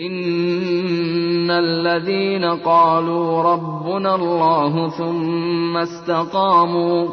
إن 0.00 1.50
الذين 1.50 2.44
قالوا 2.44 3.42
ربنا 3.42 4.14
الله 4.14 4.88
ثم 4.88 5.76
استقاموا 5.76 7.06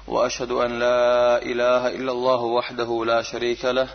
وأشهد 0.08 0.50
أن 0.52 0.78
لا 0.78 1.42
إله 1.42 1.86
إلا 1.88 2.12
الله 2.12 2.40
وحده 2.42 3.04
لا 3.06 3.22
شريك 3.22 3.64
له 3.64 3.88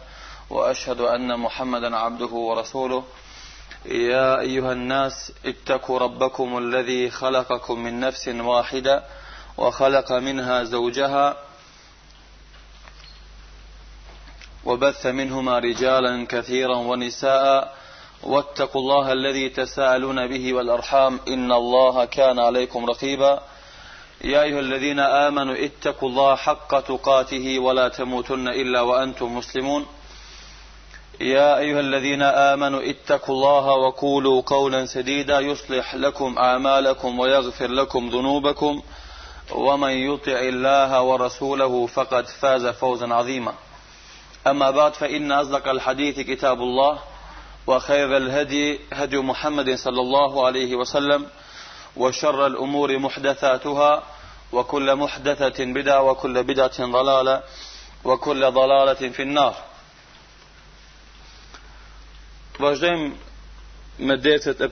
وأشهد 0.50 1.02
أن 1.02 1.40
محمدا 1.40 1.98
عبده 1.98 2.26
ورسوله 2.48 3.04
يا 3.86 4.40
أيها 4.40 4.72
الناس 4.74 5.32
اتقوا 5.46 6.00
ربكم 6.00 6.58
الذي 6.58 7.09
خلقكم 7.09 7.80
من 7.80 8.00
نفس 8.00 8.28
واحدة 8.28 9.04
وخلق 9.58 10.12
منها 10.12 10.64
زوجها 10.64 11.36
وبث 14.66 15.06
منهما 15.06 15.59
رجالا 15.59 16.26
كثيرا 16.30 16.76
ونساء 16.78 17.76
واتقوا 18.23 18.81
الله 18.81 19.14
الذي 19.14 19.50
تساءلون 19.50 20.28
به 20.28 20.53
والأرحام 20.53 21.20
إن 21.28 21.52
الله 21.52 22.06
كان 22.06 22.40
عليكم 22.40 22.86
رقيبا 22.86 23.42
يا 24.23 24.42
أيها 24.44 24.59
الذين 24.59 25.00
آمنوا 25.00 25.56
اتقوا 25.66 26.09
الله 26.09 26.36
حق 26.36 26.80
تقاته 26.80 27.59
ولا 27.59 27.88
تموتن 27.88 28.48
إلا 28.48 28.81
وأنتم 28.81 29.38
مسلمون 29.38 29.86
يا 31.22 31.58
أيها 31.58 31.80
الذين 31.80 32.22
آمنوا 32.22 32.81
اتقوا 32.90 33.36
الله 33.36 33.66
وقولوا 33.68 34.42
قولا 34.46 34.86
سديدا 34.86 35.40
يصلح 35.40 35.96
لكم 35.96 36.36
أعمالكم 36.38 37.20
ويغفر 37.20 37.68
لكم 37.68 38.09
ذنوبكم 38.09 38.81
ومن 39.52 39.90
يطع 39.90 40.40
الله 40.40 41.02
ورسوله 41.02 41.85
فقد 41.85 42.25
فاز 42.28 42.68
فوزا 42.68 43.14
عظيما 43.14 43.53
أما 44.47 44.72
بعد 44.72 44.94
فإن 44.94 45.31
أصدق 45.31 45.68
الحديث 45.68 46.19
كتاب 46.19 46.62
الله 46.62 47.00
وخير 47.68 48.18
الهدي 48.18 48.79
هدي 48.94 49.18
محمد 49.18 49.75
صلى 49.75 50.02
الله 50.02 50.46
عليه 50.46 50.75
وسلم 50.75 51.28
وشر 51.97 52.46
الأمور 52.46 52.97
محدثاتها 53.00 54.03
وكل 54.53 54.96
محدثة 54.96 55.66
بدعة 55.66 56.02
وكل 56.02 56.44
بدعة 56.44 56.79
ضلالة 56.85 57.41
وكل 58.03 58.52
ضلالة 58.52 59.09
في 59.09 59.22
النار 59.22 59.56
Vazhdojmë 62.62 64.02
me 64.06 64.16
detet 64.22 64.59
e 64.62 64.68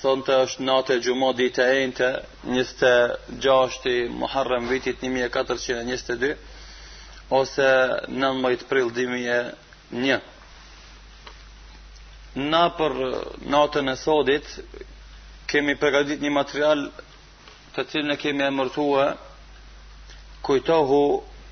Sonte 0.00 0.34
është 0.44 0.62
natë 0.62 0.94
e 0.94 1.00
gjumë 1.06 1.30
ditë 1.38 1.64
e 1.72 1.80
ejnëte 1.82 2.92
26 3.42 4.68
vitit 4.70 5.00
1422 5.02 6.36
ose 7.28 7.90
19 8.08 8.62
prill 8.68 8.90
2001 8.94 9.50
një. 10.04 10.20
Na 12.48 12.62
për 12.78 12.94
natën 13.50 13.90
e 13.92 13.96
sodit 14.00 14.48
kemi 15.50 15.74
përgatit 15.80 16.22
një 16.24 16.30
material 16.34 16.82
të 17.76 17.84
cilën 17.92 18.14
e 18.14 18.18
kemi 18.24 18.44
emërtuar 18.46 19.14
kujtohu 20.46 21.00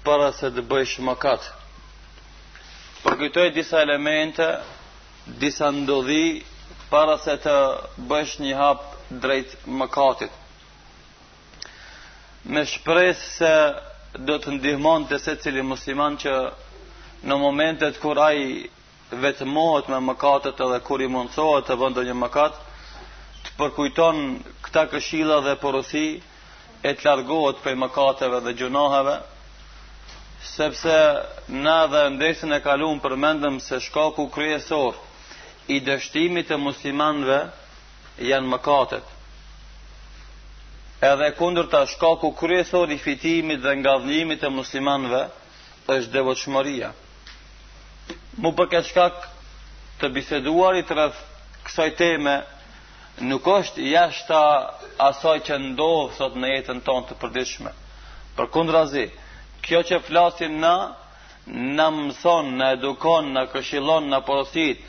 para 0.07 0.31
se 0.39 0.51
të 0.55 0.65
bëjsh 0.71 0.99
mëkat. 1.09 1.49
Përkujtoj 3.05 3.49
disa 3.57 3.81
elemente, 3.85 4.47
disa 5.43 5.69
ndodhi 5.75 6.45
para 6.91 7.19
se 7.25 7.35
të 7.45 7.57
bëjsh 8.13 8.39
një 8.47 8.55
hap 8.61 8.87
drejt 9.11 9.53
mëkatit. 9.81 10.33
Me 12.45 12.63
shpresë 12.73 13.29
se 13.37 13.53
do 14.25 14.39
të 14.41 14.53
ndihmon 14.59 15.05
të 15.11 15.19
se 15.21 15.35
cili 15.43 15.63
musliman 15.63 16.15
që 16.23 16.33
në 17.29 17.37
momentet 17.39 17.99
kur 18.01 18.19
ai 18.23 18.69
vetëmohet 19.11 19.89
me 19.93 19.99
mëkatet 20.09 20.61
edhe 20.67 20.79
kur 20.89 21.03
i 21.05 21.09
mundësohet 21.15 21.67
të 21.69 21.77
bëndo 21.81 22.03
një 22.09 22.15
mëkat 22.21 22.61
të 23.47 23.53
përkujton 23.59 24.21
këta 24.67 24.85
këshila 24.93 25.41
dhe 25.47 25.55
porosi 25.63 26.05
e 26.89 26.93
të 26.95 27.09
largohet 27.09 27.61
për 27.67 27.77
mëkateve 27.83 28.41
dhe 28.47 28.55
gjunaheve 28.63 29.17
sepse 30.53 30.97
na 31.67 31.77
dhe 31.93 32.07
ndesën 32.17 32.57
e 32.57 32.61
kalun 32.69 32.99
përmendëm 33.05 33.59
se 33.69 33.81
shkaku 33.89 34.29
kryesor 34.37 34.95
i 35.77 35.81
dështimit 35.89 36.51
e 36.57 36.61
muslimanve 36.69 37.39
janë 38.31 38.51
mëkatet 38.55 39.16
edhe 41.05 41.31
kundër 41.37 41.67
të 41.69 41.81
shkaku 41.93 42.31
kryesor 42.39 42.91
i 42.91 42.97
fitimit 43.03 43.61
dhe 43.65 43.73
nga 43.81 43.97
dhënimit 44.01 44.43
e 44.43 44.49
muslimanve, 44.55 45.23
është 45.95 46.13
devoqëmëria. 46.15 46.89
Mu 48.41 48.53
përket 48.59 48.89
shkak 48.89 49.19
të 50.01 50.11
biseduarit 50.17 50.91
rëth 50.99 51.19
kësaj 51.69 51.91
teme, 52.01 52.37
nuk 53.29 53.45
është 53.59 53.83
jashta 53.93 54.41
asaj 55.11 55.39
që 55.49 55.59
ndohë 55.69 56.13
sot 56.17 56.35
në 56.41 56.49
jetën 56.55 56.81
tonë 56.89 57.09
të 57.11 57.19
përdishme. 57.23 57.71
Për 58.37 58.51
kundra 58.57 58.85
zi, 58.93 59.07
kjo 59.65 59.83
që 59.89 60.01
flasin 60.09 60.59
na, 60.65 60.75
na 61.77 61.91
mëson, 61.97 62.51
na 62.59 62.73
edukon, 62.77 63.31
na 63.37 63.47
këshilon, 63.53 64.09
na 64.13 64.21
porosit, 64.27 64.81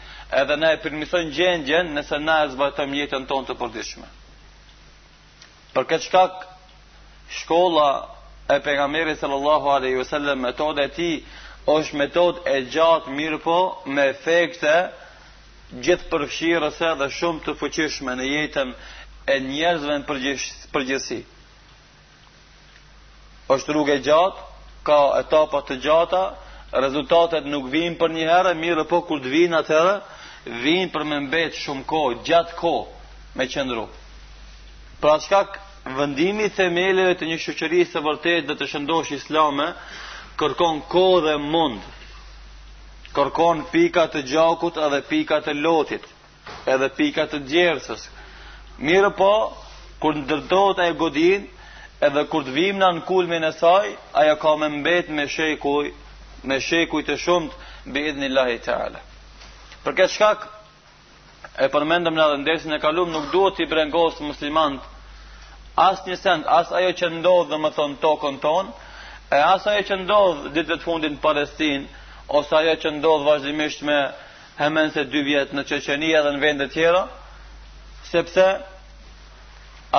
edhe 0.41 0.55
na 0.59 0.73
e 0.75 0.79
përmison 0.83 1.29
gjendjen 1.37 1.93
nëse 1.95 2.19
na 2.27 2.41
e 2.45 2.49
zbatëm 2.55 2.95
jetën 3.03 3.27
tonë 3.29 3.51
të 3.51 3.57
përdishme. 3.61 4.09
Për 5.77 5.85
këtë 5.91 6.05
shkak, 6.09 6.37
shkolla 7.43 7.87
e 8.49 8.55
pejgamberit 8.65 9.19
sallallahu 9.21 9.69
alaihi 9.69 9.97
wasallam 9.99 10.39
metoda 10.41 10.81
e 10.81 10.89
tij 10.95 11.17
është 11.73 11.99
metodë 12.01 12.41
e 12.53 12.61
gjatë 12.75 13.11
mirë 13.17 13.37
po 13.43 13.57
me 13.93 14.05
efekte 14.13 14.71
gjithë 15.85 16.09
përfshirëse 16.13 16.89
dhe 17.01 17.07
shumë 17.17 17.43
të 17.47 17.55
fëqishme 17.59 18.15
në 18.21 18.25
jetën 18.31 18.71
e 19.33 19.35
njerëzve 19.49 19.99
në 19.99 20.07
përgjësi. 20.77 21.19
është 23.55 23.73
rrugë 23.75 23.93
e 23.93 23.99
gjatë, 24.09 24.41
ka 24.89 24.97
etapat 25.21 25.65
të 25.69 25.77
gjata, 25.85 26.23
rezultatet 26.87 27.45
nuk 27.53 27.69
vinë 27.75 27.97
për 28.01 28.09
një 28.17 28.25
herë, 28.31 28.53
mirë 28.65 28.85
po 28.89 29.01
kur 29.07 29.19
të 29.23 29.29
vinë 29.37 29.57
atërë, 29.61 29.95
vinë 30.65 30.91
për 30.95 31.03
me 31.11 31.19
mbetë 31.29 31.55
shumë 31.65 31.83
kohë, 31.93 32.17
gjatë 32.29 32.55
kohë 32.55 32.87
me 33.37 33.45
qëndru. 33.53 33.85
Pra 35.01 35.13
shkak, 35.21 35.59
vendimi 35.95 36.47
i 36.47 36.51
themeleve 36.53 37.13
të 37.19 37.27
një 37.29 37.37
shoqërisë 37.43 37.91
së 37.95 38.01
vërtetë 38.05 38.47
do 38.47 38.55
të 38.59 38.67
shëndosh 38.71 39.11
islame 39.15 39.67
kërkon 40.39 40.81
kohë 40.91 41.21
dhe 41.27 41.35
mund 41.43 41.85
kërkon 43.15 43.61
pika 43.71 44.05
të 44.13 44.21
gjakut 44.31 44.77
edhe 44.87 44.99
pika 45.09 45.39
të 45.45 45.53
lotit 45.61 46.07
edhe 46.73 46.89
pika 46.97 47.25
të 47.31 47.39
djersës 47.49 48.07
mirë 48.89 49.13
po 49.19 49.31
kur 50.01 50.17
ndërtohet 50.19 50.83
e 50.87 50.91
godin 50.99 51.47
edhe 52.09 52.23
kur 52.33 52.43
të 52.45 52.55
vim 52.57 52.81
në 52.81 52.91
kulmin 53.07 53.43
e 53.43 53.51
saj 53.59 53.95
ajo 54.21 54.35
ka 54.43 54.55
më 54.63 54.67
mbet 54.79 55.07
me 55.17 55.27
shekuj 55.35 55.87
me 56.47 56.59
shekuj 56.67 57.03
të 57.07 57.15
shumt 57.23 57.51
bi 57.93 58.03
të 58.11 58.75
ale 58.75 58.99
për 59.83 59.93
këtë 59.93 60.13
shkak 60.15 60.45
e 61.57 61.67
përmendëm 61.73 62.13
në 62.13 62.27
ndërsin 62.43 62.73
e 62.75 62.79
kaluam 62.79 63.09
nuk 63.15 63.31
duhet 63.31 63.55
të 63.57 63.65
brengosë 63.71 64.23
muslimanët 64.29 64.85
asë 65.77 66.09
një 66.09 66.15
send, 66.19 66.47
asë 66.59 66.77
ajo 66.79 66.93
që 66.99 67.09
ndodhë 67.19 67.51
dhe 67.51 67.59
më 67.65 67.69
thonë 67.77 67.99
tokën 68.01 68.37
tonë, 68.41 68.73
e 69.37 69.41
asë 69.47 69.69
ajo 69.73 69.83
që 69.91 69.97
ndodhë 70.03 70.51
ditëve 70.55 70.77
të 70.79 70.85
fundin 70.87 71.15
në 71.17 71.21
Palestinë, 71.25 71.85
ose 72.39 72.55
ajo 72.59 72.73
që 72.83 72.93
ndodhë 72.97 73.27
vazhdimisht 73.27 73.83
me 73.89 73.99
hemen 74.57 74.89
se 74.95 75.03
dy 75.13 75.21
vjetë 75.29 75.55
në 75.59 75.65
Qeqenia 75.69 76.23
dhe 76.25 76.31
në 76.37 76.41
vendet 76.47 76.73
tjera, 76.73 77.03
sepse 78.09 78.47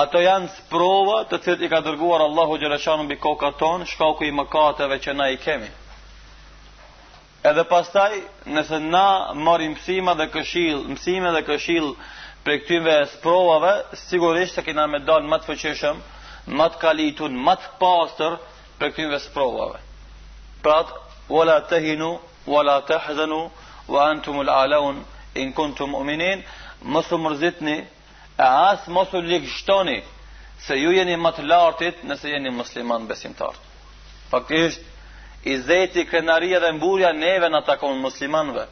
ato 0.03 0.21
janë 0.21 0.51
sprova 0.57 1.21
të 1.29 1.39
cilët 1.45 1.63
i 1.65 1.71
ka 1.71 1.79
dërguar 1.87 2.25
Allahu 2.27 2.59
Gjereshanu 2.61 3.07
bi 3.09 3.17
koka 3.23 3.53
tonë, 3.61 3.87
shkaku 3.93 4.27
i 4.27 4.35
mëkateve 4.41 4.99
që 5.05 5.15
na 5.15 5.29
i 5.33 5.39
kemi. 5.41 5.71
Edhe 7.53 7.63
pastaj, 7.63 8.19
nëse 8.51 8.81
na 8.91 9.07
marim 9.47 9.77
mësima 9.77 10.11
dhe 10.19 10.27
këshill, 10.33 10.83
mësime 10.91 11.31
dhe 11.37 11.45
këshill, 11.47 11.93
për 12.49 12.57
këtyve 12.63 12.93
sprovave, 13.13 13.71
sigurisht 14.09 14.55
se 14.57 14.61
kina 14.65 14.87
me 14.89 14.97
dalë 15.05 15.27
më 15.29 15.37
të 15.41 15.47
fëqeshëm, 15.51 15.97
më 16.59 16.65
të 16.73 16.79
kalitun, 16.81 17.35
më 17.47 17.53
të 17.61 17.67
pasër 17.81 18.37
për 18.79 18.93
këtyve 18.95 19.19
sprovave. 19.27 19.77
Pra 20.63 20.79
të, 20.87 20.95
wala 21.35 21.59
të 21.69 21.81
hinu, 21.85 22.09
wala 22.53 22.79
të 22.87 22.97
hëzënu, 23.05 23.39
wa 23.93 24.07
antumul 24.13 24.49
alaun, 24.53 25.03
in 25.41 25.51
kuntum 25.59 25.93
uminin, 25.99 26.41
mësë 26.93 27.19
mërzitni, 27.25 27.75
e 28.39 28.47
asë 28.71 28.95
mësë 28.97 29.21
likështoni, 29.29 29.99
se 30.65 30.77
ju 30.81 30.89
jeni 30.97 31.19
më 31.21 31.31
të 31.37 31.45
lartit 31.51 32.01
nëse 32.09 32.33
jeni 32.33 32.49
musliman 32.57 33.05
besimtar. 33.07 33.61
Faktisht, 34.31 34.81
i 35.51 35.61
zeti, 35.69 36.05
krenaria 36.09 36.59
dhe 36.65 36.73
mburja 36.81 37.13
neve 37.21 37.47
në 37.49 37.61
takon 37.69 38.01
muslimanve. 38.05 38.65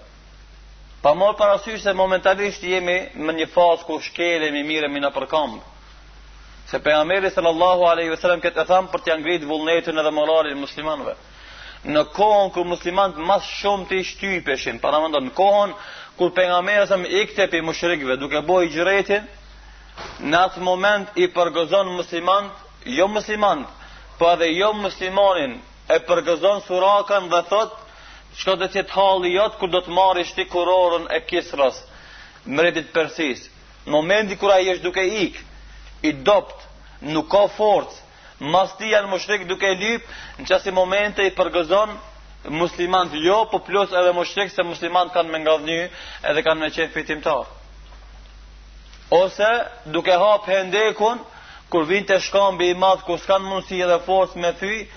Pa 1.07 1.13
morë 1.15 1.37
parasysh 1.39 1.79
se 1.87 1.91
momentalisht 1.95 2.65
jemi 2.67 2.93
në 3.27 3.33
një 3.37 3.45
fazë 3.53 3.85
ku 3.87 3.95
shkelemi 4.03 4.59
mire 4.69 4.89
mi 4.91 4.99
në 4.99 5.11
përkambë. 5.17 5.61
Se 6.67 6.81
për 6.83 6.97
Ameri 6.99 7.29
sallallahu 7.31 7.85
aleyhi 7.91 8.11
vësallam 8.11 8.41
këtë 8.43 8.59
e 8.65 8.65
thamë 8.71 8.91
për 8.95 9.03
të 9.05 9.15
ngritë 9.21 9.47
vullnetën 9.53 10.01
edhe 10.01 10.11
moralin 10.17 10.59
muslimanve. 10.59 11.13
Në 11.95 12.03
kohën 12.17 12.51
ku 12.57 12.65
muslimant 12.73 13.21
mas 13.29 13.47
shumë 13.61 13.87
të 13.87 14.01
ishtypeshin, 14.01 14.81
pa 14.83 14.91
në 14.91 14.99
mëndon, 15.05 15.29
në 15.29 15.35
kohën 15.39 15.77
ku 16.19 16.27
për 16.35 16.51
Ameri 16.57 16.89
sallam 16.91 17.07
i 17.07 17.23
këtë 17.31 17.47
për 17.55 17.63
mushrikve 17.69 18.19
duke 18.25 18.43
boj 18.51 18.67
i 18.67 18.73
gjëretin, 18.75 19.31
në 20.27 20.43
atë 20.49 20.67
moment 20.71 21.15
i 21.23 21.29
përgëzon 21.39 21.95
muslimant, 22.01 22.51
jo 22.99 23.07
muslimant, 23.15 23.63
pa 24.19 24.33
po 24.33 24.35
dhe 24.43 24.51
jo 24.59 24.73
muslimanin 24.83 25.55
e 25.87 26.03
përgëzon 26.11 26.65
surakan 26.67 27.31
dhe 27.31 27.45
thotë, 27.53 27.85
Shka 28.37 28.53
dhe 28.61 28.67
të 28.81 28.93
halë 28.93 29.29
i 29.31 29.35
jatë 29.35 29.57
kur 29.61 29.71
do 29.75 29.79
të 29.85 29.93
marë 29.99 30.23
ishti 30.25 30.43
kurorën 30.53 31.07
e 31.15 31.19
kisras 31.29 31.79
Mredit 32.57 32.91
përsis 32.97 33.45
Në 33.87 33.93
momenti 33.95 34.37
kur 34.41 34.53
a 34.53 34.59
i 34.69 34.75
duke 34.83 35.05
ik 35.23 35.39
I 36.05 36.11
dopt 36.29 36.67
Nuk 37.15 37.29
ka 37.33 37.41
forc 37.55 37.95
Mas 38.55 38.75
ti 38.79 38.91
janë 38.93 39.09
mushrik 39.15 39.47
duke 39.53 39.73
lyp 39.81 40.05
Në 40.43 40.49
që 40.65 40.73
momente 40.81 41.25
i 41.29 41.33
përgëzon 41.39 41.95
Muslimant 42.61 43.15
jo 43.23 43.39
Po 43.53 43.59
plus 43.67 43.95
edhe 44.01 44.13
mushrik, 44.13 44.53
se 44.53 44.63
muslimant 44.69 45.11
kanë 45.17 45.33
me 45.35 45.39
nga 45.45 45.57
Edhe 46.31 46.43
kanë 46.45 46.61
me 46.61 46.69
qenë 46.77 46.93
fitim 46.93 47.23
Ose 49.23 49.49
duke 49.97 50.13
hapë 50.23 50.51
hendekun 50.59 51.23
Në 51.25 51.36
kur 51.71 51.85
të 52.07 52.17
shkambi 52.23 52.67
i 52.71 52.77
madh 52.77 53.01
kur 53.05 53.19
s'kan 53.19 53.43
mundsi 53.43 53.81
edhe 53.83 53.97
fos 54.05 54.35
me 54.35 54.51
thy 54.59 54.87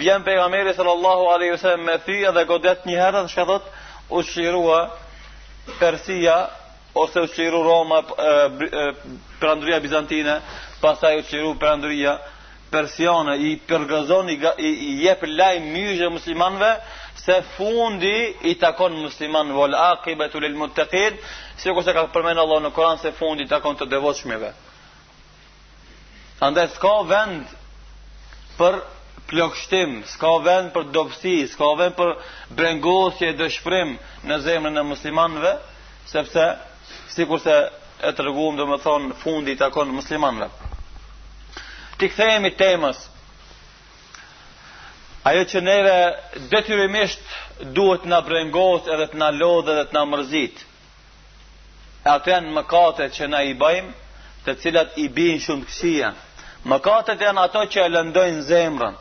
vjen 0.00 0.22
pejgamberi 0.24 0.74
sallallahu 0.76 1.28
alaihi 1.34 1.52
wasallam 1.54 1.84
me 1.88 1.94
thy 2.06 2.16
edhe 2.30 2.42
godet 2.50 2.84
një 2.90 2.96
herë 3.00 3.22
dhe 3.26 3.32
shkëdhot 3.34 3.70
u 4.18 4.22
shirua 4.30 4.80
Persia 5.80 6.36
ose 6.94 7.20
u 7.20 7.28
shiru 7.34 7.58
Roma 7.68 8.00
perandoria 9.40 9.80
bizantine 9.84 10.34
pastaj 10.80 11.18
u 11.18 11.22
shiru 11.28 11.54
perandoria 11.60 12.14
persiane 12.72 13.34
i 13.38 13.50
përgëzon 13.68 14.28
i, 14.34 14.38
i, 14.58 14.70
i 14.88 14.90
jep 15.06 15.24
lajm 15.38 15.66
myjë 15.74 16.08
muslimanve 16.16 16.70
se 17.24 17.40
fundi 17.56 18.16
i 18.50 18.54
takon 18.64 18.92
musliman 19.04 19.52
vol 19.52 19.74
aqibatu 19.80 20.40
lil 20.40 20.56
muttaqin 20.62 21.16
sikur 21.56 21.84
se 21.84 21.92
ka 21.92 22.06
përmendur 22.16 22.44
Allahu 22.46 22.66
në 22.68 22.74
Kur'an 22.78 22.98
se 23.04 23.12
fundi 23.20 23.44
i 23.48 23.52
takon 23.54 23.76
të 23.76 23.88
devotshmëve 23.94 24.52
Andaj 26.38 26.68
s'ka 26.76 26.92
vend 27.08 27.50
për 28.58 28.76
plokshtim, 29.28 29.96
s'ka 30.06 30.30
vend 30.46 30.68
për 30.74 30.84
dobësi, 30.94 31.32
s'ka 31.50 31.72
vend 31.80 31.96
për 31.98 32.12
brengosje 32.60 33.32
dhe 33.40 33.48
në 34.28 34.36
zemrën 34.46 34.78
e 34.78 34.84
muslimanve, 34.90 35.50
sepse 36.12 36.44
si 37.14 37.26
kurse 37.26 37.56
e 38.06 38.12
të 38.14 38.26
rëgum 38.28 38.58
dhe 38.60 38.66
më 38.70 38.78
thonë 38.84 39.16
fundi 39.24 39.56
të 39.58 39.66
akonë 39.66 39.92
muslimanve. 39.96 40.48
Ti 41.98 42.06
këthejemi 42.12 42.52
temës, 42.62 42.98
ajo 45.32 45.42
që 45.50 45.60
neve 45.66 45.96
detyrimisht 46.54 47.34
duhet 47.80 48.06
na 48.14 48.22
brengos 48.30 48.86
edhe 48.94 49.10
të 49.10 49.18
na 49.24 49.32
lodhe 49.40 49.74
dhe 49.80 49.88
të 49.90 49.98
na 49.98 50.04
mërzit, 50.14 50.62
e 52.06 52.08
atë 52.14 52.30
janë 52.36 52.54
mëkatet 52.60 53.18
që 53.18 53.30
na 53.34 53.42
i 53.50 53.58
bëjmë, 53.64 53.92
të 54.46 54.54
cilat 54.62 54.94
i 55.04 55.10
bin 55.18 55.42
shumë 55.44 55.66
kësia 55.68 56.14
Mëkatet 56.66 57.20
janë 57.22 57.40
ato 57.44 57.62
që 57.70 57.82
e 57.84 57.88
lëndojnë 57.94 58.42
zemrën, 58.48 58.96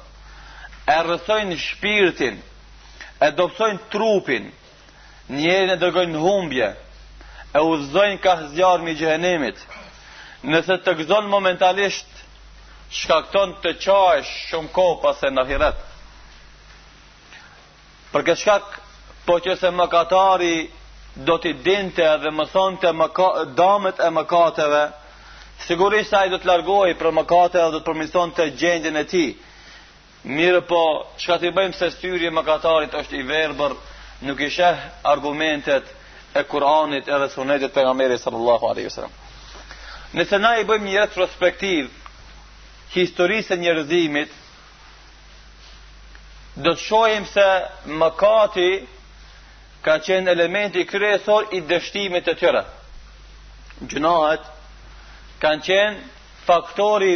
e 0.88 0.98
rësojnë 1.08 1.56
shpirtin, 1.62 2.36
e 3.26 3.32
dopsojnë 3.38 3.82
trupin, 3.94 4.52
njerën 5.42 5.74
e 5.74 5.78
dërgojnë 5.82 6.14
në 6.14 6.22
humbje, 6.24 6.68
e 7.58 7.64
uzdojnë 7.74 8.22
ka 8.24 8.36
zjarë 8.54 8.84
mi 8.86 8.94
gjëhenimit. 9.00 9.60
Nëse 10.54 10.78
të 10.86 10.94
gëzonë 11.02 11.32
momentalisht, 11.32 12.10
shkakton 13.00 13.56
të 13.64 13.74
qaj 13.86 14.22
shumë 14.30 14.70
kohë 14.78 15.02
pas 15.04 15.24
e 15.28 15.32
në 15.34 15.46
hiret. 15.50 15.80
Për 18.14 18.28
kështë 18.30 18.42
shkak, 18.44 18.70
po 19.26 19.40
që 19.44 19.58
se 19.60 19.74
mëkatari 19.82 20.54
do 21.28 21.36
t'i 21.42 21.56
dinte 21.68 22.06
dhe 22.24 22.30
mëson 22.38 22.78
të 22.86 22.96
damet 23.58 24.00
e 24.08 24.12
mëkateve, 24.20 24.86
Sigurisht 25.66 26.14
ai 26.16 26.30
do 26.32 26.38
të 26.40 26.48
largohej 26.52 26.96
për 27.00 27.10
mëkate 27.18 27.58
dhe 27.60 27.70
do 27.74 27.80
të 27.82 27.86
përmirësonte 27.90 28.46
gjendjen 28.62 29.00
e 29.02 29.04
tij. 29.14 29.30
Mirë 30.38 30.60
po, 30.70 30.82
çka 31.24 31.38
ti 31.42 31.50
bëjmë 31.58 31.78
se 31.78 31.88
syrje 31.96 32.30
mëkatarit 32.36 32.98
është 33.02 33.16
i 33.18 33.24
verbër, 33.32 33.76
nuk 34.28 34.42
i 34.42 34.50
sheh 34.58 34.84
argumentet 35.14 35.90
e 36.36 36.44
Kur'anit 36.52 37.08
edhe 37.18 37.30
sunetit 37.34 37.74
të 37.76 37.86
nga 37.86 37.94
meri 38.02 38.18
sallallahu 38.22 38.68
alaihi 38.70 38.90
wasallam. 38.92 39.14
Nëse 40.20 40.40
na 40.44 40.52
i 40.62 40.68
bëjmë 40.70 40.90
një 40.92 41.02
retrospektiv 41.06 41.90
historisë 42.94 43.54
e 43.54 43.58
njerëzimit, 43.64 44.36
do 46.66 46.74
të 46.74 46.82
shohim 46.86 47.26
se 47.32 47.46
mëkati 48.04 48.72
ka 49.86 49.98
qenë 50.08 50.32
elementi 50.38 50.86
kryesor 50.94 51.50
i 51.58 51.62
dështimit 51.72 52.26
të 52.30 52.34
tyre. 52.42 52.64
Gjunahet, 53.92 54.42
kanë 55.42 55.64
qenë 55.68 56.46
faktori 56.48 57.16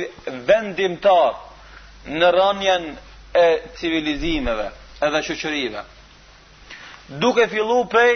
vendimtar 0.50 1.36
në 2.12 2.30
rënjen 2.36 2.86
e 3.42 3.48
civilizimeve 3.80 4.68
edhe 5.08 5.22
qëqërive 5.28 5.84
duke 7.24 7.46
fillu 7.52 7.80
pej 7.94 8.12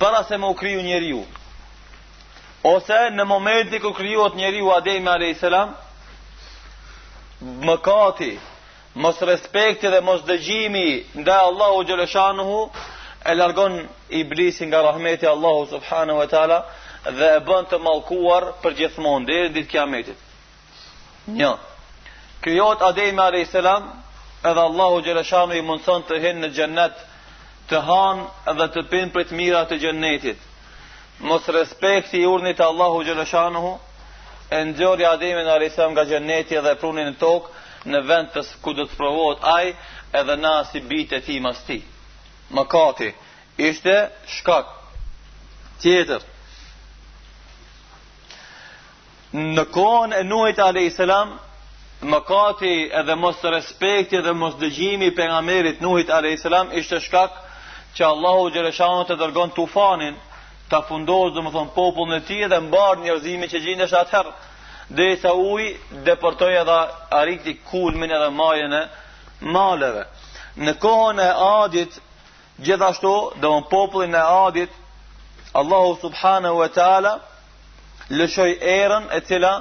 para 0.00 0.24
se 0.28 0.36
më 0.40 0.50
u 0.52 0.58
kriju 0.58 0.82
ju 1.10 1.22
ose 2.74 3.00
në 3.16 3.24
momenti 3.24 3.78
ku 3.78 3.92
kriju 3.92 4.24
atë 4.26 4.36
njeri 4.40 4.58
ju 4.62 4.70
Ademi 4.72 5.08
a.s. 5.10 5.42
më 7.66 7.76
kati 7.82 8.38
mos 8.94 9.20
respekti 9.22 9.88
dhe 9.88 10.00
mos 10.00 10.20
dëgjimi 10.26 11.02
nda 11.14 11.38
Allahu 11.44 11.84
Gjeleshanuhu 11.84 12.70
e 13.24 13.34
largon 13.34 13.88
iblisin 14.08 14.68
nga 14.68 14.82
rahmeti 14.82 15.26
Allahu 15.26 15.66
subhanahu 15.70 16.18
wa 16.18 16.26
ta'ala 16.26 16.64
dhe 17.12 17.34
e 17.36 17.40
bën 17.44 17.66
të 17.68 17.78
mallkuar 17.82 18.46
për 18.62 18.74
gjithmonë 18.78 19.26
deri 19.28 19.48
ditë 19.58 19.70
kiametit. 19.70 20.16
Një. 21.26 21.50
Krijohet 22.40 22.82
Ademi 22.84 23.20
alayhis 23.20 23.50
salam, 23.52 23.90
edhe 24.44 24.60
Allahu 24.60 25.02
xhaleshanu 25.04 25.54
i 25.56 25.62
mundson 25.64 26.02
të 26.08 26.18
hyjë 26.20 26.38
në 26.42 26.50
xhennet 26.56 26.96
të 27.68 27.80
hanë 27.88 28.54
dhe 28.60 28.66
të 28.74 28.82
pinë 28.92 29.12
për 29.14 29.26
të 29.28 29.34
mira 29.38 29.62
të 29.68 29.78
gjennetit. 29.84 30.38
Mos 31.20 31.48
respekti 31.48 32.18
i 32.18 32.26
urnit 32.26 32.60
Allahu 32.60 33.02
Gjeleshanuhu, 33.06 33.76
e 34.50 34.64
ndjori 34.64 35.04
Ademin 35.06 35.48
Arisem 35.48 35.90
nga 35.92 36.04
gjenneti 36.04 36.58
dhe 36.64 36.74
prunin 36.80 37.06
në 37.12 37.18
tokë, 37.20 37.48
në 37.90 38.00
vend 38.08 38.32
të 38.34 38.42
ku 38.60 38.72
do 38.74 38.84
të 38.88 38.96
provohet 38.98 39.44
ai 39.56 39.72
edhe 40.20 40.36
na 40.44 40.56
si 40.70 40.80
bitë 40.90 41.16
e 41.16 41.20
ti 41.26 41.38
mas 41.40 41.60
ti. 41.66 41.78
Më 42.50 42.62
kati, 42.72 43.10
ishte 43.56 43.94
shkak. 44.36 44.66
Tjetër, 45.80 46.22
në 49.34 49.64
kohën 49.74 50.12
e 50.14 50.22
Nuhit 50.24 50.58
a.s. 50.62 51.12
mëkati 52.06 52.74
edhe 53.00 53.14
mos 53.18 53.40
respekti 53.50 54.20
dhe 54.22 54.32
mos 54.38 54.54
dëgjimi 54.60 55.10
pejgamberit 55.16 55.80
Nuhit 55.82 56.10
a.s. 56.14 56.44
ishte 56.78 57.00
shkak 57.00 57.30
që 57.96 58.04
Allahu 58.06 58.50
xhaleshau 58.54 59.02
të 59.08 59.16
dërgon 59.22 59.50
tufanin 59.56 60.14
ta 60.70 60.80
fundos 60.88 61.32
domethën 61.34 61.68
popullin 61.74 62.14
e 62.14 62.20
tij 62.28 62.48
dhe 62.50 62.60
mbar 62.68 62.94
njerëzimin 63.02 63.48
që 63.52 63.58
gjindesh 63.64 63.92
atëherë. 64.02 64.32
Dhe 64.96 65.08
sa 65.22 65.30
uji 65.50 65.68
deportoi 66.06 66.54
edhe 66.62 66.78
arriti 67.20 67.52
kulmin 67.70 68.10
edhe 68.16 68.30
majën 68.40 68.72
e 68.80 68.88
maleve. 69.54 70.04
Në 70.64 70.72
kohën 70.84 71.18
e 71.26 71.30
Adit 71.64 71.92
gjithashtu 72.64 73.14
domon 73.42 73.64
popullin 73.72 74.14
e 74.14 74.24
Adit 74.48 74.70
Allahu 75.60 75.96
subhanahu 76.00 76.56
wa 76.62 76.68
taala 76.68 77.20
lëshoj 78.12 78.50
erën 78.60 79.06
e 79.16 79.20
cila 79.26 79.52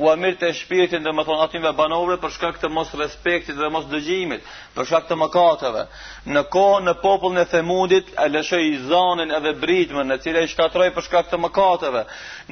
u 0.00 0.06
amir 0.10 0.36
të 0.40 0.48
shpirtin 0.56 1.04
dhe 1.04 1.12
më 1.16 1.24
thonë 1.28 1.42
atimve 1.46 1.72
banovre 1.76 2.16
për 2.22 2.30
shkak 2.36 2.56
të 2.60 2.68
mos 2.72 2.90
respektit 3.00 3.56
dhe 3.58 3.68
mos 3.74 3.84
dëgjimit, 3.90 4.40
për 4.74 4.86
shkak 4.88 5.06
të 5.10 5.18
mëkateve. 5.20 5.82
Në 6.34 6.42
kohë 6.54 6.80
në 6.86 6.94
popull 7.02 7.34
në 7.36 7.44
themudit 7.52 8.08
e 8.24 8.28
lëshoj 8.32 8.62
zanin 8.88 9.34
edhe 9.38 9.52
britmën 9.66 10.14
e 10.14 10.18
cila 10.24 10.40
i 10.46 10.50
shkatroj 10.54 10.88
për 10.96 11.06
shkak 11.08 11.30
të 11.30 11.38
mëkateve. 11.44 12.02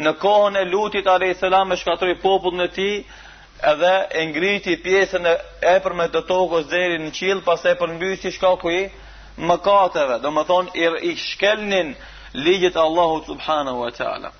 Në 0.04 0.12
kohë 0.22 0.52
në 0.58 0.64
lutit 0.72 1.08
ale 1.14 1.32
i 1.32 1.34
selam 1.40 1.72
e 1.72 1.76
shkatroj 1.80 2.14
popull 2.22 2.56
në 2.60 2.68
ti 2.76 2.90
edhe 3.72 3.94
e 4.22 4.26
ngriti 4.30 4.76
pjesën 4.84 5.26
e 5.32 5.78
për 5.84 5.94
me 6.00 6.06
të 6.12 6.22
tokës 6.28 6.68
dheri 6.70 7.00
në 7.06 7.10
qilë 7.18 7.44
pas 7.48 7.64
e 7.64 7.74
për 7.80 7.94
në 7.94 7.98
bjusë 8.04 8.28
i 8.30 8.36
shkaku 8.38 8.70
i 8.70 8.82
makateve. 9.52 10.20
Dhe 10.22 10.30
më 10.38 10.46
thonë 10.52 10.86
i 11.08 11.14
shkelnin 11.26 11.96
ligjit 12.44 12.76
Allahu 12.86 13.24
subhanahu 13.26 13.82
wa 13.86 13.90
ta'ala 13.90 14.30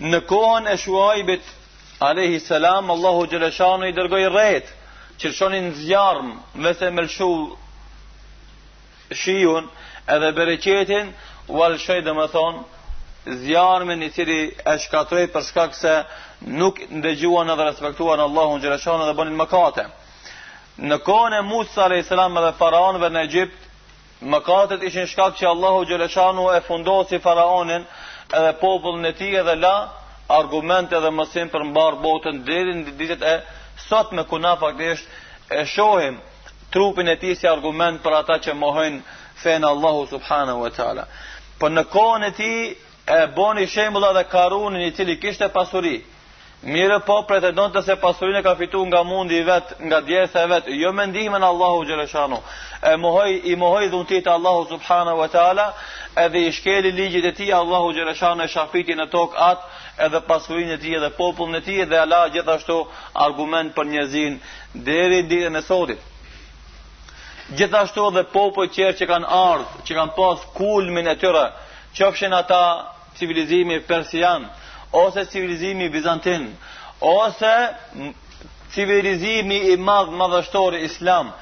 në 0.00 0.18
kohën 0.26 0.68
e 0.72 0.76
shuajbit 0.80 1.48
alehi 2.06 2.38
salam 2.40 2.90
Allahu 2.90 3.26
Gjereshanu 3.32 3.86
i 3.88 3.92
dërgoj 3.92 4.22
rejt 4.34 4.70
që 5.20 5.32
shonin 5.38 5.66
zjarëm 5.82 6.30
vëse 6.64 6.88
me 6.90 7.02
lëshu 7.02 7.56
edhe 10.12 10.32
bereqetin 10.38 11.12
u 11.48 11.62
alëshoj 11.66 12.00
dhe 12.06 12.12
më 12.20 12.26
thonë 12.32 13.44
zjarëmin 13.44 14.02
i 14.02 14.08
tiri 14.16 14.38
e 14.72 14.78
shkatroj 14.86 15.26
për 15.34 15.42
shkak 15.50 15.74
se 15.80 15.92
nuk 16.62 16.80
ndëgjuan 16.90 17.50
edhe 17.54 17.64
respektuan 17.68 18.20
Allahu 18.24 18.58
Gjereshanu 18.64 19.06
dhe 19.10 19.14
bënin 19.20 19.36
mëkate 19.44 19.84
në 20.88 20.98
kohën 21.06 21.36
e 21.36 21.42
Musa 21.50 21.84
alehi 21.84 22.06
salam 22.08 22.38
edhe 22.40 22.54
faraonve 22.58 23.12
në 23.14 23.22
Egjipt 23.28 24.26
mëkatet 24.32 24.82
ishin 24.88 25.06
shkak 25.06 25.36
që 25.38 25.46
Allahu 25.52 25.84
Gjeleshanu 25.92 26.48
e 26.56 26.60
fundosi 26.66 27.18
faraonin 27.20 27.84
edhe 28.38 28.52
popullën 28.58 29.06
e 29.06 29.12
tij 29.18 29.34
edhe 29.40 29.54
la 29.64 29.74
argumente 30.40 30.98
dhe 31.04 31.10
mësim 31.18 31.48
për 31.54 31.64
mbar 31.70 31.98
botën 32.04 32.38
deri 32.48 32.74
në 32.78 32.94
ditët 33.00 33.24
e 33.32 33.34
sot 33.88 34.12
me 34.16 34.24
kuna 34.32 34.52
faktisht 34.62 35.52
e 35.60 35.64
shohim 35.74 36.16
trupin 36.74 37.10
e 37.14 37.16
tij 37.22 37.34
si 37.40 37.46
argument 37.56 38.00
për 38.04 38.16
ata 38.20 38.36
që 38.44 38.54
mohojnë 38.62 39.00
fen 39.42 39.62
Allahu 39.72 40.06
subhanahu 40.14 40.60
wa 40.64 40.70
taala. 40.78 41.04
Po 41.58 41.66
në 41.76 41.82
kohën 41.94 42.22
e 42.28 42.32
tij 42.40 42.56
e 43.18 43.20
boni 43.38 43.66
shembulla 43.74 44.12
dhe 44.18 44.24
Karunin 44.34 44.86
i 44.88 44.92
cili 44.96 45.18
kishte 45.22 45.48
pasuri, 45.56 45.96
Mirë 46.62 46.98
po 47.02 47.14
pretendon 47.26 47.72
të 47.74 47.80
se 47.82 47.94
pasurinë 48.02 48.42
ka 48.46 48.52
fitu 48.58 48.84
nga 48.86 49.00
mundi 49.02 49.40
vet, 49.42 49.72
nga 49.80 49.98
e 50.14 50.46
vet, 50.46 50.64
jo 50.82 50.92
me 50.92 51.06
ndihmën 51.06 51.42
Allahu 51.42 51.84
Gjeleshanu. 51.86 52.38
E 52.92 52.96
mohoj, 52.96 53.28
I 53.52 53.56
muhoj 53.56 53.88
dhuntit 53.90 54.24
të 54.24 54.30
Allahu 54.30 54.66
Subhanahu 54.70 55.18
wa 55.18 55.26
Taala, 55.28 55.72
edhe 56.16 56.38
i 56.38 56.50
shkeli 56.52 56.92
ligjit 56.92 57.24
e 57.24 57.32
ti 57.34 57.52
Allahu 57.52 57.92
Gjeleshanu 57.92 58.42
e 58.44 58.48
shafiti 58.48 58.94
në 58.94 59.08
tokë 59.10 59.36
atë, 59.46 59.64
edhe 60.06 60.20
pasurinë 60.30 60.74
e 60.74 60.78
ti 60.84 60.94
edhe 60.94 61.10
popullën 61.18 61.56
e 61.56 61.60
ti 61.66 61.80
edhe 61.82 61.98
Allah 61.98 62.28
gjithashtu 62.32 62.78
argument 63.14 63.74
për 63.76 63.86
njëzin 63.94 64.38
deri 64.74 65.20
dhe 65.30 65.50
në 65.50 65.64
sotit. 65.66 65.98
Gjithashtu 67.58 68.06
edhe 68.12 68.22
popullë 68.38 68.70
qërë 68.76 68.96
që 69.02 69.10
kanë 69.10 69.28
ardhë, 69.42 69.82
që 69.86 69.98
kanë 69.98 70.16
pas 70.20 70.46
kulmin 70.58 71.10
e 71.10 71.18
tyre, 71.24 71.44
qëfshin 71.98 72.34
ata 72.38 72.64
civilizimi 73.18 73.80
persianë, 73.90 74.61
ose 74.92 75.24
civilizimi 75.30 75.92
bizantin, 75.92 76.54
ose 77.00 77.74
civilizimi 78.74 79.54
i 79.56 79.76
madh 79.84 80.10
madhështor 80.22 80.72
islam, 80.78 81.32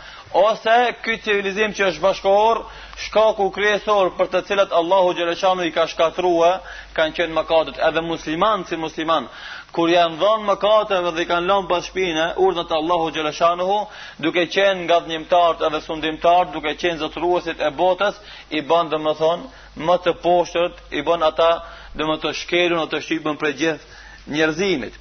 ose 0.43 0.77
ky 1.07 1.17
civilizim 1.25 1.75
që 1.79 1.89
është 1.91 2.03
bashkëkor 2.05 2.61
shkaku 3.07 3.47
kryesor 3.57 4.11
për 4.19 4.29
të 4.35 4.43
cilat 4.51 4.75
Allahu 4.81 5.15
Gjeleqanu 5.21 5.65
i 5.67 5.73
ka 5.77 5.87
shkatrua, 5.95 6.53
kanë 6.99 7.17
qenë 7.19 7.37
mëkatet 7.41 7.81
edhe 7.89 8.03
musliman 8.11 8.65
si 8.69 8.79
musliman, 8.85 9.27
kur 9.75 9.91
janë 9.95 10.19
dhënë 10.23 10.47
mëkateve 10.51 11.13
dhe 11.17 11.25
i 11.27 11.31
kanë 11.33 11.51
lënë 11.51 11.69
pas 11.73 11.89
shpinë, 11.91 12.29
urdhët 12.47 12.77
Allahu 12.79 13.11
Gjeleqanu 13.17 13.81
duke 14.27 14.47
qenë 14.47 14.87
nga 14.87 15.59
edhe 15.67 15.81
sundimtartë, 15.89 16.53
duke 16.59 16.77
qenë 16.83 17.03
zëtruesit 17.05 17.59
e 17.61 17.71
botës, 17.83 18.15
i 18.51 18.61
bandë 18.71 18.91
dhe 18.95 19.03
më 19.09 19.15
thonë, 19.21 19.51
më 19.87 19.97
të 20.05 20.15
poshtët, 20.25 20.75
i 20.93 21.03
bën 21.09 21.23
ata 21.31 21.53
dhe 21.99 22.07
më 22.07 22.17
të 22.23 22.33
shkerun 22.43 22.81
dhe 22.81 22.91
të 22.93 23.01
shqipën 23.07 23.39
për 23.41 23.55
gjithë 23.61 24.33
njerëzimit. 24.35 24.95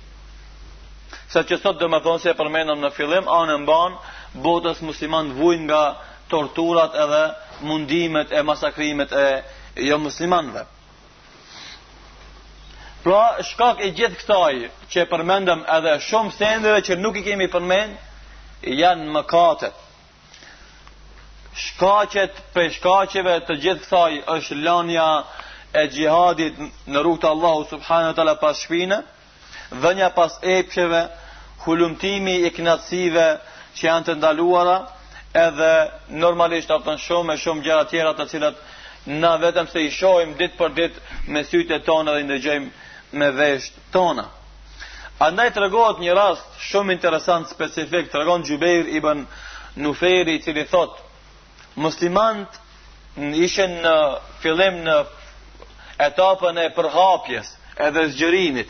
Sa 1.29 1.43
që 1.47 1.59
sot 1.61 1.77
dhe 1.81 1.89
më 1.93 1.99
thonë 2.05 2.21
se 2.23 2.29
e 2.31 2.37
përmenëm 2.39 2.81
në 2.81 2.89
fillim, 2.97 3.27
anë 3.39 3.57
mban, 3.65 3.97
botës 4.45 4.81
musliman 4.87 5.33
vujnë 5.37 5.65
nga 5.69 5.83
torturat 6.31 6.95
edhe 7.03 7.23
mundimet 7.69 8.31
e 8.31 8.41
masakrimet 8.49 9.11
e 9.11 9.25
jo 9.87 9.97
muslimanve. 10.01 10.63
Pra, 13.03 13.23
shkak 13.47 13.79
e 13.85 13.89
gjithë 13.97 14.17
këtaj 14.23 14.53
që 14.91 15.05
përmendëm 15.11 15.61
edhe 15.77 15.93
shumë 16.07 16.33
sendeve 16.37 16.81
që 16.87 16.97
nuk 16.99 17.15
i 17.19 17.23
kemi 17.23 17.47
përmend, 17.51 17.93
janë 18.81 19.05
mëkatet. 19.15 19.85
Shkacet 21.59 22.35
për 22.55 22.67
shkaqeve 22.75 23.35
të 23.47 23.55
gjithë 23.63 23.85
këtaj 23.85 24.19
është 24.35 24.57
lanja 24.63 25.07
e 25.73 25.85
gjihadit 25.93 26.57
në 26.89 27.01
rrugë 27.03 27.21
të 27.23 27.29
Allahu 27.29 27.65
subhanët 27.69 28.17
ala 28.19 28.35
pas 28.41 28.57
shpina 28.63 29.01
dhe 29.69 30.07
pas 30.15 30.39
epsheve 30.41 31.01
hulumtimi 31.65 32.35
i 32.47 32.49
knatësive 32.55 33.25
që 33.77 33.85
janë 33.87 34.05
të 34.07 34.15
ndaluara 34.17 34.77
edhe 35.43 35.71
normalisht 36.23 36.71
afton 36.73 36.97
shumë 36.97 37.33
e 37.33 37.41
shumë 37.43 37.63
gjera 37.67 37.83
tjera 37.91 38.13
të 38.17 38.25
cilat 38.31 38.57
na 39.05 39.35
vetëm 39.41 39.69
se 39.71 39.83
i 39.85 39.91
shojmë 39.99 40.37
ditë 40.39 40.57
për 40.57 40.73
ditë 40.79 41.29
me 41.35 41.43
syte 41.45 41.77
tonë 41.85 42.13
dhe 42.15 42.23
i 42.23 42.27
ndëgjëjmë 42.29 43.19
me 43.21 43.29
veshtë 43.37 43.85
tonë 43.93 44.25
a 45.25 45.29
ndaj 45.35 45.49
të 45.53 45.61
regohet 45.67 46.01
një 46.01 46.17
rast 46.17 46.57
shumë 46.71 46.95
interesant 46.97 47.49
specifik 47.51 48.09
të 48.09 48.23
regohet 48.23 48.49
Gjubeir 48.49 48.89
i 48.97 49.01
bën 49.05 49.21
nuferi 49.85 50.39
që 50.43 50.53
li 50.57 50.65
thot 50.73 50.97
muslimant 51.75 52.57
ishen 53.45 53.77
në 53.85 53.95
fillim 54.41 54.81
në 54.89 54.97
etapën 55.99 56.59
e 56.63 56.69
përhapjes 56.75 57.49
edhe 57.85 58.05
zgjërimit. 58.13 58.69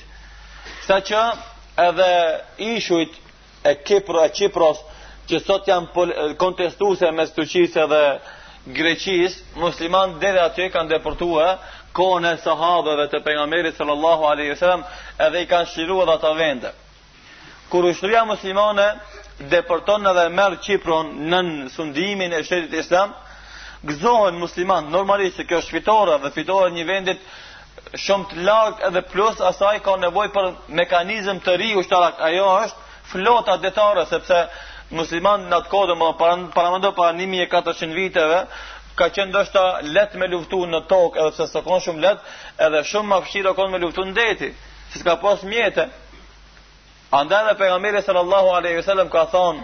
Sa 0.88 0.98
që 1.05 1.19
edhe 1.86 2.09
ishujt 2.75 3.13
e 3.69 3.74
Kipro 3.86 4.24
e 4.25 4.31
Qipros 4.33 4.81
që 5.29 5.41
sot 5.45 5.67
janë 5.69 6.33
kontestuese 6.41 7.12
me 7.13 7.25
stuqisë 7.29 7.86
dhe 7.93 8.03
Greqis, 8.75 9.38
muslimanë 9.62 10.19
dhe 10.21 10.29
aty 10.43 10.65
kanë 10.74 10.91
deportua 10.98 11.51
kone 11.95 12.33
e 12.36 12.39
sahabëve 12.43 13.05
të 13.12 13.21
pejgamberit 13.25 13.77
sallallahu 13.79 14.25
alaihi 14.31 14.51
wasallam 14.53 14.83
edhe 15.27 15.43
i 15.43 15.48
kanë 15.50 15.69
shiruar 15.74 16.05
dha 16.09 16.17
ata 16.19 16.33
vende. 16.38 16.71
Kur 17.71 17.88
ushtria 17.91 18.25
muslimane 18.27 18.88
deporton 19.53 20.05
edhe 20.12 20.27
merr 20.38 20.59
Kiprin 20.65 21.13
në 21.31 21.41
sundimin 21.75 22.33
e 22.33 22.43
shtetit 22.43 22.74
islam, 22.83 23.13
gëzohen 23.81 24.36
musliman, 24.36 24.89
normalisht 24.91 25.38
se 25.39 25.45
kjo 25.48 25.59
është 25.62 25.75
fitore 25.77 26.17
dhe 26.24 26.29
fitore 26.36 26.71
një 26.75 26.83
vendit 26.89 27.21
shumë 28.03 28.25
të 28.31 28.41
lartë 28.48 28.83
edhe 28.89 29.01
plus 29.12 29.39
asaj 29.50 29.77
ka 29.86 29.93
nevoj 30.01 30.27
për 30.36 30.50
mekanizm 30.81 31.39
të 31.45 31.55
ri 31.62 31.69
ushtarak, 31.79 32.17
ajo 32.27 32.48
është 32.65 32.88
flota 33.12 33.55
detare 33.57 34.03
sepse 34.09 34.41
musliman 34.91 35.45
në 35.50 35.55
atë 35.62 35.71
kodë 35.71 35.95
më 35.95 36.09
paramendo 36.55 36.91
para 36.98 37.13
1400 37.21 37.95
viteve 37.95 38.41
ka 39.00 39.07
qenë 39.15 39.29
ndoshta 39.31 39.63
let 39.95 40.13
me 40.19 40.27
luftu 40.27 40.59
në 40.67 40.81
tokë 40.91 41.24
edhe 41.24 41.48
pse 41.48 41.62
konë 41.69 41.83
shumë 41.86 42.03
let 42.03 42.27
edhe 42.67 42.83
shumë 42.91 43.09
më 43.13 43.19
fshirë 43.29 43.53
konë 43.57 43.71
me 43.71 43.79
luftu 43.86 44.05
në 44.09 44.15
deti 44.19 44.50
si 44.91 45.00
s'ka 45.00 45.15
pas 45.24 45.43
mjete 45.53 45.86
andaj 47.21 47.45
edhe 47.45 47.55
pejgamberi 47.63 48.01
sallallahu 48.05 48.51
alaihi 48.59 48.81
wasallam 48.83 49.09
ka 49.13 49.24
thonë 49.33 49.63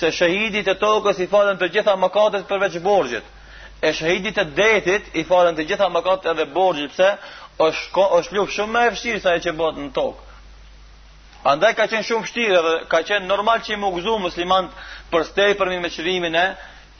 se 0.00 0.10
shahidit 0.16 0.68
e 0.72 0.76
tokës 0.80 1.20
i 1.20 1.26
falen 1.26 1.60
të 1.60 1.68
gjitha 1.76 1.96
mëkatet 2.00 2.48
përveç 2.48 2.80
borxhit 2.88 3.28
e 3.82 3.92
shahidit 3.92 4.38
e 4.38 4.44
detit 4.56 5.06
i 5.16 5.24
falen 5.26 5.56
të 5.56 5.64
gjitha 5.70 5.88
mëkat 5.92 6.26
edhe 6.34 6.44
borgjit 6.54 6.92
pëse 6.92 7.10
është 7.66 8.04
është 8.18 8.36
ljubë 8.36 8.54
shumë 8.56 8.72
me 8.74 8.82
e 8.86 8.90
vështirë 8.94 9.20
sa 9.24 9.34
e 9.36 9.40
që 9.46 9.54
botë 9.60 9.84
në 9.86 9.92
tokë 9.96 10.26
andaj 11.54 11.70
ka 11.78 11.86
qenë 11.92 12.06
shumë 12.10 12.26
vështirë 12.26 12.58
edhe 12.58 12.74
ka 12.92 13.00
qenë 13.10 13.28
normal 13.30 13.62
që 13.64 13.72
i 13.76 13.80
më 13.84 13.92
gëzu 13.96 14.18
muslimant 14.26 14.76
për 15.12 15.24
stej 15.30 15.54
për 15.62 15.72
me 15.84 15.94
qërimin 15.96 16.36
e 16.36 16.46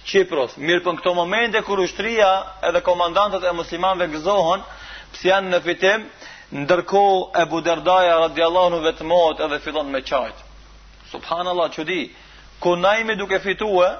Qipros, 0.00 0.54
mirë 0.56 0.80
për 0.80 0.84
po 0.86 0.92
në 0.92 0.98
këto 1.02 1.10
momente 1.14 1.58
kër 1.60 1.66
kur 1.66 1.80
ushtria 1.84 2.28
edhe 2.64 2.80
komandantët 2.86 3.44
e 3.44 3.50
muslimanve 3.52 4.06
gëzohën 4.14 4.62
pësë 5.12 5.26
janë 5.28 5.50
në 5.52 5.58
fitim 5.66 6.06
ndërko 6.62 7.02
e 7.36 7.44
buderdaja 7.52 8.14
radiallahu 8.24 8.80
vetëmot 8.86 9.42
edhe 9.44 9.58
fillon 9.60 9.92
me 9.92 10.00
qajt 10.00 10.40
subhanallah 11.12 11.68
që 11.76 11.84
di 11.90 12.00
ku 12.64 12.72
najmi 12.80 13.18
duke 13.20 13.42
fituë 13.44 13.90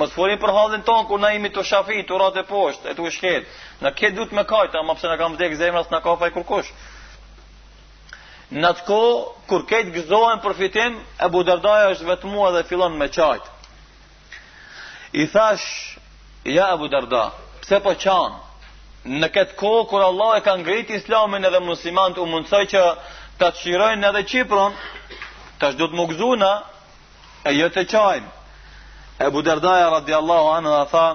Mos 0.00 0.12
folim 0.16 0.38
për 0.42 0.52
hallin 0.56 0.82
ton 0.88 1.06
ku 1.08 1.16
na 1.22 1.30
jemi 1.32 1.50
të 1.54 1.62
shafi, 1.70 2.02
të 2.10 2.16
rrotë 2.18 2.42
e 2.42 2.46
poshtë, 2.50 2.90
e 2.90 2.94
të 2.98 3.06
ushqet. 3.08 3.48
Na 3.84 3.90
ke 3.98 4.10
duhet 4.18 4.32
me 4.38 4.44
kajta, 4.52 4.80
më 4.90 4.94
pse 4.98 5.10
na 5.10 5.16
kam 5.22 5.34
vdek 5.36 5.56
zemra, 5.62 5.82
s'na 5.88 6.00
ka 6.04 6.14
faj 6.20 6.30
kurkush. 6.36 6.70
Në 8.60 8.66
atë 8.70 8.86
ko, 8.88 9.00
kur 9.50 9.66
ketë 9.72 9.92
gëzohen 9.96 10.40
për 10.44 10.56
fitim, 10.60 10.96
e 11.24 11.28
budardaja 11.34 11.90
është 11.94 12.08
vetëmua 12.12 12.52
dhe 12.56 12.64
fillon 12.70 12.96
me 13.00 13.08
qajtë. 13.16 13.50
I 15.24 15.28
thash, 15.34 15.68
ja 16.56 16.70
Abu 16.76 16.88
Darda 16.92 17.24
pse 17.62 17.78
po 17.84 17.92
qanë? 18.04 18.38
Në 19.20 19.28
këtë 19.34 19.56
ko, 19.60 19.72
kur 19.90 20.02
Allah 20.08 20.38
e 20.38 20.44
ka 20.46 20.54
ngrit 20.62 20.92
islamin 20.96 21.44
edhe 21.48 21.60
muslimanët 21.66 22.20
u 22.22 22.28
mundësoj 22.30 22.64
që 22.72 22.84
të 23.42 23.50
të 23.58 23.94
edhe 24.08 24.22
Qipron, 24.30 24.72
Tash 25.58 25.74
është 25.76 25.88
të 25.92 25.96
më 26.00 26.04
gëzuna, 26.12 26.52
e 27.48 27.50
jetë 27.54 27.82
jo 27.82 27.82
të 27.82 27.82
qajmë. 27.92 28.30
Ebu 29.26 29.42
Derdaja 29.46 29.90
radiallahu 29.98 30.48
anë 30.56 30.70
dhe 30.70 30.84
tha, 30.92 31.06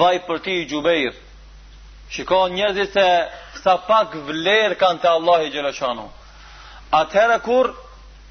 vaj 0.00 0.14
për 0.28 0.38
ti 0.46 0.54
i 0.62 0.66
gjubejr, 0.70 1.16
shiko 2.14 2.38
njerëzit 2.54 2.94
se 2.96 3.06
sa 3.64 3.74
pak 3.88 4.16
vlerë 4.28 4.78
kanë 4.82 5.02
të 5.02 5.10
Allah 5.18 5.42
i 5.44 5.50
gjeleshanu. 5.56 6.06
Atëherë 7.00 7.36
kur 7.48 7.68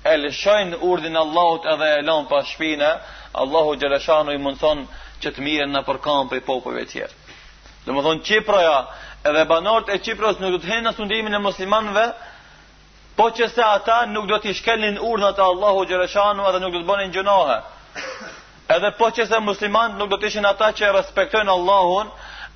e 0.04 0.16
lëshojnë 0.24 0.80
urdin 0.90 1.20
Allahut 1.24 1.68
edhe 1.74 1.92
e 2.00 2.04
lanë 2.08 2.30
pa 2.32 2.40
shpine, 2.54 2.90
Allahu 3.44 3.76
gjeleshanu 3.84 4.34
i 4.38 4.42
mundëson 4.48 4.86
që 5.22 5.34
të 5.36 5.46
mirën 5.50 5.76
në 5.78 5.84
përkanë 5.90 6.26
për 6.32 6.42
i 6.42 6.46
popëve 6.50 6.88
tjerë. 6.94 7.22
Dhe 7.86 7.92
më 7.94 8.02
thonë 8.08 8.26
Qiproja 8.28 8.76
edhe 9.30 9.46
banort 9.54 9.90
e 9.94 10.00
Qipros 10.06 10.40
nuk 10.42 10.56
do 10.56 10.64
të 10.64 10.72
hinë 10.72 10.88
në 10.90 10.96
sundimin 11.02 11.36
e 11.40 11.44
muslimanve, 11.46 12.08
po 13.20 13.30
që 13.38 13.52
se 13.54 13.62
ata 13.70 14.02
nuk 14.16 14.26
do 14.34 14.40
të 14.46 14.56
shkelin 14.62 14.98
urnat 15.12 15.38
e 15.40 15.46
Allahu 15.52 15.86
gjeleshanu 15.92 16.48
edhe 16.50 16.62
nuk 16.66 16.78
do 16.80 16.86
të 16.86 16.90
bënin 16.90 17.16
gjënohë 17.20 17.62
edhe 18.76 18.92
po 18.98 19.10
që 19.12 19.26
se 19.32 19.40
musliman 19.44 19.98
nuk 20.00 20.10
do 20.14 20.18
të 20.18 20.30
ishin 20.32 20.46
ata 20.50 20.72
që 20.80 20.92
respektojnë 20.98 21.52
Allahun 21.58 22.10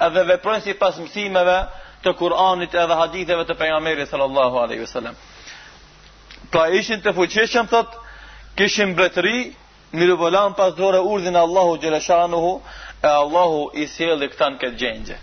edhe 0.07 0.23
veprojnë 0.31 0.63
si 0.67 0.73
pas 0.79 0.97
mësimeve 1.01 1.57
të 2.05 2.13
Kur'anit 2.21 2.75
edhe 2.83 2.95
haditheve 3.01 3.45
të 3.49 3.57
pejgamberit 3.59 4.09
sallallahu 4.11 4.61
alaihi 4.63 4.81
wasallam. 4.85 5.13
Pra 6.51 6.67
ishin 6.79 7.01
të 7.03 7.13
fuqishëm 7.17 7.67
thot, 7.67 7.93
kishin 8.57 8.93
mbretëri, 8.93 9.39
mirëvolan 9.99 10.53
pas 10.57 10.71
dore 10.77 10.99
urdhin 10.99 11.35
Allahu 11.35 11.77
gjeleshanuhu 11.83 12.51
e 13.03 13.07
Allahu 13.07 13.59
i 13.83 13.87
sjelli 13.87 14.29
këtan 14.31 14.57
këtë 14.61 14.79
gjendje. 14.81 15.17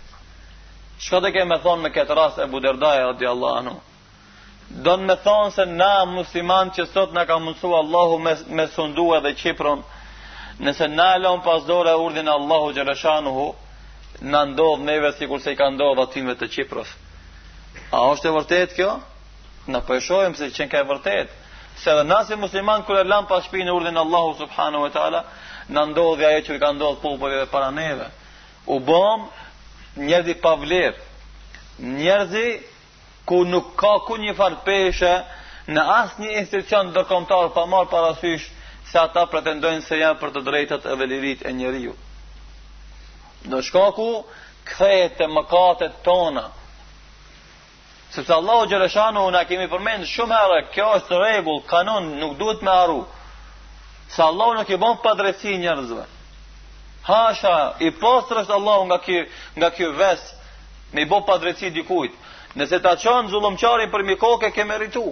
Çka 1.01 1.31
ke 1.35 1.45
me 1.45 1.57
thonë 1.63 1.81
me 1.83 1.89
këtë 1.89 2.13
rast 2.19 2.37
e 2.39 2.45
Buderdaj 2.47 2.97
radiallahu 3.07 3.55
anhu? 3.63 3.75
Donë 4.87 5.05
me 5.11 5.15
thonë 5.25 5.51
se 5.55 5.65
na 5.71 6.05
musliman 6.05 6.71
që 6.75 6.85
sot 6.93 7.11
na 7.13 7.25
ka 7.25 7.37
mësuar 7.41 7.79
Allahu 7.83 8.17
me 8.25 8.33
me 8.57 8.65
sundu 8.75 9.07
edhe 9.17 9.33
Kiprën, 9.41 9.83
Nëse 10.59 10.87
na 10.87 11.13
e 11.15 11.19
lëmë 11.23 11.43
pas 11.43 11.63
dore 11.67 11.91
urdhin 11.99 12.27
Allahu 12.31 12.71
Gjereshanu 12.77 13.47
në 14.31 14.43
ndodhë 14.53 14.85
neve 14.89 15.09
si 15.17 15.27
kurse 15.27 15.51
i 15.51 15.57
ka 15.59 15.67
ndodhë 15.75 16.05
atyme 16.07 16.35
të 16.39 16.47
Qiprës. 16.53 16.91
A 17.91 18.05
është 18.13 18.29
e 18.31 18.35
vërtet 18.37 18.75
kjo? 18.77 18.93
Në 19.67 19.81
përshojmë 19.89 20.37
po 20.37 20.39
se 20.39 20.49
qenë 20.55 20.71
ka 20.71 20.83
e 20.83 20.87
vërtet. 20.91 21.33
Se 21.81 21.91
dhe 21.97 22.05
nasi 22.07 22.37
musliman 22.39 22.85
kërë 22.87 23.03
e 23.03 23.09
lëmë 23.11 23.27
pas 23.27 23.43
shpinë 23.49 23.71
Allahu 23.99 24.35
Subhanu 24.39 24.85
e 24.87 24.91
tala, 24.95 25.25
në 25.75 25.83
ndodhë 25.91 26.19
dhe 26.21 26.25
aje 26.29 26.41
që 26.47 26.55
i 26.55 26.59
ka 26.63 26.71
ndodhë 26.77 27.01
popërve 27.03 27.39
dhe 27.41 27.51
para 27.51 27.71
neve. 27.71 28.07
U 28.71 28.79
bom 28.79 29.27
njerëzi 29.97 30.39
pavlirë, 30.39 30.99
njerëzi 31.99 32.47
ku 33.25 33.43
nuk 33.45 33.75
ka 33.79 33.93
ku 34.07 34.15
një 34.23 34.33
farpeshe 34.39 35.13
në 35.67 35.81
asë 35.99 36.21
një 36.23 36.31
institucion 36.39 36.93
dërkomtarë 36.95 37.51
pa 37.53 37.65
marë 37.65 37.91
parasysh 37.91 38.53
se 38.95 38.99
ata 39.03 39.25
pretendojnë 39.27 39.83
se 39.83 39.97
janë 39.99 40.19
për 40.21 40.29
të 40.37 40.41
drejtat 40.47 40.85
e 40.87 40.93
velirit 40.99 41.41
e 41.43 41.51
njeriu. 41.57 41.91
Në 43.51 43.59
shkaku, 43.67 44.05
këthejet 44.69 45.19
e 45.19 45.27
mëkatet 45.35 45.97
tona, 46.05 46.45
sepse 48.15 48.31
Allahu 48.37 48.69
Gjereshanu 48.71 49.25
na 49.35 49.41
kemi 49.51 49.67
përmend 49.73 50.07
shumë 50.13 50.39
herë, 50.39 50.61
kjo 50.73 50.87
është 51.01 51.19
regull, 51.25 51.59
kanon, 51.73 52.07
nuk 52.21 52.37
duhet 52.39 52.63
me 52.63 52.71
arru, 52.71 53.01
se 54.15 54.23
Allahu 54.29 54.55
nuk 54.61 54.71
i 54.71 54.79
bon 54.85 54.95
për 55.03 55.19
drejtësi 55.25 55.57
njerëzve. 55.65 56.05
Hasha, 57.11 57.55
i 57.83 57.91
postrë 57.99 58.45
është 58.45 58.55
Allahu 58.61 58.87
nga 58.93 59.01
kjo, 59.05 59.25
nga 59.59 59.69
kjo 59.75 59.91
vesë, 59.99 60.31
me 60.95 61.03
i 61.03 61.09
bon 61.11 61.25
për 61.27 61.43
drejtësi 61.43 61.73
dikujt. 61.81 62.15
Nëse 62.55 62.79
ta 62.79 62.95
qënë 63.03 63.35
zulumqari 63.35 63.89
për 63.91 64.07
mi 64.07 64.15
koke, 64.15 64.53
rritu. 64.77 65.07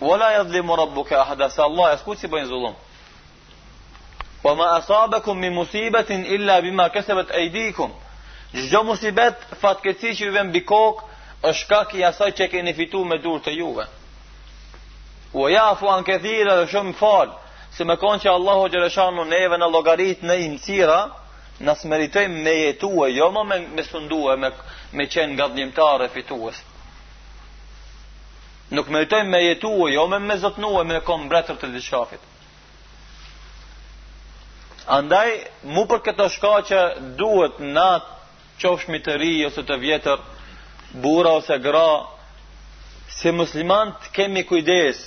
Vola 0.00 0.30
jazli 0.38 0.62
mu 0.62 0.76
rabbu 0.76 1.02
ke 1.04 1.16
ahda, 1.18 1.50
se 1.50 1.58
Allah 1.62 1.96
e 1.96 1.98
s'ku 1.98 2.14
si 2.14 2.28
bëjnë 2.30 2.52
zulumë. 2.54 2.84
Po 4.48 4.54
ma 4.54 4.66
asabekum 4.80 5.38
mi 5.40 5.50
musibetin 5.50 6.24
illa 6.26 6.60
bima 6.64 6.88
kesebet 6.92 7.30
e 7.30 7.40
idikum. 7.48 7.90
Gjdo 8.54 8.80
musibet 8.88 9.36
fatkeci 9.62 10.12
që 10.18 10.24
juve 10.28 10.44
mbi 10.48 10.62
kokë, 10.70 11.02
është 11.50 11.68
ka 11.90 11.98
i 11.98 12.04
asaj 12.10 12.30
që 12.38 12.46
keni 12.54 12.72
fitu 12.78 13.02
me 13.10 13.18
dur 13.26 13.42
të 13.44 13.52
juve. 13.58 13.84
Ua 15.36 15.50
ja 15.52 15.64
afu 15.74 15.90
anë 15.96 16.16
dhe 16.24 16.32
shumë 16.72 16.94
falë 17.02 17.34
se 17.76 17.84
me 17.90 17.98
konë 18.04 18.22
që 18.22 18.30
Allahu 18.38 18.70
Gjereshanu 18.72 19.24
në 19.28 19.36
eve 19.48 19.56
në 19.60 19.68
logaritë 19.74 20.26
në 20.30 20.34
imësira 20.46 20.98
në 21.68 21.76
smeritojmë 21.82 22.42
me 22.44 22.50
jetu 22.56 22.92
jo 23.18 23.30
më 23.36 23.44
me 23.74 23.82
sundu 23.90 24.22
me, 24.46 24.50
me 24.98 25.04
qenë 25.14 25.34
nga 25.36 25.48
dhjimtare 25.54 26.08
fituës. 26.16 26.56
Nuk 28.76 28.88
me 28.96 29.08
jetu 29.50 29.74
e 29.88 29.92
jo 29.98 30.08
më 30.14 30.18
me 30.28 30.34
jo 30.34 30.40
zotnu 30.48 30.72
e 30.80 30.84
me 30.90 31.04
konë 31.10 31.28
bretër 31.32 31.60
të 31.60 31.72
dhishafitë. 31.76 32.37
Andaj, 34.88 35.30
mu 35.76 35.82
për 35.88 35.98
këto 36.06 36.26
shka 36.32 36.50
që 36.70 36.76
duhet 37.20 37.58
na 37.78 37.88
qofshmi 38.62 39.00
të 39.08 39.16
ri 39.22 39.32
ose 39.48 39.62
të 39.70 39.76
vjetër, 39.82 40.20
bura 41.02 41.34
ose 41.40 41.58
gra, 41.66 41.82
si 43.16 43.28
muslimant 43.40 44.06
kemi 44.16 44.46
kujdes, 44.48 45.02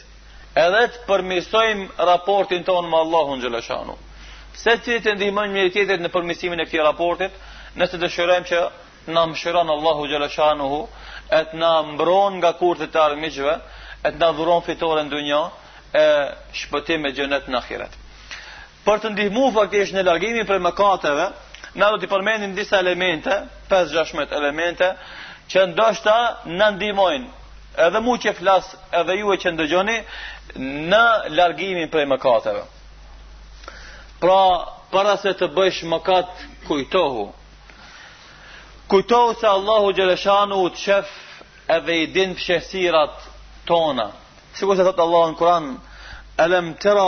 edhe 0.65 0.83
të 0.95 1.01
përmisojmë 1.07 1.87
raportin 2.11 2.61
tonë 2.67 2.91
më 2.93 2.99
Allahun 3.05 3.41
Gjeleshanu. 3.45 3.95
Se 4.65 4.75
të 4.85 4.99
të 5.07 5.15
ndihmën 5.17 5.57
një 5.57 5.65
tjetët 5.77 6.03
në 6.05 6.11
përmisimin 6.17 6.61
e 6.61 6.67
këti 6.69 6.85
raportit, 6.89 7.31
nëse 7.81 7.97
të 8.03 8.09
shërem 8.19 8.45
që 8.51 8.61
na 9.17 9.25
më 9.33 9.75
Allahu 9.79 10.07
Gjeleshanu 10.13 10.67
hu, 10.75 10.83
e 11.39 11.39
të 11.49 11.57
na 11.63 11.71
mbron 11.89 12.37
nga 12.37 12.53
kur 12.61 12.77
të 12.77 12.91
të 12.93 13.01
armijgjve, 13.07 13.57
e 14.03 14.09
të 14.11 14.21
na 14.21 14.29
dhuron 14.37 14.61
fitore 14.69 15.03
në 15.09 15.09
dunja, 15.15 15.41
e 15.93 16.05
shpëtim 16.61 17.05
e 17.09 17.13
gjenet 17.17 17.49
në 17.49 17.57
akhiret 17.63 18.00
për 18.85 19.01
të 19.01 19.09
ndihmu 19.13 19.49
faktisht 19.55 19.93
në 19.93 20.03
largimin 20.07 20.47
për 20.49 20.61
mëkateve, 20.65 21.25
na 21.79 21.89
do 21.93 21.99
t'i 22.01 22.07
përmendim 22.11 22.55
disa 22.57 22.79
elemente, 22.83 23.31
5-16 23.71 24.33
elemente, 24.37 24.87
që 25.51 25.65
ndoshta 25.73 26.15
në 26.59 26.69
ndihmojnë, 26.77 27.29
edhe 27.85 28.01
mu 28.03 28.17
që 28.23 28.33
flas, 28.39 28.71
edhe 29.01 29.15
ju 29.21 29.33
e 29.33 29.39
që 29.43 29.53
ndëgjoni, 29.55 29.97
në 30.91 31.03
largimin 31.37 31.89
për 31.93 32.07
mëkateve. 32.11 32.63
Pra, 34.21 34.41
para 34.91 35.15
se 35.17 35.31
të 35.37 35.47
bësh 35.55 35.83
mëkat, 35.91 36.41
kujtohu. 36.67 37.29
Kujtohu 38.91 39.35
se 39.39 39.47
Allahu 39.47 39.93
Gjeleshanu 39.95 40.65
të 40.75 40.81
shef 40.81 41.11
edhe 41.77 41.95
i 42.03 42.09
din 42.11 42.33
pëshesirat 42.37 43.21
tona. 43.65 44.09
Sikur 44.59 44.75
se 44.75 44.83
thotë 44.83 45.05
Allahu 45.05 45.31
në 45.31 45.39
Kur'an, 45.39 45.69
alam 46.43 46.73
tëra, 46.83 47.07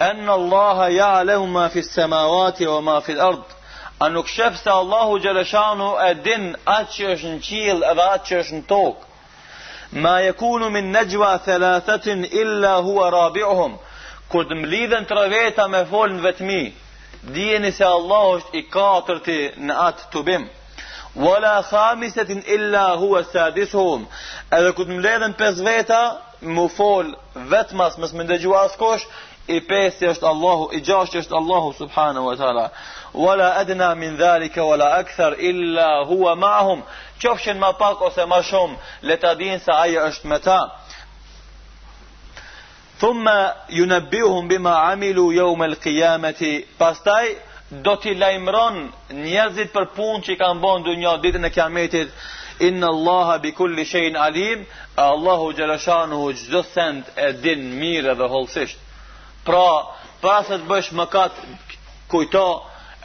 en 0.00 0.28
Allaha 0.28 0.88
ya'lamu 0.90 1.46
ma 1.46 1.68
fi 1.68 1.82
s-samawati 1.82 2.66
wa 2.66 2.80
ma 2.80 3.00
fi 3.00 3.18
ard 3.18 3.42
A 4.00 4.08
nuk 4.08 4.26
Allahu 4.66 5.18
Gjereshanu 5.20 5.86
shanu 5.94 6.22
din 6.24 6.44
atë 6.66 6.90
që 6.94 7.04
është 7.14 7.28
në 7.32 7.40
qilë 7.48 7.86
edhe 7.90 8.04
atë 8.12 8.24
që 8.30 8.36
është 8.42 8.78
Ma 10.04 10.14
je 10.24 10.32
min 10.76 10.88
në 10.94 11.02
gjua 11.12 11.34
illa 12.38 12.72
hua 12.86 13.10
rabiuhum. 13.10 13.74
Kur 14.30 14.44
të 14.48 14.54
mlidhen 14.62 15.04
të 15.04 15.14
rëveta 15.18 15.68
me 15.68 15.84
folën 15.90 16.20
vetëmi, 16.24 16.74
dijeni 17.34 17.70
se 17.72 17.84
allahu 17.84 18.30
është 18.38 18.56
i 18.58 18.62
katërti 18.72 19.38
në 19.66 19.72
atë 19.88 20.02
të 20.12 20.22
bimë. 20.28 20.48
Wala 21.14 21.54
khamisetin 21.70 22.40
illa 22.54 22.96
hua 22.96 23.20
sadisuhum. 23.32 24.06
Edhe 24.52 24.72
kur 24.76 24.84
të 24.86 24.94
mlidhen 24.96 25.34
pës 25.36 25.58
veta, 25.68 26.02
mu 26.56 26.68
folë 26.78 27.14
vetëmas, 27.52 27.98
mësë 28.00 28.16
më 28.16 28.24
ndëgjua 28.28 28.62
askosh, 28.68 29.04
i 29.56 29.60
pesi 29.66 30.06
është 30.10 30.26
Allahu, 30.32 30.70
i 30.78 30.82
gjashtë 30.88 31.20
është 31.24 31.36
Allahu 31.40 31.70
subhanahu 31.78 32.26
wa 32.30 32.36
taala. 32.38 32.64
Wala 33.14 33.48
adna 33.60 33.92
min 33.98 34.16
zalika 34.16 34.62
wala 34.64 34.88
akthar 35.00 35.34
illa 35.50 35.88
huwa 36.10 36.34
ma'hum. 36.44 36.82
Qofshin 37.22 37.56
më 37.58 37.66
ma 37.66 37.72
pak 37.82 38.02
ose 38.08 38.26
më 38.32 38.38
shumë, 38.50 38.76
le 39.08 39.16
ta 39.16 39.34
dinë 39.40 39.58
se 39.66 39.72
ai 39.82 39.96
është 40.06 40.24
me 40.32 40.38
ta. 40.38 40.60
Thumma 43.00 43.36
yunabbihuhum 43.78 44.46
bima 44.50 44.74
amilu 44.92 45.26
yawm 45.40 45.60
al-qiyamati. 45.68 46.52
Pastaj 46.78 47.26
do 47.86 47.94
t'i 48.02 48.14
lajmëron 48.22 48.74
njerëzit 49.24 49.68
për 49.74 49.84
punë 49.96 50.22
që 50.26 50.30
i 50.36 50.38
kanë 50.42 50.60
bënë 50.66 50.94
një 51.02 51.12
ditën 51.24 51.44
e 51.48 51.50
Kiametit. 51.56 52.08
Inna 52.68 52.88
Allaha 52.94 53.34
bi 53.42 53.50
kulli 53.58 53.84
shay'in 53.92 54.16
alim. 54.26 54.58
Allahu 55.10 55.46
jalashanu 55.58 56.20
çdo 56.40 56.60
send 56.74 57.02
e 57.16 57.26
din 57.42 57.62
mirë 57.80 58.14
dhe 58.18 58.26
hollësisht. 58.34 58.78
Pra, 59.44 59.86
pra 60.20 60.40
se 60.44 60.56
të 60.58 60.66
bësh 60.68 60.88
mëkat 61.00 61.38
kujto 62.12 62.42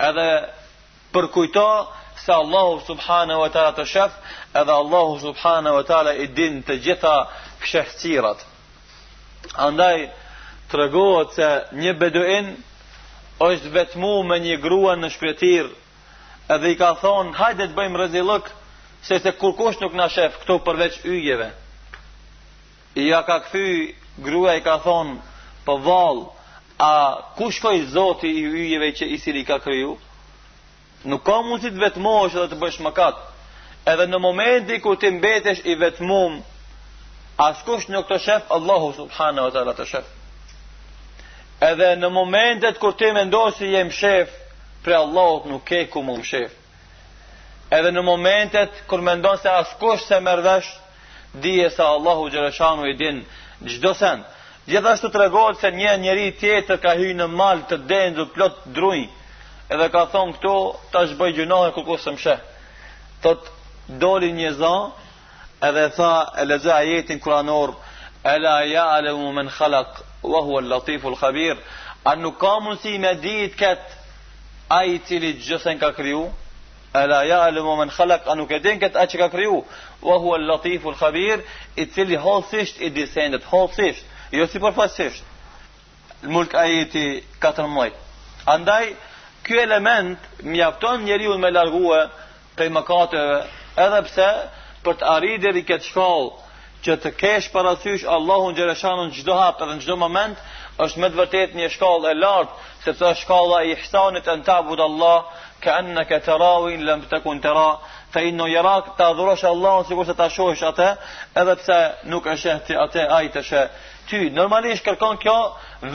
edhe 0.07 0.25
për 1.15 1.27
kujto 1.35 1.65
se 2.25 2.33
Allahu 2.37 2.73
subhanahu 2.87 3.43
wa 3.43 3.49
taala 3.53 3.75
të 3.77 3.85
shef, 3.91 4.11
edhe 4.61 4.75
Allahu 4.81 5.17
subhanahu 5.21 5.75
wa 5.79 5.85
taala 5.91 6.13
i 6.19 6.27
din 6.39 6.59
të 6.67 6.75
gjitha 6.87 7.13
fshehtirat. 7.63 8.43
Andaj 9.67 10.03
tregohet 10.73 11.35
se 11.39 11.49
një 11.83 11.93
beduin 12.03 12.51
është 13.47 13.71
vetmu 13.77 14.11
me 14.31 14.39
një 14.47 14.57
grua 14.67 14.95
në 14.99 15.09
shpëtir, 15.15 15.69
edhe 16.55 16.71
i 16.71 16.75
ka 16.83 16.93
thon, 17.03 17.31
"Hajde 17.39 17.67
të 17.67 17.75
bëjmë 17.79 17.99
rëzilëk 18.03 18.49
se 19.07 19.19
se 19.23 19.31
kur 19.39 19.55
kush 19.61 19.79
nuk 19.81 19.93
na 20.01 20.09
shef 20.15 20.39
këto 20.41 20.59
përveç 20.67 20.99
yjeve." 21.15 21.49
I 23.01 23.07
ja 23.09 23.23
ka 23.29 23.39
kthy 23.45 23.67
grua 24.27 24.55
i 24.55 24.61
ka 24.67 24.77
thon, 24.87 25.19
po 25.65 25.77
vall 25.77 26.29
a 26.79 27.21
ku 27.37 27.49
shkoi 27.51 27.85
zoti 27.91 28.29
i 28.29 28.43
yjeve 28.47 28.91
që 28.95 29.05
i 29.17 29.17
cili 29.19 29.43
ka 29.45 29.59
kriju 29.59 29.95
nuk 31.09 31.23
ka 31.25 31.41
mundsi 31.41 31.71
të 31.73 31.81
vetmohesh 31.85 32.37
edhe 32.39 32.49
të 32.53 32.59
bësh 32.61 32.79
mëkat 32.85 33.15
edhe 33.93 34.07
në 34.09 34.19
momenti 34.21 34.77
kur 34.83 34.97
ti 35.01 35.09
mbetesh 35.11 35.61
i 35.71 35.75
vetmum 35.81 36.37
askush 37.47 37.89
nuk 37.93 38.07
të 38.09 38.17
shef 38.27 38.51
Allahu 38.57 38.93
subhanahu 38.99 39.47
wa 39.49 39.53
taala 39.55 39.73
të 39.79 39.85
shef 39.93 41.65
edhe 41.71 41.89
në 42.03 42.09
momentet 42.19 42.79
kur 42.83 42.93
ti 42.99 43.09
mendon 43.17 43.51
se 43.55 43.65
si 43.65 43.71
je 43.73 43.83
shef 44.01 44.29
për 44.85 44.97
Allahut 45.01 45.47
nuk 45.51 45.63
ke 45.69 45.85
ku 45.91 46.03
më 46.05 46.19
shef 46.23 46.51
edhe 47.79 47.91
në 47.97 48.03
momentet 48.05 48.81
kur 48.91 49.01
mendon 49.01 49.37
se 49.41 49.49
askush 49.49 50.05
se 50.07 50.19
merdhash 50.29 50.73
dije 51.45 51.69
se 51.69 51.83
Allahu 51.83 52.29
xhaleshanu 52.33 52.85
i 52.91 52.97
din 52.99 53.25
çdo 53.73 53.93
sen 53.95 54.19
Gjithashtu 54.65 55.09
të 55.13 55.19
regohet 55.21 55.59
se 55.61 55.69
një 55.73 55.91
njeri 56.03 56.23
tjetër 56.41 56.79
ka 56.85 56.93
hyjë 56.97 57.15
në 57.19 57.25
mal 57.39 57.59
të 57.71 57.77
denzu 57.91 58.23
plot 58.37 58.63
drujnë 58.77 59.75
edhe 59.75 59.87
ka 59.95 60.01
thonë 60.13 60.33
këto 60.37 60.53
tash 60.95 61.11
shbëj 61.11 61.35
gjunahe 61.39 61.67
ku 61.75 61.83
kusë 61.89 62.13
më 62.15 62.21
sheh. 62.23 62.41
Thot, 63.21 63.45
doli 64.03 64.31
një 64.39 64.49
zanë 64.61 65.69
edhe 65.69 65.85
tha 65.97 66.11
e 66.41 66.45
leze 66.49 66.71
ajetin 66.81 67.21
kuranor 67.25 67.75
Ela 68.29 68.53
ja 68.65 68.87
ale 68.97 69.11
mu 69.13 69.29
men 69.37 69.49
khalak 69.57 69.99
wa 70.33 70.39
hua 70.47 70.61
latifu 70.71 71.09
l'khabir 71.13 71.55
a 72.03 72.11
nuk 72.21 72.35
ka 72.41 72.53
mundësi 72.63 72.97
me 73.03 73.11
dit 73.25 73.53
ketë 73.59 73.99
a 74.77 74.79
i 74.93 74.97
cili 75.09 75.31
gjësen 75.45 75.77
ka 75.81 75.91
kryu 75.97 76.23
Ela 77.03 77.19
ja 77.29 77.39
ale 77.45 77.61
mu 77.61 77.75
men 77.77 77.93
khalak 77.97 78.25
a 78.25 78.33
nuk 78.39 78.49
e 78.51 78.59
din 78.65 78.81
a 78.81 79.05
që 79.11 79.15
ka 79.21 79.27
kryu 79.35 79.61
wa 80.07 80.15
hua 80.25 80.37
latifu 80.49 80.89
l'khabir 80.91 81.37
i 81.75 81.83
cili 81.93 82.17
hosisht 82.25 82.81
i 82.81 82.89
disendet 82.97 83.45
hosisht 83.53 84.05
jo 84.31 84.47
si 84.47 84.59
përfasisht 84.59 85.23
po 86.21 86.31
mulk 86.31 86.53
ajeti 86.57 87.05
14 87.43 87.93
andaj 88.49 88.89
ky 89.45 89.59
element 89.61 90.17
mjafton 90.43 91.03
njeriu 91.05 91.37
me 91.37 91.51
largue 91.51 91.99
prej 92.55 92.71
mëkateve 92.73 93.37
edhe 93.85 94.01
pse 94.09 94.27
për 94.85 94.97
të 94.99 95.09
arritur 95.13 95.43
deri 95.45 95.63
këtë 95.69 95.89
shkallë 95.89 96.51
që 96.85 96.97
të 97.01 97.11
kesh 97.21 97.49
parasysh 97.53 98.05
Allahun 98.17 98.55
xhereshanu 98.57 99.07
në 99.07 99.15
çdo 99.21 99.33
hap 99.37 99.61
edhe 99.61 99.77
në 99.77 99.85
çdo 99.85 99.95
moment 99.97 100.37
është 100.85 100.99
me 101.01 101.09
të 101.09 101.19
vërtet 101.21 101.55
një 101.57 101.69
shkallë 101.77 102.11
e 102.13 102.17
lartë 102.21 102.71
sepse 102.85 103.05
është 103.09 103.21
shkalla 103.23 103.61
e 103.65 103.71
ihsanit 103.75 104.27
an 104.33 104.43
ta'bud 104.49 104.79
Allah 104.79 105.33
ka 105.63 105.77
annaka 105.81 106.19
tarawi 106.25 106.77
lam 106.85 107.01
takun 107.09 107.41
tara 107.41 107.77
fa 108.13 108.19
inna 108.21 108.47
yarak 108.49 108.95
ta 108.97 109.13
dhurosh 109.13 109.45
Allahun 109.47 109.83
sikur 109.85 110.05
se 110.05 110.13
ta 110.13 110.29
shohësh 110.29 110.63
atë 110.71 110.89
edhe 111.41 111.55
pse 111.61 111.79
nuk 112.11 112.25
e 112.27 112.35
sheh 112.37 112.59
ti 112.67 112.73
atë 112.85 113.07
ai 113.17 113.27
të 113.33 113.41
sheh 113.49 113.65
ty. 114.09 114.29
Normalisht 114.33 114.85
kërkon 114.85 115.17
kjo 115.21 115.35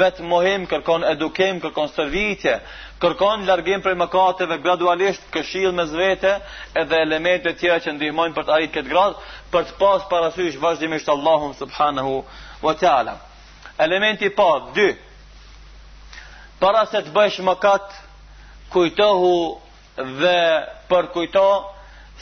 vetë 0.01 0.27
mohim, 0.27 0.67
kërkon 0.71 1.05
edukim, 1.11 1.59
kërkon 1.63 1.91
servitje, 1.95 2.57
kërkon 3.03 3.47
largim 3.49 3.83
prej 3.85 3.97
mëkateve 4.01 4.59
gradualisht, 4.65 5.27
këshill 5.35 5.73
mes 5.79 5.93
vete, 5.97 6.35
edhe 6.83 7.01
elemente 7.05 7.51
të 7.53 7.61
tjera 7.63 7.81
që 7.85 7.95
ndihmojnë 7.97 8.37
për 8.39 8.47
të 8.51 8.55
arritur 8.57 8.77
këtë 8.83 8.93
grad, 8.93 9.17
për 9.53 9.67
të 9.71 9.79
pas 9.81 10.07
parasysh 10.13 10.59
vazhdimisht 10.63 11.09
Allahun 11.15 11.55
subhanahu 11.63 12.21
wa 12.67 12.77
taala. 12.83 13.17
Elementi 13.87 14.29
pa 14.31 14.51
dy. 14.77 14.89
Para 16.61 16.85
se 16.87 17.01
të 17.07 17.13
bësh 17.17 17.41
mëkat, 17.49 17.91
kujtohu 18.75 19.37
dhe 20.21 20.41
për 20.91 21.09
kujto 21.15 21.47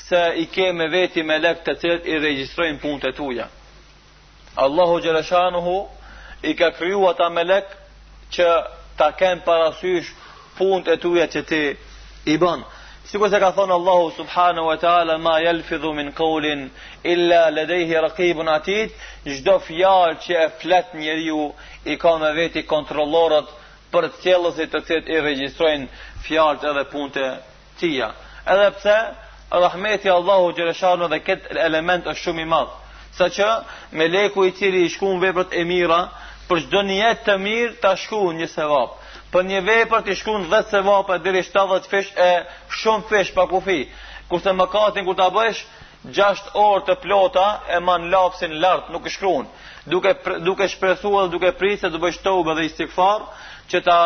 se 0.05 0.21
i 0.41 0.73
me 0.73 0.87
veti 0.89 1.23
me 1.23 1.39
lek 1.39 1.65
të 1.67 1.75
cilët 1.81 2.07
i 2.07 2.19
regjistrojnë 2.23 2.81
punët 2.83 3.09
e 3.09 3.13
tua. 3.13 3.49
Allahu 4.57 5.01
Gjeleshanuhu 5.01 5.89
i 6.43 6.55
ka 6.55 6.71
kryu 6.71 7.07
ata 7.09 7.29
melek 7.29 7.65
që 8.33 8.49
ta 8.97 9.11
ken 9.13 9.41
parasysh 9.45 10.07
punët 10.59 10.89
e 10.89 10.97
tuja 10.97 11.27
që 11.29 11.43
ti 11.49 11.77
i 12.27 12.39
bënë. 12.39 12.65
si 13.09 13.17
se 13.31 13.39
ka 13.41 13.51
thonë 13.53 13.73
Allahu 13.73 14.11
subhanahu 14.17 14.67
wa 14.67 14.77
ta'ala 14.77 15.19
ma 15.19 15.41
jelfidhu 15.43 15.95
min 15.95 16.13
kaulin 16.13 16.71
illa 17.03 17.51
ledejhi 17.51 17.95
rakibun 18.05 18.49
atit 18.49 18.93
gjdo 19.25 19.59
fjalë 19.65 20.15
që 20.25 20.35
e 20.45 20.49
flet 20.61 20.95
njeri 20.95 21.25
ju 21.27 21.55
i 21.87 21.97
ka 21.97 22.19
me 22.19 22.33
veti 22.33 22.63
kontrolorët 22.67 23.49
për 23.93 24.05
të 24.09 24.21
cjellësit 24.23 24.71
të 24.73 24.81
tjet 24.87 25.09
i 25.09 25.21
registrojnë 25.21 25.87
fjalët 26.27 26.65
edhe 26.71 26.85
e 27.25 27.33
tia. 27.81 28.11
Edhe 28.47 28.71
pse, 28.77 28.99
rahmeti 29.67 30.09
Allahu 30.11 30.53
gjereshanu 30.57 31.09
dhe 31.09 31.19
këtë 31.27 31.57
element 31.69 32.05
është 32.07 32.23
shumë 32.23 32.43
i 32.43 32.45
madhë 32.45 32.73
sa 33.19 33.29
që 33.33 33.49
me 33.99 34.07
leku 34.09 34.45
i 34.49 34.53
tiri 34.55 34.85
i 34.87 34.93
shku 34.95 35.11
në 35.17 35.23
veprët 35.27 35.57
e 35.59 35.65
mira, 35.69 35.99
për 36.49 36.63
shdo 36.67 36.83
një 36.89 36.99
jetë 37.03 37.27
të 37.27 37.35
mirë 37.45 37.73
të 37.83 37.91
shku 38.05 38.21
një 38.39 38.49
sevap. 38.53 38.95
Për 39.33 39.47
një 39.51 39.63
veprët 39.71 40.09
i 40.13 40.17
shku 40.17 40.37
në 40.43 40.47
10 40.55 40.71
sevapë, 40.75 41.19
dhe 41.27 41.43
70 41.49 41.91
fesh 41.93 42.13
e 42.15 42.29
shumë 42.83 43.11
fesh 43.11 43.35
pa 43.37 43.45
kufi. 43.51 43.83
Kurse 44.31 44.55
më 44.57 44.67
katin 44.73 45.05
kur 45.09 45.19
të 45.19 45.27
bësh, 45.37 45.61
gjasht 46.17 46.55
orë 46.57 46.87
të 46.89 46.97
plota 47.03 47.47
e 47.77 47.81
man 47.85 48.09
lapsin 48.13 48.55
lartë, 48.63 48.95
nuk 48.95 49.11
shkruun. 49.13 49.49
Duke, 49.89 50.15
duke 50.47 50.67
shpresu 50.69 51.13
edhe 51.21 51.33
duke 51.37 51.53
prisë 51.59 51.91
dhe 51.93 52.01
bësh 52.07 52.23
tobe 52.25 52.55
dhe 52.59 52.69
stikfarë, 52.73 53.27
që 53.73 53.81
ta 53.85 53.99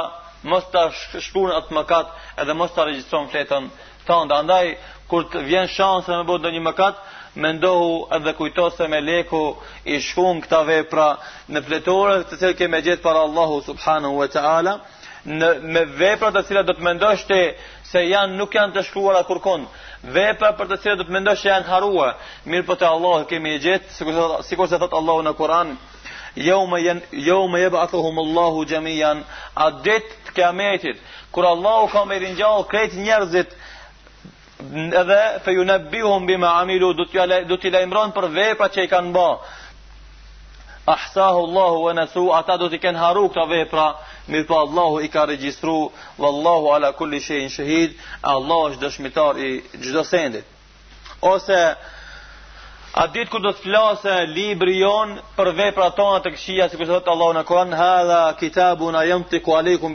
mos 0.51 0.65
ta 0.75 0.89
shkruun 1.23 1.53
atë 1.55 1.75
mëkat 1.79 2.09
edhe 2.43 2.55
mos 2.59 2.73
ta 2.75 2.87
regjistron 2.89 3.29
fletën 3.31 3.71
thonë, 4.09 4.35
andaj, 4.37 4.73
kur 5.11 5.27
të 5.31 5.43
vjen 5.47 5.69
shansë 5.71 6.11
dhe 6.11 6.19
me 6.23 6.29
bëtë 6.31 6.53
një 6.57 6.63
mëkat, 6.69 7.03
me 7.43 7.51
ndohu 7.57 7.93
edhe 8.17 8.33
kujto 8.37 8.69
se 8.77 8.89
me 8.93 9.01
leku 9.01 9.43
i 9.89 10.01
shkun 10.05 10.41
këta 10.45 10.63
vepra 10.69 11.11
në 11.53 11.63
fletore, 11.69 12.19
të 12.29 12.39
cilë 12.41 12.59
keme 12.61 12.83
gjithë 12.85 13.05
para 13.05 13.23
Allahu 13.29 13.63
subhanahu 13.69 14.19
wa 14.21 14.29
ta'ala, 14.35 14.75
në 15.41 15.49
me 15.73 15.85
vepra 16.01 16.33
të 16.35 16.43
cilat 16.49 16.67
do 16.69 16.75
të 16.77 16.83
mendosh 16.85 17.25
ti 17.29 17.41
se 17.93 18.03
janë 18.09 18.37
nuk 18.37 18.55
janë 18.57 18.75
të 18.75 18.83
shkruara 18.89 19.23
kurkon 19.29 19.69
vepra 20.17 20.51
për 20.59 20.67
të 20.73 20.79
cilat 20.83 20.99
do 20.99 21.07
të 21.07 21.15
mendosh 21.15 21.45
se 21.45 21.49
janë 21.49 21.69
harruar 21.71 22.17
mirë 22.51 22.67
po 22.67 22.75
te 22.81 22.89
Allah 22.89 23.23
kemi 23.31 23.53
e 23.55 23.61
gjet 23.63 23.87
sikur 23.95 24.19
sikur 24.49 24.67
se 24.67 24.81
thot 24.83 24.97
Allahu 24.99 25.23
në 25.29 25.33
Kur'an 25.39 25.71
yawma 26.49 26.81
yan 26.83 27.05
yawma 27.29 27.61
yab'athuhum 27.63 28.19
Allahu 28.25 28.65
jami'an 28.75 29.23
adet 29.69 30.11
kiametit 30.35 30.99
kur 31.31 31.47
Allahu 31.53 31.87
ka 31.95 32.03
me 32.05 32.19
ringjall 32.27 32.67
njerëzit 32.97 33.55
edhe 34.71 35.41
fe 35.45 35.53
ju 35.53 35.65
nebihum 35.65 36.27
bima 36.27 36.61
amilu 36.61 36.93
du 37.47 37.57
t'i 37.59 37.71
lejmron 37.71 38.13
për 38.13 38.27
vepra 38.35 38.69
që 38.69 38.85
i 38.85 38.89
kanë 38.93 39.13
ba 39.13 39.29
ahsahu 40.95 41.41
allahu 41.47 41.89
e 41.91 41.95
nësu 42.01 42.25
ata 42.39 42.57
du 42.57 42.69
t'i 42.69 42.79
kenë 42.79 42.99
haru 42.99 43.29
këta 43.29 43.47
vepra 43.49 43.87
mirë 44.29 44.47
pa 44.47 44.55
po, 44.55 44.59
allahu 44.61 45.01
i 45.01 45.09
ka 45.09 45.25
regjistru 45.27 45.79
vë 46.19 46.27
allahu 46.29 46.71
ala 46.75 46.93
kulli 46.93 47.21
shenë 47.21 47.51
shëhid 47.57 47.91
allahu 48.35 48.71
është 48.71 48.83
dëshmitar 48.87 49.35
i 49.47 49.51
gjdo 49.83 50.05
sendit 50.05 50.45
ose 51.35 51.65
A 52.95 53.07
ditë 53.09 53.31
kur 53.33 53.41
do 53.41 53.49
të 53.57 53.63
flasë 53.65 54.13
libri 54.37 54.75
jonë 54.83 55.23
për 55.37 55.49
vepra 55.57 55.87
tonë 55.97 56.19
të 56.25 56.31
këshia, 56.35 56.67
si 56.69 56.77
kështë 56.77 56.93
dhëtë 56.93 57.09
allahu 57.13 57.33
në 57.37 57.43
kërën, 57.49 57.71
hadha 57.79 58.19
kitabu 58.41 58.91
na 58.93 59.01
jëmë 59.09 59.31
të 59.31 59.41
kualikum 59.47 59.95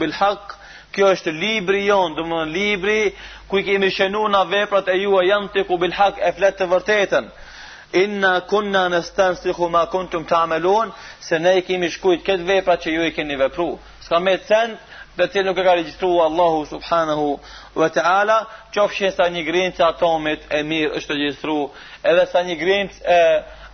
kjo 0.92 1.06
është 1.14 1.30
libri 1.30 1.84
jonë, 1.86 2.16
domthonë 2.18 2.50
libri 2.52 3.12
ku 3.48 3.62
kemi 3.64 3.90
shenu 3.90 4.28
na 4.28 4.44
veprat 4.44 4.88
e 4.92 4.96
jua 5.02 5.22
janë 5.26 5.48
të 5.54 5.62
ku 5.68 5.76
bilhak 5.84 6.20
e 6.20 6.30
flet 6.36 6.56
të 6.60 6.66
vërtetën, 6.72 7.28
inna 8.04 8.32
kunna 8.50 8.82
në 8.92 9.00
stën 9.08 9.38
si 9.40 9.54
ma 9.74 9.82
kuntum 9.94 10.24
të 10.28 10.34
amelon, 10.38 10.92
se 11.28 11.38
ne 11.44 11.54
kemi 11.68 11.88
shkujt 11.94 12.22
këtë 12.28 12.48
veprat 12.52 12.84
që 12.84 12.90
ju 12.96 13.06
i 13.08 13.14
keni 13.16 13.36
vepru. 13.40 13.68
Ska 14.04 14.20
me 14.24 14.34
të 14.38 14.44
sendë, 14.52 14.78
dhe 15.18 15.26
të 15.32 15.42
nuk 15.46 15.58
e 15.58 15.62
ka 15.66 15.74
registru 15.80 16.10
Allahu 16.28 16.64
subhanahu 16.74 17.28
wa 17.80 17.88
ta'ala, 17.96 18.38
qofshin 18.74 19.12
sa 19.16 19.24
një 19.32 19.42
grinë 19.48 19.74
të 19.78 19.86
atomit 19.88 20.44
e 20.58 20.62
mirë 20.62 20.92
është 21.00 21.16
registru, 21.16 21.56
edhe 22.10 22.26
sa 22.32 22.44
një 22.48 22.56
grinë 22.60 23.00
e 23.02 23.22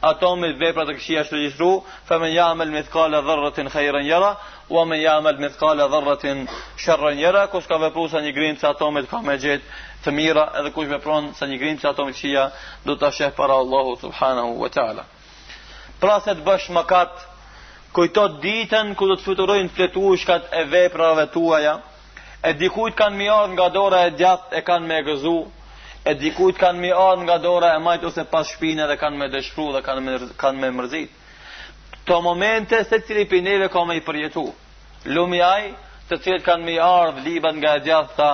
ato 0.09 0.35
me 0.37 0.53
veprat 0.53 0.91
e 0.93 0.97
këshia 0.99 1.23
është 1.25 1.37
regjistru, 1.39 1.69
fa 2.09 2.19
men 2.21 2.33
jamel 2.35 2.69
me 2.75 2.83
thkale 2.85 3.21
dherratin 3.25 3.71
khejren 3.73 4.05
jera, 4.07 4.35
ua 4.71 4.83
men 4.91 5.01
jamel 5.01 5.39
me 5.41 5.49
thkale 5.55 5.87
dherratin 5.93 6.43
shërren 6.85 7.17
jera, 7.23 7.47
kush 7.53 7.69
ka 7.71 7.79
vepru 7.81 8.05
sa 8.13 8.21
një 8.25 8.33
grimë 8.37 8.61
që 8.61 8.69
ato 8.73 8.91
me 8.93 9.05
ka 9.09 9.23
me 9.25 9.37
gjithë 9.41 9.63
të 10.05 10.13
mira, 10.17 10.45
edhe 10.61 10.73
kush 10.77 10.91
vepron 10.93 11.31
sa 11.39 11.49
një 11.49 11.57
grimë 11.63 11.81
që 11.83 11.89
ato 11.95 12.05
me 12.07 12.13
këshia, 12.17 12.45
du 12.85 12.97
të 13.01 13.11
shëhë 13.19 13.37
para 13.39 13.57
Allahu 13.65 13.95
subhanahu 14.03 14.59
wa 14.61 14.69
ta'ala. 14.77 15.07
Pra 16.03 16.19
se 16.21 16.35
të 16.37 16.45
bësh 16.45 16.67
makat, 16.77 17.17
kujto 17.97 18.27
ditën 18.45 18.93
ku 18.99 19.09
do 19.09 19.17
të 19.17 19.25
fyturojnë 19.25 19.89
të 19.97 20.41
e 20.61 20.65
veprave 20.75 21.25
tuaja, 21.33 21.79
e 22.45 22.53
dikujt 22.61 22.95
kanë 22.95 23.17
mjërë 23.17 23.53
nga 23.57 23.69
dora 23.69 24.03
e 24.07 24.11
djatë 24.21 24.59
e 24.59 24.61
kanë 24.61 24.87
me 24.87 25.01
gëzu, 25.09 25.39
e 25.41 25.64
e 26.09 26.13
dikujt 26.21 26.59
kanë 26.61 26.81
mi 26.85 26.89
ardhë 26.95 27.25
nga 27.27 27.39
dora 27.45 27.71
e 27.75 27.79
majtë 27.85 28.07
ose 28.11 28.25
pas 28.31 28.49
shpine 28.55 28.85
dhe 28.91 28.97
kanë 29.01 29.19
me 29.23 29.29
dëshru 29.35 29.65
dhe 29.77 29.81
kanë 29.87 30.03
me, 30.09 30.17
kanë 30.43 30.61
me 30.65 30.71
mërzit 30.81 32.05
të 32.09 32.19
momente 32.27 32.83
se 32.91 32.99
cili 33.07 33.25
për 33.31 33.41
neve 33.47 33.69
ka 33.73 33.85
me 33.89 33.97
i 33.97 34.03
përjetu 34.05 34.43
lumi 35.15 35.41
aj 35.47 35.71
të 36.11 36.19
cilët 36.25 36.45
kanë 36.51 36.65
mi 36.69 36.75
ardhë 36.89 37.25
libat 37.29 37.57
nga 37.63 37.73
e 37.79 37.83
gjatha 37.87 38.29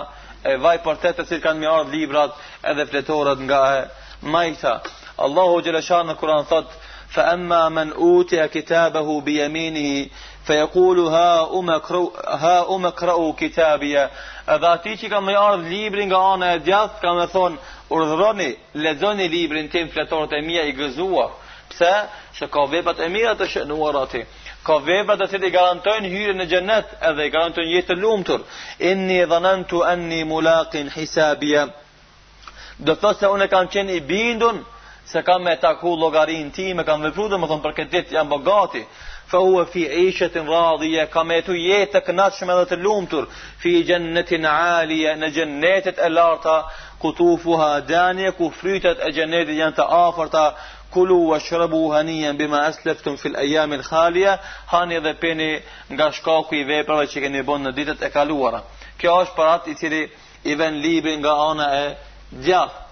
e 0.51 0.57
vaj 0.65 0.77
për 0.89 0.99
të 1.05 1.13
të 1.21 1.27
cilët 1.31 1.45
kanë 1.47 1.61
mi 1.63 1.71
ardhë 1.77 1.95
librat 1.95 2.43
edhe 2.73 2.87
fletorat 2.91 3.39
nga 3.47 3.61
e 3.77 3.85
majta. 4.35 4.73
Allahu 5.27 5.61
Gjeleshan 5.63 6.11
në 6.11 6.15
kuran 6.21 6.49
thotë 6.51 6.90
fa 7.11 7.31
emma 7.33 7.69
man 7.71 7.93
utia 7.97 8.49
kitabahu 8.49 9.21
biemini, 9.23 10.11
fejekulu 10.45 11.11
ha 11.11 11.47
umekrau 12.71 13.33
kitabija, 13.39 14.05
edhe 14.49 14.67
ati 14.77 14.91
që 15.01 15.11
kam 15.11 15.25
me 15.27 15.35
ardhë 15.35 15.69
libri 15.75 16.05
nga 16.07 16.21
anë 16.35 16.49
e 16.57 16.63
djath 16.69 17.01
kam 17.03 17.17
me 17.19 17.27
thonë, 17.35 17.59
urdhroni 17.91 18.49
lezoni 18.75 19.29
librin 19.29 19.69
tim 19.69 19.89
fletorët 19.91 20.33
e 20.39 20.43
mija 20.47 20.63
i 20.65 20.73
gëzua 20.79 21.27
psa, 21.75 21.93
që 22.39 22.47
ka 22.51 22.65
vepat 22.71 22.99
e 23.03 23.09
mira 23.11 23.35
të 23.39 23.47
shënuarati, 23.51 24.23
ka 24.67 24.79
vepat 24.79 25.21
ati 25.27 25.39
që 25.43 25.47
i 25.47 25.51
garantojnë 25.59 26.09
hyrën 26.15 26.41
e 26.47 26.51
gjennët 26.53 26.97
edhe 27.11 27.27
i 27.27 27.31
garantojnë 27.35 27.71
jetë 27.75 27.95
lumtur 28.01 28.43
inni 28.79 29.19
e 29.23 29.27
dhanantu 29.31 29.83
enni 29.93 30.23
mulaqin 30.31 30.91
hisabija 30.95 31.67
do 32.79 32.93
të 32.95 33.01
thosë 33.03 33.23
se 33.25 33.31
une 33.35 33.47
kam 33.51 33.67
qenë 33.71 33.99
i 33.99 34.01
bindun 34.11 34.59
se 35.13 35.23
kam 35.23 35.43
me 35.45 35.57
taku 35.57 35.89
logarin 35.97 36.51
ti, 36.53 36.75
me 36.75 36.85
kam 36.87 37.03
vepru 37.03 37.27
dhe 37.33 37.39
më 37.41 37.47
thonë 37.51 37.63
për 37.67 37.75
këtë 37.79 37.91
ditë 37.97 38.17
jam 38.17 38.29
bogati, 38.31 38.83
fa 39.31 39.41
u 39.49 39.57
e 39.59 39.65
fi 39.73 39.83
ishet 40.07 40.37
në 40.39 40.45
radhije, 40.49 41.07
kam 41.13 41.31
e 41.35 41.41
tu 41.47 41.57
jetë 41.59 41.97
të 41.97 42.03
knatëshme 42.11 42.57
dhe 42.61 42.69
të 42.71 42.79
lumëtur, 42.85 43.27
fi 43.63 43.73
gjennetin 43.89 44.47
alije, 44.51 45.15
në 45.23 45.31
gjennetit 45.37 45.99
e 46.07 46.11
larta, 46.15 46.57
ku 47.03 47.11
tu 47.19 47.31
fuha 47.43 47.73
danje, 47.89 48.31
ku 48.39 48.51
frytet 48.61 49.03
e 49.07 49.11
gjennetit 49.17 49.59
janë 49.59 49.77
të 49.81 49.89
afërta, 50.03 50.45
kulu 50.95 51.19
wa 51.31 51.37
u 51.81 51.91
hanijen, 51.95 52.37
bima 52.37 52.59
asleftum 52.69 53.17
fil 53.17 53.37
ajamin 53.39 53.83
khalia, 53.83 54.39
hani 54.67 55.01
dhe 55.01 55.15
peni 55.21 55.61
nga 55.93 56.11
shkaku 56.13 56.55
i 56.55 56.65
veprave 56.65 57.07
që 57.07 57.21
keni 57.23 57.43
bon 57.43 57.63
në 57.63 57.71
ditët 57.77 58.03
e 58.03 58.11
kaluara. 58.11 58.63
Kjo 58.99 59.11
është 59.23 59.35
për 59.37 59.47
atë 59.55 59.71
i 59.71 59.75
cili 59.81 60.03
i 60.51 60.55
ven 60.61 60.75
libi 60.83 61.15
nga 61.17 61.33
ana 61.49 61.67
e 61.83 61.87
gjatë, 62.45 62.83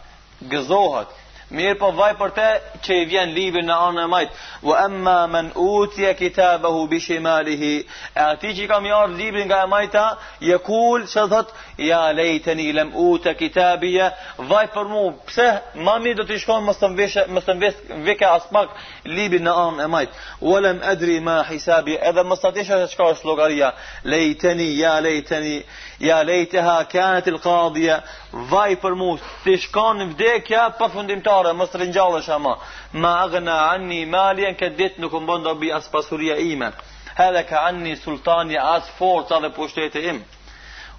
gëzohat, 0.49 1.11
Mirë 1.57 1.79
po 1.81 1.89
vaj 1.97 2.11
për 2.21 2.33
të 2.37 2.47
që 2.85 2.97
i 3.03 3.05
vjen 3.09 3.31
libri 3.33 3.61
në 3.65 3.77
anë 3.89 4.03
e 4.03 4.09
majtë. 4.13 4.35
Wa 4.69 4.81
emma 4.85 5.15
men 5.33 5.47
utje 5.57 6.11
kitabahu 6.19 6.83
bishi 6.91 7.17
malihi. 7.25 7.73
E 8.15 8.21
ati 8.21 8.51
që 8.57 8.67
i 8.67 8.67
kam 8.69 8.85
jarë 8.85 9.17
libri 9.17 9.47
nga 9.49 9.63
e 9.65 9.71
majta, 9.73 10.03
je 10.45 10.59
kul 10.67 11.07
që 11.09 11.25
dhët, 11.33 11.55
ja 11.89 12.03
lejteni 12.13 12.67
lem 12.77 12.91
utje 13.01 13.33
kitabije, 13.41 14.11
vaj 14.51 14.67
për 14.75 14.91
mu, 14.93 15.07
pse 15.31 15.49
mami 15.89 16.13
do 16.19 16.27
të 16.29 16.37
shkojnë 16.45 16.69
më 16.69 16.77
së 16.83 16.93
mvishë, 16.93 17.27
më 17.39 17.45
së 17.47 17.57
mvishë, 17.63 18.03
vike 18.11 18.29
aspak 18.29 18.77
libri 19.07 19.41
në 19.41 19.57
anë 19.65 19.85
e 19.87 19.91
majtë. 19.97 20.25
Wa 20.51 20.61
lem 20.67 20.85
edri 20.93 21.17
ma 21.25 21.41
hisabi, 21.49 21.97
edhe 21.97 22.27
më 22.29 22.37
së 22.43 22.53
të 22.59 22.65
ishë 22.65 22.83
që 22.93 23.01
ka 23.01 23.09
është 23.17 23.53
ja 23.59 23.73
lejteni, 24.05 25.65
ja 26.09 26.23
lejteha, 26.25 26.75
kanët 26.93 27.27
il 27.27 27.39
kadhja, 27.43 27.97
vaj 28.51 28.75
për 28.83 28.95
mu, 28.95 29.09
të 29.45 29.57
shkojnë 29.65 30.05
vdekja, 30.13 30.69
përfundim 30.79 31.21
ta 31.25 31.38
fare, 31.43 31.53
mos 31.53 31.73
rinjallesh 31.75 32.29
ama. 32.31 32.59
Ma 32.93 33.13
aghna 33.25 33.57
anni 33.75 34.05
malien 34.07 34.57
këtë 34.61 34.77
dit 34.83 34.99
nuk 35.03 35.13
më 35.19 35.25
bëndo 35.29 35.53
bi 35.61 35.71
as 35.75 35.87
pasuria 35.95 36.37
ime. 36.53 36.71
Hedhe 37.19 37.43
ka 37.51 37.65
anni 37.71 37.97
sultani 37.97 38.57
as 38.59 38.87
forca 38.99 39.39
dhe 39.43 39.51
pushteti 39.59 40.03
im. 40.11 40.21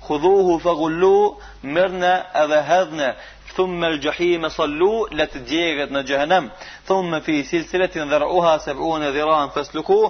Khudhuhu 0.05 0.59
fa 0.63 0.73
gullu, 0.79 1.35
Mirna 1.63 2.13
edhe 2.41 2.59
hedhne, 2.71 3.09
thumë 3.55 4.41
me 4.41 4.49
sallu, 4.49 5.07
La 5.11 5.25
të 5.27 5.39
djegët 5.49 5.91
në 5.91 6.01
gjëhenem, 6.07 6.45
fi 7.25 7.43
silsiletin 7.43 8.09
dhe 8.11 8.17
rëuha 8.23 8.53
se 8.63 8.73
vërën 8.73 9.03
e 9.07 9.11
dhiran 9.15 9.51
fësluku, 9.55 10.01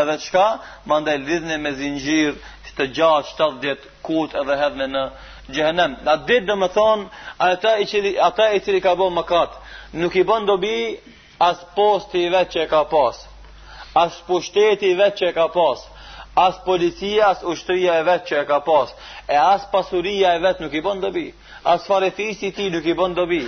edhe 0.00 0.18
shka 0.24 0.46
mandaj 0.86 1.16
lidhne 1.26 1.56
me 1.64 1.72
zinxhir 1.72 2.34
të 2.78 2.84
gjatë 2.96 3.28
70 3.40 3.88
kut 4.06 4.36
edhe 4.38 4.54
hedhne 4.62 4.86
në 4.94 5.04
gjehenem. 5.52 5.96
Dhe 6.04 6.10
atë 6.14 6.26
ditë 6.28 6.48
dhe 6.48 6.56
më 6.62 6.68
thonë, 6.76 7.06
ata 7.48 7.72
i 7.84 7.88
cili, 7.90 8.14
ata 8.28 8.48
ka 8.84 8.94
bërë 9.00 9.14
mëkat, 9.18 9.52
nuk 10.02 10.16
i 10.16 10.24
bën 10.30 10.46
dobi 10.46 10.76
as 11.38 11.62
post 11.76 12.14
i 12.14 12.28
vetë 12.32 12.52
që 12.54 12.62
e 12.64 12.68
ka 12.70 12.82
pas, 12.92 13.22
as 14.04 14.18
pushtet 14.26 14.82
i 14.82 14.92
vetë 14.98 15.16
që 15.18 15.28
e 15.30 15.36
ka 15.36 15.48
pas, 15.54 15.84
as 16.38 16.58
policia, 16.64 17.26
as 17.32 17.42
ushtria 17.42 17.96
e 17.98 18.02
vetë 18.06 18.26
që 18.28 18.36
e 18.42 18.46
ka 18.46 18.58
pas, 18.66 18.92
e 19.28 19.36
as 19.36 19.64
pasuria 19.72 20.34
e 20.36 20.42
vetë 20.44 20.64
nuk 20.66 20.74
i 20.78 20.82
bën 20.84 21.00
dobi, 21.02 21.26
as 21.64 21.86
farefisi 21.86 22.50
ti 22.54 22.68
nuk 22.70 22.84
i 22.86 22.94
bën 22.94 23.14
dobi. 23.14 23.42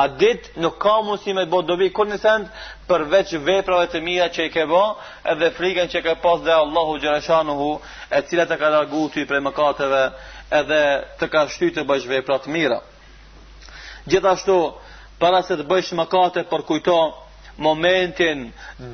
A 0.00 0.04
ditë 0.08 0.60
nuk 0.62 0.78
ka 0.80 1.00
mundësi 1.04 1.34
me 1.36 1.44
të 1.46 1.60
dobi 1.68 1.90
kur 1.96 2.08
nisën 2.08 2.46
përveç 2.88 3.34
veprave 3.46 3.86
të 3.92 4.00
mira 4.04 4.28
që 4.32 4.46
i 4.48 4.52
ke 4.54 4.64
bo, 4.68 4.80
edhe 5.32 5.50
frikën 5.58 5.90
që 5.92 6.02
ke 6.06 6.14
pas 6.24 6.40
dhe 6.46 6.56
Allahu 6.62 6.98
Gjereshanuhu, 7.02 7.70
e 8.16 8.22
cilat 8.28 8.50
e 8.52 8.60
ka 8.60 8.68
larguar 8.76 9.16
i 9.22 9.26
prej 9.28 9.42
mëkateve 9.48 10.02
edhe 10.50 10.80
të 11.20 11.28
ka 11.30 11.46
shty 11.52 11.70
të 11.74 11.84
bëjsh 11.86 12.08
vepra 12.10 12.38
të 12.42 12.50
mira. 12.50 12.80
Gjithashtu, 14.10 14.56
para 15.22 15.42
se 15.46 15.56
të 15.60 15.66
bësh 15.68 15.92
mëkate 15.98 16.42
për 16.50 16.62
kujto 16.68 16.96
momentin, 17.60 18.48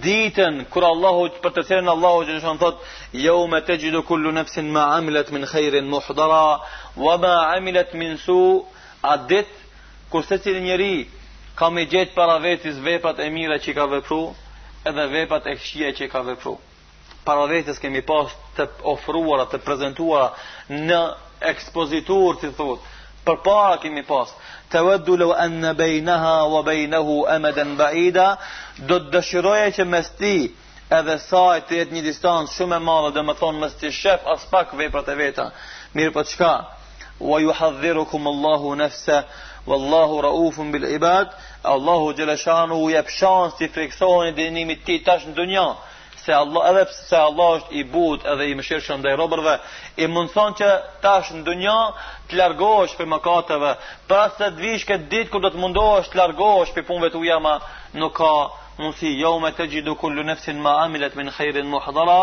ditën 0.05 0.61
kur 0.73 0.85
Allahu 0.89 1.29
për 1.43 1.53
të 1.57 1.63
thënë 1.71 1.91
Allahu 1.95 2.25
që 2.29 2.39
shon 2.45 2.59
thotë 2.61 3.21
jo 3.25 3.37
me 3.51 3.61
të 3.63 3.77
gjithë 3.85 4.03
kullu 4.09 4.33
nafsin 4.35 4.67
ma 4.75 4.89
amilet 4.99 5.31
min 5.33 5.47
khairin 5.47 5.87
muhdara 5.89 6.59
wa 6.97 7.15
ma 7.23 7.35
amilet 7.57 7.95
min 7.95 8.19
su 8.19 8.65
a 9.03 9.15
kur 10.11 10.23
secili 10.25 10.61
njeri 10.61 11.09
ka 11.55 11.71
me 11.71 11.85
gjithë 11.87 12.15
para 12.15 12.39
vetis 12.39 12.77
vepat 12.83 13.19
e 13.19 13.31
mira 13.31 13.59
që 13.59 13.75
ka 13.75 13.85
vepru 13.87 14.35
edhe 14.85 15.07
vepat 15.07 15.47
e 15.47 15.55
këshia 15.57 15.93
që 15.99 16.09
ka 16.13 16.21
vepru 16.23 16.59
para 17.25 17.47
vetës 17.47 17.79
kemi 17.83 18.03
pas 18.03 18.31
të 18.57 18.69
ofruara, 18.83 19.47
të 19.51 19.59
prezentuara 19.67 20.35
në 20.71 21.01
ekspozitur 21.51 22.35
ti 22.41 22.51
thot 22.57 22.87
për 23.27 23.37
para 23.45 23.77
kemi 23.83 24.03
pas 24.11 24.31
të 24.73 24.81
vëddu 24.89 25.17
lëvë 25.23 25.37
anë 25.47 25.73
bejnëha 25.81 26.33
vë 26.55 26.63
bejnëhu 26.69 27.17
emeden 27.37 27.75
baida 27.81 28.27
do 28.93 28.99
të 29.15 29.23
që 29.79 29.85
mes 29.95 30.11
ti 30.21 30.33
edhe 30.99 31.17
saj 31.27 31.61
të 31.69 31.73
jetë 31.79 31.93
një 31.97 32.03
distancë 32.09 32.53
shumë 32.57 32.77
e 32.77 32.79
madhe 32.89 33.11
dhe 33.17 33.23
me 33.29 33.35
thonë 33.43 33.59
mes 33.65 33.75
ti 33.81 33.91
shef 34.01 34.27
as 34.35 34.47
pak 34.55 34.73
veprat 34.81 35.09
e 35.09 35.15
veta 35.23 35.47
mirë 35.99 36.11
për 36.11 36.15
po 36.15 36.23
çka 36.33 36.53
wa 37.31 37.41
yuhadhirukum 37.47 38.27
Allahu 38.35 38.75
nafsa 38.83 39.19
wallahu 39.71 40.23
raufun 40.29 40.69
bil 40.75 40.85
ibad 40.99 41.29
Allahu 41.75 42.13
jalla 42.19 42.37
shanu 42.47 42.83
jep 42.95 43.09
shans 43.19 43.55
ti 43.59 43.69
friksoni 43.75 44.33
dënimit 44.43 44.85
ti 44.87 45.03
tash 45.07 45.27
në 45.31 45.35
dunjë 45.41 45.69
se 46.25 46.33
Allah 46.33 46.69
edhe 46.71 46.85
pse 46.91 47.17
Allah 47.17 47.51
është 47.59 47.75
i 47.77 47.83
butë 47.95 48.29
edhe 48.33 48.47
i 48.53 48.57
mëshirshëm 48.61 49.03
ndaj 49.03 49.15
robërve, 49.21 49.55
i 50.05 50.09
mundëson 50.17 50.55
që 50.61 50.69
tash 51.05 51.33
në 51.37 51.43
dunja 51.49 51.75
të 52.29 52.53
për 52.59 52.95
prej 52.99 53.09
mëkateve, 53.13 53.73
Për 54.11 54.21
asë 54.25 54.37
të 54.39 54.51
vish 54.63 54.87
këtë 54.89 55.09
ditë 55.13 55.31
kur 55.33 55.41
do 55.47 55.51
të 55.55 55.61
mundohesh 55.65 56.09
të 56.15 56.19
largohesh 56.23 56.73
prej 56.77 56.85
punëve 56.89 57.11
të 57.15 57.19
ujama, 57.21 57.55
nuk 58.01 58.15
ka 58.21 58.31
mundësi 58.79 59.11
jo 59.21 59.35
me 59.43 59.51
të 59.57 59.65
gjithu 59.73 59.95
kullu 60.01 60.23
nefsin 60.29 60.59
ma 60.65 60.73
amilet 60.85 61.15
min 61.17 61.31
khejrin 61.37 61.69
muhdara 61.73 62.19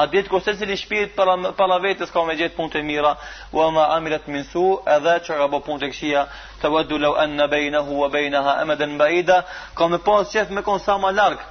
a 0.00 0.06
ditë 0.14 0.30
ku 0.32 0.40
se 0.44 0.54
cili 0.58 0.76
shpirit 0.80 1.16
para, 1.16 1.76
vetës 1.84 2.12
ka 2.14 2.24
me 2.28 2.36
gjithë 2.40 2.56
punë 2.56 2.72
të 2.72 2.82
mira 2.90 3.14
wa 3.56 3.68
ma 3.76 3.84
amilet 3.96 4.28
min 4.32 4.44
su 4.52 4.66
edhe 4.96 5.14
që 5.26 5.38
ka 5.40 5.46
bo 5.52 5.60
punë 5.66 5.80
të 5.82 5.92
këshia 5.92 6.26
të 6.62 6.72
vëdu 6.76 7.00
lau 7.04 7.14
enna 7.24 7.46
bejna 7.52 7.84
hua 7.88 8.08
bejna 8.16 8.40
ha 8.48 8.56
emeden 8.64 8.96
bëjda 9.02 9.38
ka 9.78 9.88
me 9.92 10.00
pas 10.08 10.32
qef 10.32 10.56
me 10.56 10.64
konë 10.68 10.84
sa 10.88 10.96
ma 11.04 11.12
largë 11.20 11.48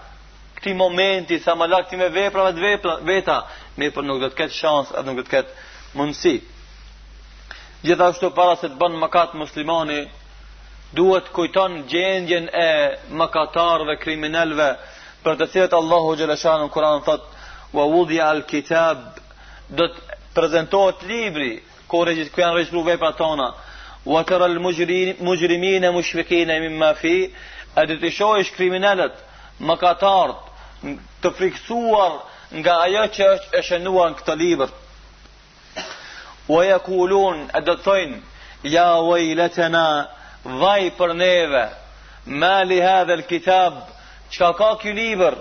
këti 0.59 0.75
momenti, 0.75 1.39
sa 1.39 1.55
më 1.55 1.67
lakë 1.71 1.97
me 2.01 2.09
veprave 2.11 2.51
të 2.53 2.63
vepra, 2.63 2.95
veta, 3.07 3.39
me 3.79 3.89
për 3.95 4.03
nuk 4.05 4.19
do 4.21 4.29
të 4.29 4.35
ketë 4.41 4.55
shansë, 4.59 4.95
edhe 4.97 5.07
nuk 5.09 5.19
do 5.19 5.23
të 5.23 5.31
ketë 5.31 5.53
mundësi. 5.97 6.33
Gjithashtu 7.85 8.31
para 8.35 8.57
se 8.59 8.67
të 8.67 8.75
bënë 8.81 8.99
mëkat 9.05 9.37
muslimani, 9.39 10.01
duhet 10.97 11.29
kujton 11.35 11.79
gjendjen 11.91 12.49
e 12.51 12.67
mëkatarëve, 13.19 13.95
kriminalve, 14.01 14.69
për 15.23 15.37
të 15.39 15.47
cilët 15.53 15.77
Allahu 15.79 16.17
Gjeleshanu 16.19 16.67
në 16.67 16.73
Kuran 16.75 17.01
thot, 17.07 17.23
wa 17.75 17.87
wudhi 17.93 18.19
al 18.23 18.43
kitab, 18.49 19.15
do 19.69 19.87
të 19.93 20.19
prezentohet 20.35 21.05
libri, 21.07 21.53
ku, 21.89 22.03
regjit, 22.07 22.35
janë 22.37 22.57
regjistru 22.59 22.83
vepra 22.87 23.13
tona, 23.19 23.51
wa 24.07 24.21
të 24.27 24.37
rëllë 24.43 25.23
mëgjrimin 25.23 25.81
e 25.85 26.59
mimma 26.67 26.91
fi, 26.99 27.15
e 27.79 27.85
dhe 27.87 27.95
të 28.03 28.09
shojsh 28.19 28.51
kriminalet, 28.57 29.15
mëkatartë, 29.59 30.47
të 30.85 31.27
friksuar 31.37 32.13
nga 32.61 32.73
ajo 32.83 33.01
që 33.15 33.25
është 33.35 33.51
e 33.57 33.59
shënuar 33.69 34.11
këtë 34.19 34.33
libër. 34.41 34.69
Wa 36.49 36.61
yaqulun 36.65 37.37
a 37.53 37.59
do 37.61 37.73
të 37.77 37.83
thojnë 37.85 38.17
për 40.99 41.11
neve 41.15 41.63
ma 42.39 42.53
hadha 42.63 42.97
al-kitab 43.13 43.73
çka 44.31 44.49
ka 44.53 44.75
ky 44.81 44.91
libër 44.93 45.35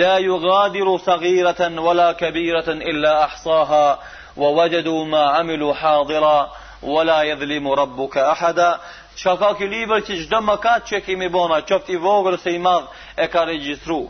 la 0.00 0.14
yughadiru 0.18 0.98
saghiratan 0.98 1.74
wala 1.78 2.14
kabiratan 2.16 2.80
illa 2.82 3.24
ahsaha 3.26 3.98
wa 4.36 4.48
wajadu 4.56 5.04
ma 5.06 5.24
amilu 5.40 5.72
hadira 5.72 6.48
wala 6.82 7.24
yadhlimu 7.24 7.74
rabbuka 7.76 8.28
ahada 8.32 8.80
çka 9.16 9.36
ka 9.38 9.54
ky 9.58 9.66
libër 9.66 10.00
që 10.06 10.12
çdo 10.22 10.38
mëkat 10.48 10.80
që 10.88 11.00
kemi 11.06 11.28
bëna 11.28 11.58
i 11.88 11.96
vogël 11.96 12.36
se 12.38 12.50
i 12.50 12.58
madh 12.58 12.86
e 13.16 13.28
ka 13.28 13.44
regjistruar 13.44 14.08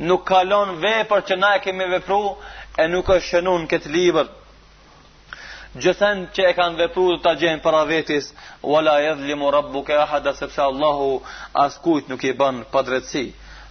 nuk 0.00 0.24
kalon 0.26 0.78
vepër 0.80 1.20
që 1.26 1.36
na 1.38 1.54
e 1.56 1.60
kemi 1.62 1.86
vepru 1.90 2.36
e 2.82 2.86
nuk 2.90 3.10
është 3.16 3.26
shënun 3.28 3.66
këtë 3.70 3.90
libër 3.94 4.28
gjithën 5.84 6.24
që 6.34 6.44
e 6.50 6.54
kanë 6.58 6.78
vepru 6.82 7.04
të 7.18 7.22
të 7.26 7.32
gjenë 7.40 7.62
para 7.62 7.80
vetis 7.90 8.28
wala 8.62 8.96
edhlimu 9.10 9.48
rabbu 9.50 9.80
ke 9.86 9.94
ahada 9.98 10.32
sepse 10.34 10.60
Allahu 10.62 11.10
as 11.64 11.78
kujt 11.84 12.08
nuk 12.10 12.22
i 12.24 12.32
banë 12.32 12.64
dretësi. 12.84 13.26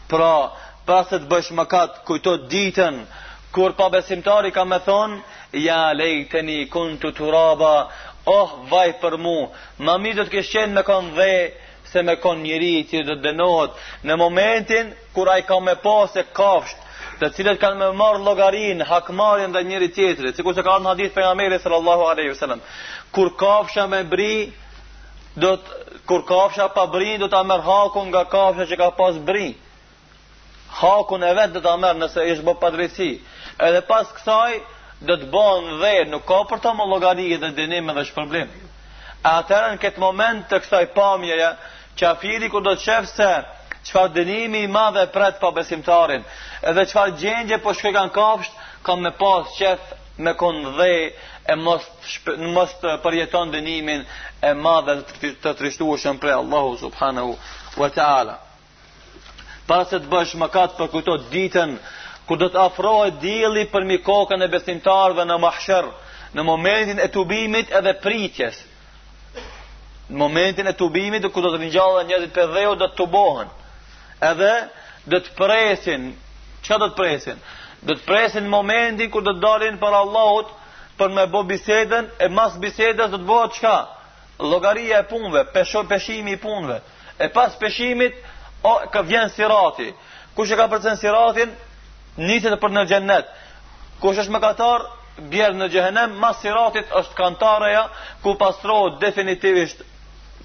pra 0.08 0.50
paset 0.86 1.22
të 1.22 1.26
të 1.28 1.30
bësh 1.32 1.52
mëkat 1.58 2.02
kujto 2.08 2.38
ditën 2.48 3.04
kur 3.52 3.72
pa 3.80 3.90
besimtari 3.90 4.52
ka 4.52 4.64
me 4.66 4.80
thonë 4.80 5.20
ja 5.54 5.94
lejteni 5.94 6.68
kun 6.70 6.98
të 7.02 7.12
turaba 7.18 7.88
oh 8.26 8.50
vaj 8.72 8.92
për 9.02 9.18
mu 9.18 9.38
ma 9.80 9.98
mi 9.98 10.12
kështë 10.14 10.52
qenë 10.54 10.74
me 10.76 10.84
konë 10.90 11.16
dhejë 11.18 11.52
se 11.94 12.04
me 12.08 12.16
kon 12.22 12.42
njëri 12.44 12.72
i 12.80 12.84
cilë 12.92 13.06
të 13.16 13.22
dënohet 13.28 13.82
në 14.10 14.18
momentin 14.20 14.90
kur 15.16 15.30
a 15.32 15.38
i 15.42 15.46
ka 15.48 15.60
me 15.64 15.76
pas 15.84 16.16
e 16.20 16.26
kafsht 16.40 16.80
të 17.22 17.30
cilët 17.38 17.60
kanë 17.62 17.78
me 17.84 17.90
marë 18.02 18.22
logarin, 18.26 18.82
hakmarin 18.90 19.54
dhe 19.54 19.62
njëri 19.68 19.90
tjetëri 19.98 20.34
si 20.34 20.44
kur 20.46 20.58
se 20.58 20.66
ka 20.66 20.76
në 20.82 20.92
hadit 20.94 21.14
për 21.16 21.28
nga 21.28 21.34
meri 21.40 21.60
sallallahu 21.64 22.10
aleyhi 22.12 22.34
vësallam 22.34 22.64
kur 23.16 23.30
kafsha 23.42 23.86
me 23.94 24.02
bri 24.16 24.34
do 25.44 25.54
të 25.62 25.82
kur 26.10 26.26
kafsha 26.30 26.66
pa 26.76 26.88
bri 26.96 27.14
do 27.22 27.30
të 27.32 27.38
amër 27.44 27.62
hakun 27.70 28.10
nga 28.12 28.26
kafsha 28.34 28.66
që 28.72 28.78
ka 28.82 28.90
pas 29.00 29.20
bri 29.30 29.54
hakun 30.82 31.24
e 31.30 31.34
vetë 31.38 31.56
do 31.60 31.62
të 31.64 31.72
amër 31.78 32.02
nëse 32.02 32.26
ishë 32.34 32.48
bë 32.50 32.58
padrësi 32.64 33.12
edhe 33.70 33.84
pas 33.90 34.10
kësaj 34.18 34.58
do 35.08 35.16
të 35.22 35.30
bon 35.34 35.70
dhe 35.84 35.94
nuk 36.12 36.26
ka 36.30 36.42
për 36.52 36.62
të 36.66 36.74
më 36.80 36.90
logarin 36.94 37.40
dhe 37.46 37.50
dënime 37.62 37.94
dhe 37.98 38.04
shpërblim, 38.10 38.50
problem 38.50 38.72
Atërën 39.32 39.78
këtë 39.80 40.02
moment 40.04 40.42
të 40.52 40.58
kësaj 40.66 40.86
pamjeja, 40.96 41.50
Qafiri 42.02 42.50
kur 42.52 42.64
do 42.66 42.72
të 42.76 42.84
shef 42.86 43.10
se 43.12 43.28
Qfar 43.88 44.14
dënimi 44.16 44.62
i 44.66 44.70
madhe 44.76 45.02
e 45.06 45.10
pret 45.16 45.36
pa 45.40 45.48
po 45.48 45.58
besimtarin 45.58 46.24
Edhe 46.72 46.86
qfar 46.92 47.12
gjengje 47.24 47.58
po 47.66 47.74
shkë 47.80 47.92
kanë 47.98 48.14
kapsht 48.18 48.56
Kam 48.90 49.02
me 49.06 49.12
pas 49.24 49.52
qef 49.58 49.84
me 50.26 50.34
kon 50.40 50.62
dhe 50.80 50.94
E 51.54 51.56
mos 51.60 52.72
të 52.82 52.94
përjeton 53.06 53.52
dënimin 53.56 54.02
E 54.50 54.54
madhe 54.68 54.96
të 55.46 55.54
trishtu 55.60 55.90
u 55.94 55.98
shën 56.04 56.20
pre 56.24 56.34
Allahu 56.40 56.72
subhanahu 56.86 57.36
wa 57.84 57.90
ta'ala 57.98 58.36
Pas 59.68 59.92
të 59.92 60.00
bësh 60.16 60.34
më 60.42 60.50
katë 60.56 60.80
për 60.80 60.92
kujto 60.96 61.18
ditën 61.36 61.76
kur 62.28 62.40
do 62.42 62.48
të 62.54 62.60
afrojë 62.64 63.12
dili 63.26 63.64
për 63.74 63.86
mi 63.90 63.98
kokën 64.08 64.44
e 64.44 64.50
besimtarëve 64.56 65.28
në 65.28 65.38
mahshër 65.46 65.90
Në 66.34 66.44
momentin 66.50 67.00
e 67.00 67.08
tubimit 67.14 67.74
edhe 67.80 67.94
pritjes 68.06 68.62
në 70.14 70.18
momentin 70.22 70.68
e 70.70 70.74
tubimit 70.78 71.26
ku 71.34 71.42
do 71.42 71.50
të 71.54 71.60
dhe 71.60 71.70
njëzit 72.06 72.34
për 72.36 72.52
dheu 72.56 72.74
do 72.80 72.88
të 72.88 72.96
tubohen. 73.02 73.50
Edhe 74.30 74.54
do 75.10 75.20
të 75.20 75.34
presin, 75.38 76.04
çka 76.66 76.78
do 76.84 76.88
të 76.92 76.98
presin? 77.00 77.38
Do 77.88 77.94
të 77.98 78.06
presin 78.08 78.46
momentin 78.50 79.10
ku 79.12 79.22
do 79.26 79.34
të 79.34 79.42
dalin 79.42 79.76
për 79.82 79.94
Allahut 80.02 80.50
për 80.98 81.10
me 81.18 81.26
bo 81.34 81.42
bisedën 81.50 82.06
e 82.24 82.28
mas 82.38 82.54
bisedës 82.64 83.10
do 83.12 83.18
të 83.20 83.28
bëhet 83.30 83.54
çka? 83.58 83.76
Llogaria 84.50 84.98
e 85.02 85.08
punëve, 85.10 85.44
pesho 85.54 85.84
peshimi 85.90 86.32
i 86.36 86.38
punëve. 86.44 86.78
E 87.24 87.28
pas 87.36 87.52
peshimit 87.60 88.14
o 88.64 88.74
ka 88.94 89.02
vjen 89.08 89.30
sirati. 89.30 89.90
Kush 90.36 90.52
e 90.52 90.56
ka 90.58 90.66
përcen 90.72 90.98
siratin, 90.98 91.50
nitet 92.18 92.56
për 92.62 92.72
në 92.76 92.84
xhennet. 92.90 93.26
Kush 94.02 94.18
është 94.22 94.34
mëkatar, 94.34 94.86
bjerë 95.32 95.58
në 95.60 95.68
gjëhenem, 95.74 96.14
mas 96.22 96.38
siratit 96.42 96.90
është 97.02 97.16
kantareja, 97.18 97.84
ku 98.24 98.34
pastrohet 98.42 98.96
definitivisht 99.02 99.84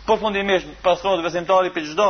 përfundimisht 0.09 0.69
pastrohet 0.85 1.23
besimtari 1.25 1.71
për 1.75 1.85
çdo 1.93 2.07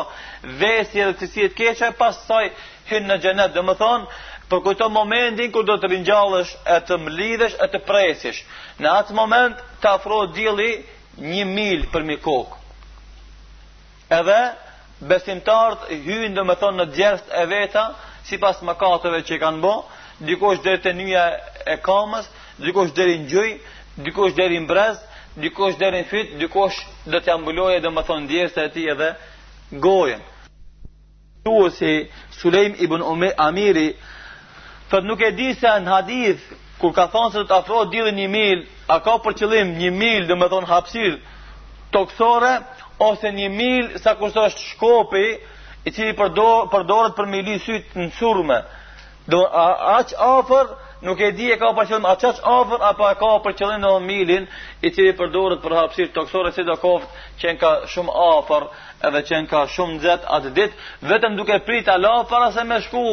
vesje 0.61 1.06
dhe 1.06 1.16
cilësi 1.18 1.48
të 1.48 1.56
keqe, 1.61 1.92
pastaj 2.00 2.44
hyn 2.90 3.06
në 3.11 3.16
xhenet. 3.24 3.50
Do 3.56 3.62
të 3.66 3.74
thonë, 3.80 4.06
për 4.50 4.62
këto 4.66 4.87
momentin 4.94 5.50
kër 5.54 5.66
do 5.70 5.76
të 5.80 5.90
ringjallësh, 5.94 6.52
e 6.74 6.78
të 6.87 6.98
mlidhesh, 7.06 7.56
e 7.64 7.70
të 7.72 7.80
presish. 7.88 8.40
Në 8.80 8.88
atë 9.02 9.16
moment 9.18 9.56
të 9.82 9.90
afro 9.98 10.20
dielli 10.37 10.70
1 11.18 11.54
mil 11.58 11.82
për 11.92 12.06
mi 12.08 12.16
kokë. 12.24 12.56
Edhe 14.18 14.40
besimtarët 15.11 15.88
hyjnë 16.06 16.34
dhe 16.38 16.44
më 16.48 16.58
thonë 16.62 16.80
në 16.82 16.88
djerës 16.96 17.26
e 17.40 17.44
veta, 17.50 17.84
si 18.26 18.38
pas 18.42 18.58
mëkatëve 18.68 19.20
që 19.26 19.37
i 19.37 19.42
kanë 19.42 19.61
bo, 19.64 19.74
dikosh 20.28 20.62
dhe 20.64 20.78
të 20.84 20.92
njëja 20.98 21.26
e 21.74 21.76
kamës, 21.87 22.30
dikosh 22.64 22.94
dhe 22.96 23.04
rinë 23.11 23.28
gjëj, 23.32 23.50
dikosh 24.06 24.32
dhe 24.38 24.46
rinë 24.54 24.66
brez, 24.70 24.96
dikush 25.42 25.81
derin 25.81 26.05
fyt, 26.09 26.33
dikush 26.42 26.79
do 27.12 27.20
të 27.24 27.37
mbuloje 27.40 27.81
dhe 27.83 27.90
më 27.96 28.03
thonë 28.09 28.29
djerës 28.31 28.55
të 28.57 28.64
ti 28.74 28.87
edhe 28.92 29.11
gojen. 29.85 30.22
Tuo 31.44 31.68
si 31.79 31.92
Sulejm 32.40 32.77
ibn 32.85 33.03
Ume 33.12 33.31
Amiri, 33.46 33.88
thët 34.90 35.07
nuk 35.09 35.22
e 35.22 35.31
di 35.38 35.53
se 35.61 35.68
në 35.85 35.92
hadith, 35.94 36.42
kur 36.81 36.92
ka 36.96 37.07
thonë 37.14 37.33
se 37.37 37.44
të 37.48 37.57
afro 37.61 37.85
dili 37.92 38.12
një 38.18 38.27
mil, 38.35 38.64
a 38.92 38.96
ka 39.05 39.18
për 39.24 39.37
qëllim 39.42 39.77
një 39.83 39.90
mil 40.03 40.27
dhe 40.29 40.37
më 40.40 40.51
thonë 40.53 40.70
hapsir 40.74 41.16
toksore, 41.94 42.53
ose 43.09 43.31
një 43.38 43.48
mil 43.55 43.85
sa 44.03 44.16
kërso 44.18 44.44
është 44.51 44.66
shkopi, 44.72 45.27
i 45.87 45.90
cili 45.94 46.12
përdo, 46.18 46.48
përdoret 46.72 47.14
për 47.16 47.27
mili 47.31 47.59
sytë 47.64 47.96
në 48.01 48.11
surme. 48.18 48.59
Dhe, 49.31 49.38
a, 49.64 49.98
aq 49.98 50.12
afer, 50.27 50.66
nuk 51.00 51.20
e 51.20 51.30
di 51.32 51.50
e 51.52 51.56
ka 51.61 51.68
për 51.76 51.87
qëllim 51.88 52.06
a 52.11 52.16
qaq 52.18 52.40
afer 52.42 52.80
apo 52.88 53.06
e 53.08 53.14
ka 53.20 53.28
për 53.44 53.54
qëllim 53.58 53.82
në 53.82 53.90
milin 54.02 54.46
i 54.84 54.90
cili 54.90 55.12
përdoret 55.18 55.61
për 55.62 55.74
hapsir 55.78 56.11
toksore 56.14 56.50
si 56.52 56.64
do 56.66 56.74
koft 56.82 57.06
qenë 57.40 57.58
ka 57.61 57.70
shumë 57.94 58.14
afer 58.22 58.66
edhe 59.08 59.22
qenë 59.28 59.48
ka 59.50 59.61
shumë 59.74 59.94
nëzet 59.98 60.24
atë 60.37 60.52
dit 60.58 60.72
vetëm 61.11 61.37
duke 61.38 61.58
prit 61.66 61.88
ala 61.88 62.24
para 62.30 62.50
se 62.52 62.64
me 62.66 62.80
shku 62.82 63.04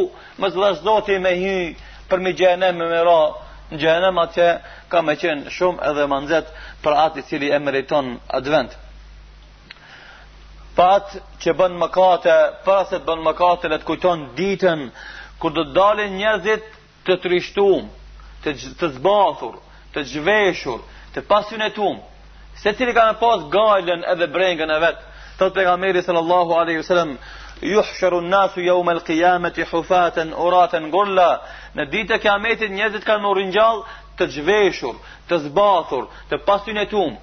më 0.41 0.47
të 0.51 0.63
vazhdoti 0.63 1.19
me 1.21 1.35
hy 1.43 1.57
për 2.09 2.21
mi 2.25 2.33
gjenem 2.37 2.77
me 2.79 2.87
më 2.93 3.03
ra 3.05 3.19
në 3.71 3.79
gjenem 3.81 4.19
atë 4.25 4.47
ka 4.91 5.01
me 5.05 5.13
qenë 5.21 5.49
shumë 5.57 5.85
edhe 5.91 6.07
më 6.09 6.19
nëzet 6.25 6.49
për 6.83 6.97
atë 7.05 7.19
i 7.21 7.27
cili 7.29 7.51
e 7.53 7.59
meriton 7.59 8.15
advent 8.39 8.73
pa 10.75 10.89
atë 10.97 11.21
që 11.43 11.53
bën 11.59 11.77
mëkate 11.83 12.33
para 12.65 12.85
se 12.89 12.97
bën 13.07 13.21
mëkate 13.29 13.69
le 13.71 13.77
të 13.79 13.87
kujton 13.91 14.25
ditën 14.39 14.89
kur 15.39 15.53
do 15.53 15.63
të 15.67 15.73
dalin 15.77 16.17
njerëzit 16.17 16.74
të 17.05 17.19
trishtum, 17.21 17.87
të, 18.43 18.53
të 18.79 18.89
zbathur, 18.97 19.57
të 19.93 20.03
gjveshur, 20.11 20.79
të 21.13 21.23
pasionetum, 21.29 21.99
se 22.59 22.73
cili 22.77 22.93
ka 22.97 23.05
me 23.11 23.15
pas 23.21 23.45
gajlen 23.53 24.01
edhe 24.13 24.27
brengën 24.33 24.71
e 24.73 24.79
vetë, 24.83 25.03
të 25.39 25.43
të 25.49 25.55
pegameri 25.59 26.01
sallallahu 26.05 26.55
aleyhi 26.61 26.83
sallam, 26.87 27.15
yuhsharu 27.71 28.21
nasu 28.29 28.63
yawma 28.65 28.97
al-qiyamati 28.97 29.65
hufatan 29.69 30.33
uratan 30.45 30.89
gulla 30.91 31.29
në 31.75 31.85
ditë 31.93 32.15
e 32.17 32.21
kiametit 32.25 32.71
njerëzit 32.75 33.05
kanë 33.07 33.23
në 33.23 33.33
ringjall 33.39 33.79
të 34.19 34.27
zhveshur, 34.37 34.97
të 35.29 35.39
zbathur, 35.47 36.09
të 36.29 36.41
pasionetum. 36.47 37.15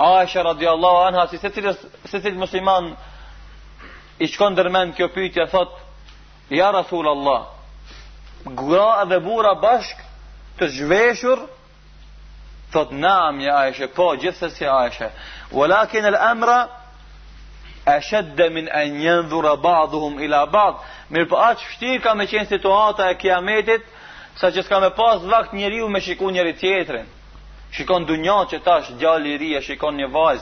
Aisha 0.00 0.42
radiallahu 0.42 1.00
anha 1.06 1.26
si 1.28 1.36
se 1.38 1.50
secili 2.08 2.38
musliman 2.40 2.86
i 4.18 4.26
shkon 4.32 4.56
dërmend 4.56 4.96
kjo 4.96 5.08
pyetje 5.12 5.44
thot 5.52 5.74
ja 6.60 6.70
rasulullah 6.76 7.42
gra 8.44 9.04
dhe 9.08 9.20
bura 9.24 9.54
bashk 9.62 10.00
të 10.58 10.68
zhveshur 10.76 11.40
thot 12.72 12.92
naam 12.92 13.40
ja 13.44 13.56
Aisha 13.66 13.88
po 13.94 14.10
gjithse 14.20 14.50
si 14.50 14.66
Aisha 14.66 15.10
walakin 15.52 16.04
el 16.04 16.16
amra 16.16 16.68
e 17.88 18.00
shedde 18.00 18.50
min 18.50 18.68
e 18.72 18.84
njëndhura 18.88 19.56
badhuhum 19.62 20.18
ila 20.24 20.46
bad 20.46 20.74
mirë 21.10 21.28
po 21.30 21.36
atë 21.36 21.60
shtir 21.74 21.98
ka 22.02 22.14
me 22.14 22.26
qenë 22.26 22.48
situata 22.48 23.10
e 23.10 23.14
kiametit 23.20 23.82
sa 24.40 24.50
që 24.54 24.62
s'ka 24.62 24.80
me 24.80 24.90
pas 24.90 25.20
vakt 25.32 25.52
njeri 25.52 25.82
u 25.82 25.88
me 25.88 26.00
shiku 26.00 26.30
njeri 26.30 26.52
tjetrin 26.56 27.06
shikon 27.72 28.04
dunjan 28.04 28.46
që 28.48 28.62
tash 28.64 28.90
gjalli 29.00 29.56
e 29.56 29.60
shikon 29.62 29.94
një 29.96 30.06
vajz 30.12 30.40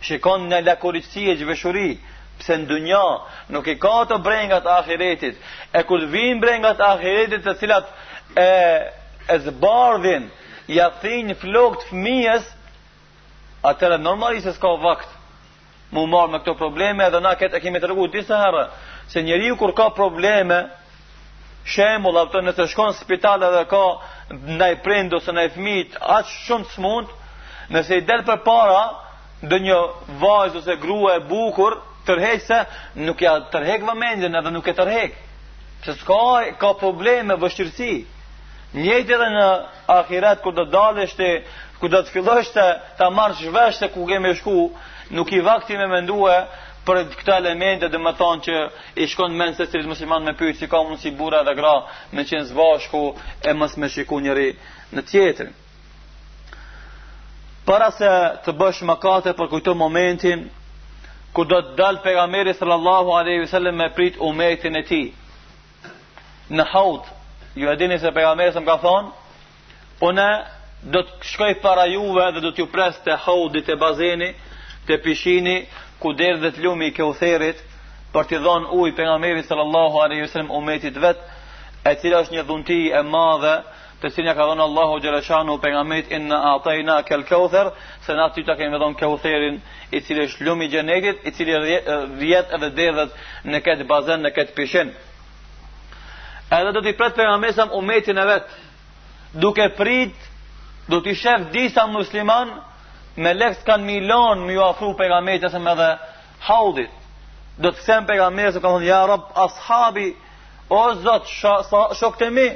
shikon 0.00 0.48
në 0.48 0.64
lakurisi 0.66 1.30
e 1.30 1.36
gjveshuri 1.36 1.90
pse 2.40 2.56
në 2.60 2.68
dënja 2.70 3.00
nuk 3.54 3.68
i 3.68 3.76
ka 3.82 3.96
të 4.10 4.18
brengat 4.24 4.66
ahiretit, 4.76 5.38
e 5.76 5.80
kur 5.88 6.04
vinë 6.12 6.40
brengat 6.42 6.80
ahiretit 6.84 7.44
të 7.44 7.56
cilat 7.60 7.88
e, 8.40 8.46
e 9.30 9.36
zbardhin, 9.46 10.28
ja 10.72 10.88
thinë 11.02 11.38
flok 11.42 11.80
të 11.82 11.90
fëmijës, 11.90 12.44
atëre 13.70 14.00
normalisht 14.00 14.48
e 14.48 14.54
s'ka 14.56 14.70
vakt 14.82 15.12
mu 15.90 16.04
marë 16.06 16.32
me 16.36 16.40
këto 16.40 16.54
probleme, 16.56 17.02
edhe 17.10 17.18
na 17.20 17.34
këtë 17.36 17.58
e 17.58 17.64
kemi 17.66 17.80
të 17.82 17.90
rëgu 17.90 18.08
disë 18.14 18.38
herë, 18.42 18.64
se 19.10 19.24
njeri 19.26 19.50
kur 19.58 19.72
ka 19.76 19.88
probleme, 19.96 20.60
shemull, 21.66 22.16
apëtë 22.22 22.44
nëse 22.46 22.68
shkon 22.72 22.94
spital 22.96 23.42
edhe 23.50 23.64
ka 23.72 23.80
nëj 24.60 24.78
prind 24.84 25.14
ose 25.18 25.34
nëj 25.34 25.50
fëmijët, 25.56 25.98
atë 25.98 26.34
shumë 26.46 26.68
të 26.68 26.76
smund, 26.76 27.10
nëse 27.74 27.98
i 27.98 28.06
delë 28.06 28.24
për 28.30 28.40
para, 28.46 28.80
dë 29.50 29.58
një 29.66 29.76
vajzë 30.22 30.58
ose 30.60 30.76
grua 30.82 31.16
e 31.18 31.22
bukur, 31.26 31.76
tërheq 32.10 32.42
se 32.46 32.58
nuk 33.04 33.22
ja 33.26 33.36
tërheq 33.52 33.84
vëmendjen 33.86 34.36
edhe 34.38 34.52
nuk 34.54 34.68
e 34.68 34.74
tërheq. 34.76 35.12
Se 35.84 35.94
s'ka 35.98 36.18
ka 36.60 36.72
probleme 36.80 37.36
vështirësi. 37.40 37.92
Njëjtë 38.80 39.14
edhe 39.16 39.28
në 39.34 39.46
ahiret 39.96 40.42
kur 40.44 40.54
do 40.56 40.66
dalësh 40.70 41.14
ti, 41.18 41.30
kur 41.80 41.90
do 41.92 42.02
të 42.06 42.12
fillosh 42.14 42.50
të 42.54 42.66
ta 42.98 43.08
marrësh 43.14 43.48
vesh 43.54 43.78
se 43.80 43.88
ku 43.94 44.04
kemi 44.06 44.34
shku, 44.38 44.68
nuk 45.16 45.32
i 45.34 45.40
vakti 45.46 45.78
me 45.80 45.86
mendue 45.90 46.36
për 46.86 47.02
këta 47.18 47.36
elemente 47.42 47.88
dhe 47.92 47.98
më 48.00 48.12
thonë 48.20 48.44
që 48.46 48.54
i 49.02 49.08
shkon 49.10 49.34
men 49.36 49.54
se 49.54 49.66
sërit 49.68 49.88
musliman 49.90 50.24
me 50.24 50.36
pyjtë 50.38 50.60
si 50.62 50.68
ka 50.70 50.80
mund 50.86 51.00
si 51.02 51.10
bura 51.12 51.42
dhe 51.44 51.54
gra 51.58 51.74
me 52.14 52.22
qenë 52.24 52.46
zvashku 52.52 53.02
e 53.42 53.52
mës 53.58 53.74
me 53.80 53.88
shiku 53.92 54.20
njëri 54.22 54.48
në 54.94 55.02
tjetër. 55.10 55.50
Para 57.66 57.90
se 57.94 58.08
të 58.46 58.54
bësh 58.58 58.80
më 58.88 58.94
kate 59.02 59.32
për 59.36 59.50
kujto 59.52 59.74
momentin, 59.78 60.46
ku 61.32 61.44
do 61.44 61.60
të 61.62 61.76
dalë 61.78 62.00
pejgamberi 62.02 62.54
sallallahu 62.58 63.12
alaihi 63.18 63.42
wasallam 63.44 63.76
me 63.80 63.88
prit 63.94 64.16
umetin 64.28 64.76
e 64.76 64.82
tij. 64.88 65.08
Në 66.50 66.64
haut, 66.72 67.02
ju 67.56 67.68
e 67.70 67.76
dini 67.78 67.98
se 68.02 68.10
pejgamberi 68.16 68.52
më 68.58 68.64
ka 68.68 68.76
thonë, 68.82 69.10
"Po 70.00 70.08
ne 70.18 70.28
do 70.94 71.02
të 71.06 71.12
shkoj 71.32 71.52
para 71.62 71.84
juve 71.92 72.26
dhe 72.34 72.40
do 72.40 72.50
t'ju 72.50 72.66
pres 72.74 72.94
te 73.04 73.12
haudit 73.24 73.68
e 73.68 73.76
bazeni, 73.76 74.30
te 74.86 74.94
pishini 75.04 75.56
ku 76.00 76.12
derdhet 76.12 76.56
lumi 76.64 76.86
i 76.86 76.92
Kauthërit, 76.98 77.56
për 78.14 78.24
t'i 78.28 78.36
dhënë 78.44 78.66
ujë 78.80 78.96
pejgamberit 78.98 79.46
sallallahu 79.46 79.96
alaihi 80.04 80.22
wasallam 80.26 80.50
umetit 80.58 80.96
vet, 81.04 81.18
e 81.90 81.96
cila 82.00 82.22
është 82.22 82.32
një 82.36 82.42
dhunti 82.48 82.80
e 82.92 83.00
madhe, 83.14 83.56
të 84.00 84.10
cilin 84.14 84.28
ja 84.30 84.34
ka 84.34 84.46
dhënë 84.48 84.64
Allahu 84.64 85.00
xhaleshanu 85.02 85.58
pejgamberit 85.60 86.10
inna 86.16 86.38
atayna 86.54 87.02
kal 87.04 87.22
kauther 87.28 87.70
se 88.06 88.14
na 88.16 88.28
ti 88.32 88.44
ta 88.44 88.54
kemi 88.56 88.78
dhënë 88.80 88.96
kautherin 89.00 89.56
i 89.96 90.00
cili 90.00 90.24
është 90.28 90.44
lumi 90.46 90.64
i 90.68 90.72
xhenetit 90.72 91.26
i 91.28 91.32
cili 91.36 91.56
vjet 92.20 92.52
edhe 92.56 92.70
derdhet 92.78 93.12
në 93.44 93.60
këtë 93.66 93.86
bazen 93.90 94.24
në 94.24 94.30
këtë 94.36 94.54
pishin 94.56 94.92
edhe 96.58 96.72
do 96.72 96.82
t'i 96.84 96.94
pret 96.98 97.16
pejgamberi 97.18 97.52
sa 97.56 97.68
umetin 97.80 98.18
e 98.18 98.24
vet 98.32 98.56
duke 99.44 99.68
prit 99.78 100.16
do 100.90 101.00
të 101.04 101.12
shef 101.22 101.44
disa 101.54 101.84
musliman 101.86 102.56
me 103.16 103.34
lekt 103.34 103.66
kanë 103.68 103.84
milon 103.86 104.46
më 104.46 104.56
ju 104.56 104.64
afru 104.68 104.94
pejgamberit 104.98 105.44
asem 105.50 105.68
edhe 105.74 105.90
haudit 106.48 106.90
do 107.60 107.68
të 107.70 107.82
kthem 107.84 108.08
pejgamberi 108.08 108.52
ka 108.56 108.64
thënë 108.70 108.88
ja 108.88 109.04
rab 109.12 109.28
ashabi 109.46 110.08
o 110.68 110.82
zot 111.04 111.28
shoktemi 112.00 112.48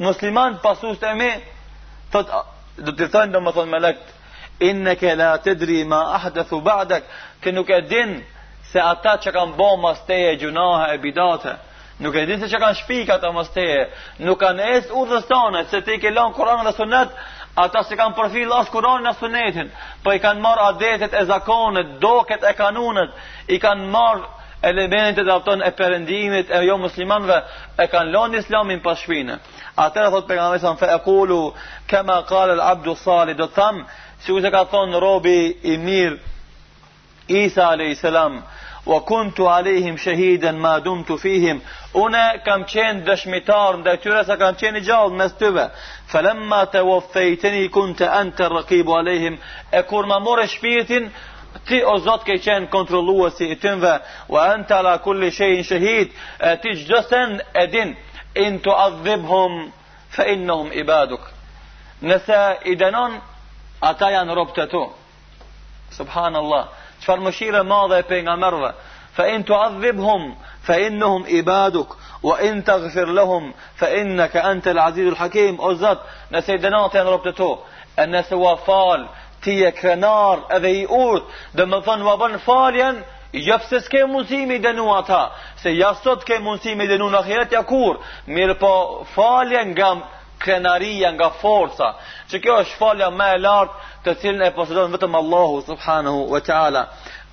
musliman 0.00 0.56
pasus 0.62 0.98
të 1.00 1.10
me 1.18 1.30
thot 2.12 2.30
do 2.76 2.92
të 2.96 3.08
thënë 3.12 3.32
domethënë 3.34 3.70
me 3.72 3.80
lekt 3.80 4.14
inneke 4.62 5.14
la 5.18 5.36
dri 5.42 5.84
ma 5.84 6.02
ahdathu 6.18 6.60
ba'dak 6.64 7.02
ke 7.40 7.52
nuk 7.52 7.70
e 7.70 7.80
din 7.88 8.22
se 8.72 8.80
ata 8.80 9.16
që 9.22 9.30
kanë 9.34 9.56
bo 9.58 9.76
mas 9.76 10.00
teje 10.06 10.36
gjunahe 10.40 10.94
e 10.94 10.98
bidate 10.98 11.54
Nuk 12.00 12.14
e 12.16 12.24
din 12.26 12.40
se 12.40 12.48
që 12.48 12.58
kanë 12.58 12.74
shpika 12.78 13.14
ata 13.14 13.32
masteje 13.32 13.90
nuk 14.18 14.40
kanë 14.40 14.62
es 14.76 14.88
urdhës 14.90 15.26
tane, 15.28 15.62
se 15.70 15.80
te 15.80 15.98
ke 16.00 16.10
lanë 16.10 16.34
Koran 16.34 16.64
dhe 16.66 16.72
Sunet, 16.74 17.10
ata 17.54 17.82
se 17.84 17.94
kanë 17.96 18.16
përfil 18.16 18.50
as 18.58 18.68
Koran 18.72 19.04
dhe 19.06 19.12
Sunetin, 19.20 19.68
po 20.02 20.10
i 20.12 20.18
kanë 20.18 20.40
marë 20.42 20.64
adetet 20.70 21.12
e 21.14 21.22
zakonet, 21.28 21.98
doket 22.00 22.42
e 22.48 22.52
kanunet, 22.58 23.10
i 23.46 23.58
kanë 23.62 23.86
marë 23.90 24.24
elementet 24.72 25.28
e 25.52 25.70
perendimit 25.78 26.50
e 26.50 26.64
jo 26.66 26.78
muslimanve, 26.80 27.38
e 27.78 27.84
kanë 27.92 28.10
lanë 28.16 28.40
islamin 28.42 28.82
pas 28.82 28.98
shpinë 28.98 29.36
Atëherë 29.74 30.10
thot 30.12 30.26
pejgamberi 30.28 30.60
sa 30.60 30.74
fa 30.76 30.86
aqulu 30.94 31.52
kama 31.88 32.22
qala 32.28 32.52
al-abd 32.52 32.88
as-salih 32.92 33.36
do 33.36 33.46
tham 33.46 33.84
si 34.20 34.32
u 34.32 34.40
ka 34.50 34.64
thon 34.64 34.90
robi 34.92 35.56
i 35.62 35.76
mir 35.76 36.18
Isa 37.28 37.62
alayhi 37.70 37.94
salam 37.96 38.42
wa 38.84 38.98
kuntu 39.00 39.48
alayhim 39.48 39.96
shahidan 39.96 40.56
ma 40.58 40.78
dumtu 40.80 41.16
fihim 41.18 41.60
una 41.94 42.38
kam 42.44 42.64
qen 42.64 43.04
dëshmitar 43.06 43.72
ndaj 43.78 43.96
tyre 44.02 44.24
sa 44.24 44.36
kam 44.36 44.54
qen 44.54 44.76
i 44.76 44.80
gjallë 44.80 45.16
mes 45.16 45.32
tyre 45.40 45.66
falamma 46.12 46.60
tawaffaytani 46.72 47.70
kunta 47.72 48.10
anta 48.20 48.44
ar-raqib 48.48 48.86
alayhim 48.98 49.38
e 49.72 49.82
kur 49.88 50.04
ma 50.06 50.18
morë 50.18 50.46
shpirtin 50.54 51.04
ti 51.68 51.78
o 51.84 51.96
zot 51.98 52.24
ke 52.24 52.36
qen 52.44 52.66
kontrolluesi 52.68 53.48
i 53.52 53.56
tyre 53.56 53.94
wa 54.28 54.40
anta 54.54 54.76
ala 54.80 54.98
kulli 54.98 55.30
shay'in 55.30 55.62
shahid 55.64 56.08
ti 56.62 56.70
çdo 56.82 57.00
sen 57.10 57.30
إن 58.36 58.62
تعذبهم 58.62 59.70
فإنهم 60.10 60.70
عبادك 60.72 61.20
نسا 62.02 62.58
إدنان 62.66 63.20
أتايان 63.82 64.30
ربتتو 64.30 64.90
سبحان 65.90 66.36
الله 66.36 66.68
شفر 67.00 67.62
ماضي 67.62 68.02
بين 68.02 68.30
مرة 68.34 68.74
فإن 69.16 69.44
تعذبهم 69.44 70.36
فإنهم 70.62 71.26
عبادك 71.26 71.86
وإن 72.22 72.64
تغفر 72.64 73.04
لهم 73.06 73.54
فإنك 73.76 74.36
أنت 74.36 74.68
العزيز 74.68 75.06
الحكيم 75.08 75.56
أزت 75.60 75.98
نسا 76.32 76.54
إدنان 76.54 76.84
أتايان 76.84 77.06
ربتتو 77.06 77.58
الناس 77.98 78.32
وفال 78.32 79.08
تيك 79.42 79.84
نار 79.84 80.46
أذي 80.56 80.86
أوت 80.86 81.22
دم 81.54 81.74
وبن 82.04 82.36
فاليا 82.36 83.02
jo 83.32 83.56
pse 83.64 83.80
s'ke 83.86 84.02
mundësi 84.06 84.44
me 84.46 84.58
dënu 84.60 84.84
ata, 84.92 85.18
se 85.56 85.70
ja 85.72 85.92
sot 86.02 86.24
ke 86.28 86.36
mundësi 86.44 86.74
me 86.76 86.84
dënu 86.90 87.06
në 87.10 87.20
ahiret 87.20 87.54
ja 87.56 87.62
kur, 87.64 87.98
mirë 88.26 88.58
po 88.60 88.72
falje 89.14 89.64
nga 89.72 89.90
krenaria, 90.42 91.10
nga 91.16 91.30
forca, 91.40 91.92
që 92.28 92.42
kjo 92.44 92.56
është 92.64 92.78
falja 92.78 93.10
me 93.10 93.30
e 93.32 93.38
lartë 93.40 93.96
të 94.04 94.14
cilën 94.22 94.46
e 94.48 94.52
posedon 94.56 94.92
vetëm 94.92 95.14
Allahu 95.16 95.60
subhanahu 95.66 96.26
wa 96.32 96.40
ta'ala. 96.44 96.84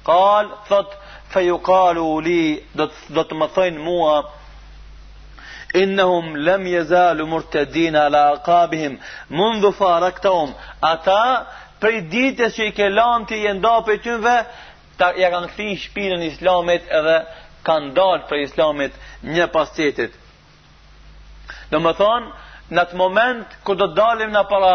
Qal 0.05 0.51
thot, 0.69 0.93
fe 1.33 1.43
ju 1.49 1.57
kalu 1.65 2.05
li, 2.21 2.59
do 2.77 2.85
të, 2.87 3.35
më 3.35 3.47
thëjnë 3.55 3.79
mua, 3.85 4.19
Inhum 5.75 6.31
lam 6.33 6.63
yazalu 6.65 7.27
murtadin 7.29 7.93
ala 7.93 8.21
aqabihim 8.33 8.95
mundu 9.29 9.69
faraktum 9.77 10.49
ata 10.81 11.45
prej 11.79 11.99
ditës 12.09 12.55
që 12.55 12.69
i 12.71 12.71
ke 12.73 12.87
lanë 12.89 13.37
e 13.37 13.53
ndapë 13.53 13.97
tyve 14.01 14.33
ta 14.99 15.13
ja 15.21 15.29
kanë 15.31 15.49
kthy 15.53 15.69
shpirtin 15.85 16.25
islamit 16.27 16.87
edhe 16.99 17.17
kanë 17.67 17.93
dalë 17.95 18.27
prej 18.27 18.43
islamit 18.49 18.95
një 19.33 19.47
pas 19.53 19.71
tjetrit. 19.75 20.13
Do 21.71 21.79
më 21.85 21.93
thonë, 22.01 22.29
në 22.73 22.81
atë 22.83 22.99
moment 22.99 23.55
kur 23.65 23.77
do 23.79 23.87
dalim 23.97 24.31
në 24.35 24.43
para 24.51 24.73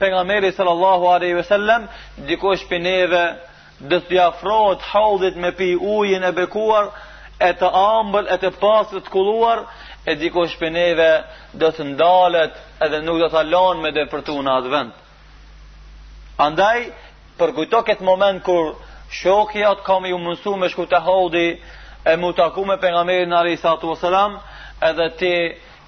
pejgamberit 0.00 0.56
sallallahu 0.58 1.10
alaihi 1.16 1.38
wasallam, 1.40 1.86
dikush 2.28 2.64
për 2.70 2.82
neve 2.86 3.24
do 3.90 4.00
të 4.08 4.18
afrohet 4.24 4.84
haudhit 4.90 5.36
me 5.42 5.50
pi 5.58 5.70
ujin 5.96 6.24
e 6.24 6.32
bekuar, 6.38 6.88
e 7.46 7.50
të 7.60 7.68
ambël, 7.82 8.30
e 8.32 8.36
të 8.40 8.52
pastër 8.62 9.02
të 9.04 9.12
kulluar, 9.12 9.64
e 10.10 10.14
dikush 10.20 10.54
për 10.60 10.72
neve 10.76 11.10
do 11.60 11.68
të 11.76 11.86
ndalet 11.92 12.56
edhe 12.86 13.02
nuk 13.04 13.20
do 13.20 13.28
ta 13.34 13.42
lënë 13.44 13.82
me 13.98 14.06
përtu 14.12 14.36
në 14.46 14.56
atë 14.60 14.72
vend. 14.76 14.92
Andaj 16.46 16.84
për 17.38 17.52
kujto 17.56 17.82
këtë 17.84 18.04
moment 18.04 18.40
kur 18.44 18.74
Shoki 19.10 19.62
atë 19.62 19.84
kam 19.86 20.04
ju 20.08 20.16
mënsu 20.18 20.54
me 20.58 20.68
shku 20.70 20.86
të 20.90 20.98
hodi 21.06 21.46
E 22.06 22.16
mu 22.16 22.32
të 22.36 22.42
aku 22.50 22.64
me 22.66 22.76
pengamerin 22.78 23.28
në 23.30 23.40
i 23.52 23.56
sato 23.56 23.94
Edhe 24.88 25.06
ti 25.18 25.32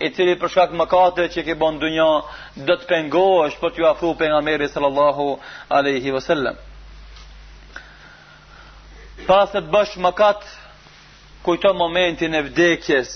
i 0.06 0.10
cili 0.10 0.34
përshkak 0.38 0.72
më 0.72 0.84
kate 0.88 1.26
Që 1.34 1.42
ki 1.44 1.54
bon 1.60 1.78
dunja 1.78 2.06
Dë 2.56 2.76
të 2.80 2.86
pengo 2.88 3.22
është 3.46 3.60
për 3.60 3.70
t'ju 3.74 3.86
afru 3.90 4.14
pengamerin 4.20 4.68
Sallallahu 4.68 5.38
aleyhi 5.78 6.10
vësillem 6.14 6.56
Pas 9.26 9.50
e 9.54 9.60
të 9.60 9.70
bësh 9.74 9.98
më 9.98 10.12
Kujto 11.42 11.74
momentin 11.74 12.34
e 12.34 12.40
vdekjes 12.42 13.10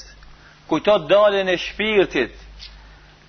Kujto 0.68 0.98
dalin 1.09 1.48
e 1.48 1.57
shpirtit 1.59 2.34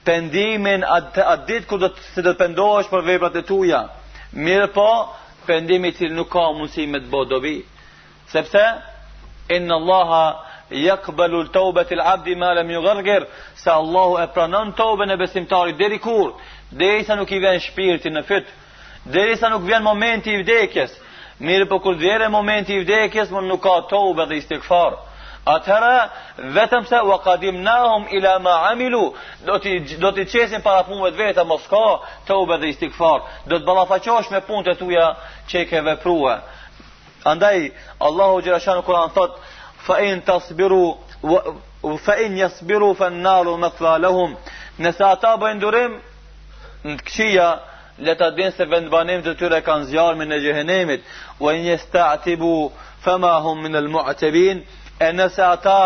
pendimin 0.05 0.83
atë 0.83 1.23
ditë 1.47 1.65
kur 1.67 1.79
do 1.79 1.87
të 1.95 2.01
se 2.13 2.21
do 2.21 2.33
pendohesh 2.35 2.89
për 2.91 3.01
veprat 3.07 3.35
e 3.39 3.41
tua. 3.47 3.79
Mirë 4.35 4.67
po, 4.75 4.85
për 5.47 5.93
që 5.99 6.07
nuk 6.17 6.29
ka 6.33 6.43
mundësi 6.57 6.85
me 6.91 6.99
të 7.03 7.09
bëdovi. 7.13 7.55
Sepse, 8.31 8.61
inna 9.55 9.75
allaha 9.75 10.23
jakbalul 10.83 11.49
taubatil 11.51 12.01
abdi 12.01 12.35
malem 12.35 12.69
ju 12.71 12.81
gërgjer, 12.81 13.25
se 13.55 13.69
Allahu 13.71 14.17
e 14.23 14.27
pranon 14.33 14.71
tauben 14.77 15.11
e 15.11 15.17
besimtarit, 15.17 15.75
dheri 15.79 15.99
kur, 15.99 16.31
dheri 16.71 17.03
sa 17.03 17.15
nuk 17.15 17.31
i 17.31 17.39
ven 17.43 17.59
shpirti 17.59 18.09
në 18.09 18.23
fyt, 18.29 18.45
dheri 19.05 19.35
sa 19.35 19.49
nuk 19.49 19.63
vjen 19.67 19.83
momenti 19.83 20.31
i 20.31 20.41
vdekjes, 20.41 20.95
mirë 21.39 21.65
për 21.67 21.69
po 21.69 21.79
kur 21.85 21.95
dhere 21.95 22.29
momenti 22.29 22.73
i 22.73 22.83
vdekjes, 22.85 23.31
mund 23.31 23.47
nuk 23.51 23.61
ka 23.63 23.81
taubat 23.89 24.29
dhe 24.29 24.39
istikfarë. 24.39 24.97
Atëherë 25.45 26.51
vetëm 26.55 26.85
se 26.87 26.99
wa 27.03 27.17
qadimnahum 27.19 28.05
ila 28.15 28.37
ma 28.39 28.51
amilu, 28.69 29.11
do 29.45 29.57
ti 29.59 29.79
do 29.99 30.11
ti 30.15 30.25
çesim 30.31 30.61
para 30.63 30.83
punëve 30.87 31.11
të 31.11 31.17
veta 31.19 31.43
mos 31.43 31.65
ka 31.67 31.99
tobe 32.27 32.55
dhe 32.61 32.69
istighfar. 32.71 33.19
Do 33.47 33.59
të 33.59 33.65
ballafaqosh 33.67 34.31
me 34.31 34.39
punët 34.47 34.69
e 34.71 34.75
tua 34.79 35.07
që 35.51 35.59
ke 35.69 35.81
vepruar. 35.83 36.39
Andaj 37.27 37.57
Allahu 37.99 38.39
xhalashanu 38.45 38.81
Kur'an 38.87 39.09
thot 39.11 39.31
fa 39.85 39.99
in 40.03 40.21
tasbiru 40.21 40.85
fa 42.05 42.13
in 42.23 42.37
yasbiru 42.37 42.93
fan 42.95 43.21
nar 43.21 43.43
lahum. 43.99 44.35
Nëse 44.79 45.03
ata 45.05 45.35
bëjnë 45.37 45.59
durim 45.59 45.99
në 46.85 46.95
këqija, 47.03 47.49
le 47.99 48.15
ta 48.15 48.29
dinë 48.35 48.55
se 48.55 48.65
vendbanim 48.65 49.21
të 49.21 49.35
tyre 49.39 49.59
kanë 49.61 49.85
zjarmin 49.91 50.31
e 50.31 50.39
xhehenemit, 50.39 51.01
wa 51.39 51.53
in 51.53 51.65
yasta'tibu 51.65 52.71
fama 53.05 53.41
hum 53.43 53.61
min 53.63 53.75
al-mu'tabin. 53.75 54.57
E 54.97 55.07
nëse 55.11 55.41
ata 55.43 55.79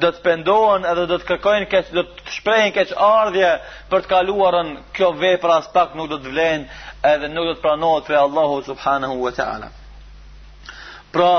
do 0.00 0.08
të 0.12 0.20
pendohen 0.24 0.84
edhe 0.88 1.06
do 1.08 1.16
të 1.18 1.26
kërkojnë 1.30 1.68
keq, 1.72 1.90
do 1.96 2.02
të 2.08 2.34
shprehin 2.36 2.72
keq 2.76 2.90
ardhje 3.04 3.50
për 3.90 4.04
të 4.04 4.10
kaluarën, 4.12 4.70
kjo 4.96 5.08
vepra 5.20 5.56
as 5.60 5.68
pak 5.72 5.94
nuk 5.96 6.10
do 6.12 6.18
të 6.20 6.32
vlen 6.32 6.66
edhe 7.12 7.28
nuk 7.32 7.48
do 7.50 7.54
të 7.56 7.62
pranohet 7.64 8.06
prej 8.08 8.20
Allahu 8.26 8.60
subhanahu 8.68 9.20
wa 9.24 9.32
taala. 9.38 9.70
Pra, 11.12 11.32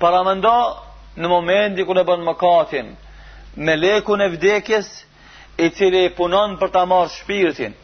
para 0.00 0.22
mendo 0.24 0.54
në 1.16 1.28
momentin 1.32 1.88
kur 1.88 1.98
e 1.98 2.04
bën 2.08 2.24
mëkatin, 2.28 2.90
me 3.56 3.76
lekun 3.76 4.20
e 4.24 4.30
vdekjes 4.34 4.88
i 5.64 5.68
cili 5.76 6.06
punon 6.16 6.56
për 6.60 6.72
ta 6.76 6.84
marrë 6.88 7.12
shpirtin, 7.18 7.76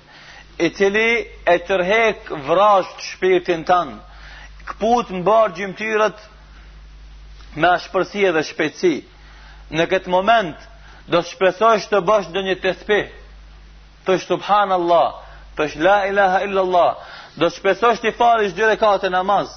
i 0.64 0.68
cili 0.77 1.29
e 1.53 1.57
tërhek 1.68 2.29
vrasht 2.49 3.01
shpirtin 3.12 3.64
tan, 3.68 3.95
kput 4.68 5.09
bar 5.27 5.55
gjymtyrët 5.57 6.20
me 7.55 7.68
ashpërsi 7.76 8.22
dhe 8.34 8.42
shpejtësi. 8.46 8.94
Në 9.72 9.86
këtë 9.90 10.12
moment 10.12 10.62
do 11.12 11.20
të 11.22 11.32
shpresosh 11.32 11.86
të 11.90 12.00
bësh 12.09 12.30
do 12.32 12.42
një 12.46 12.55
tespi. 12.62 13.00
Të 14.07 14.40
Allah, 14.76 15.12
të 15.57 15.68
la 15.82 15.96
ilaha 16.09 16.40
illallah. 16.46 16.94
Do 17.36 17.46
të 17.48 17.55
shpresosh 17.57 18.00
të 18.00 18.11
falësh 18.16 18.53
dy 18.55 18.64
rekate 18.66 19.11
namaz. 19.11 19.48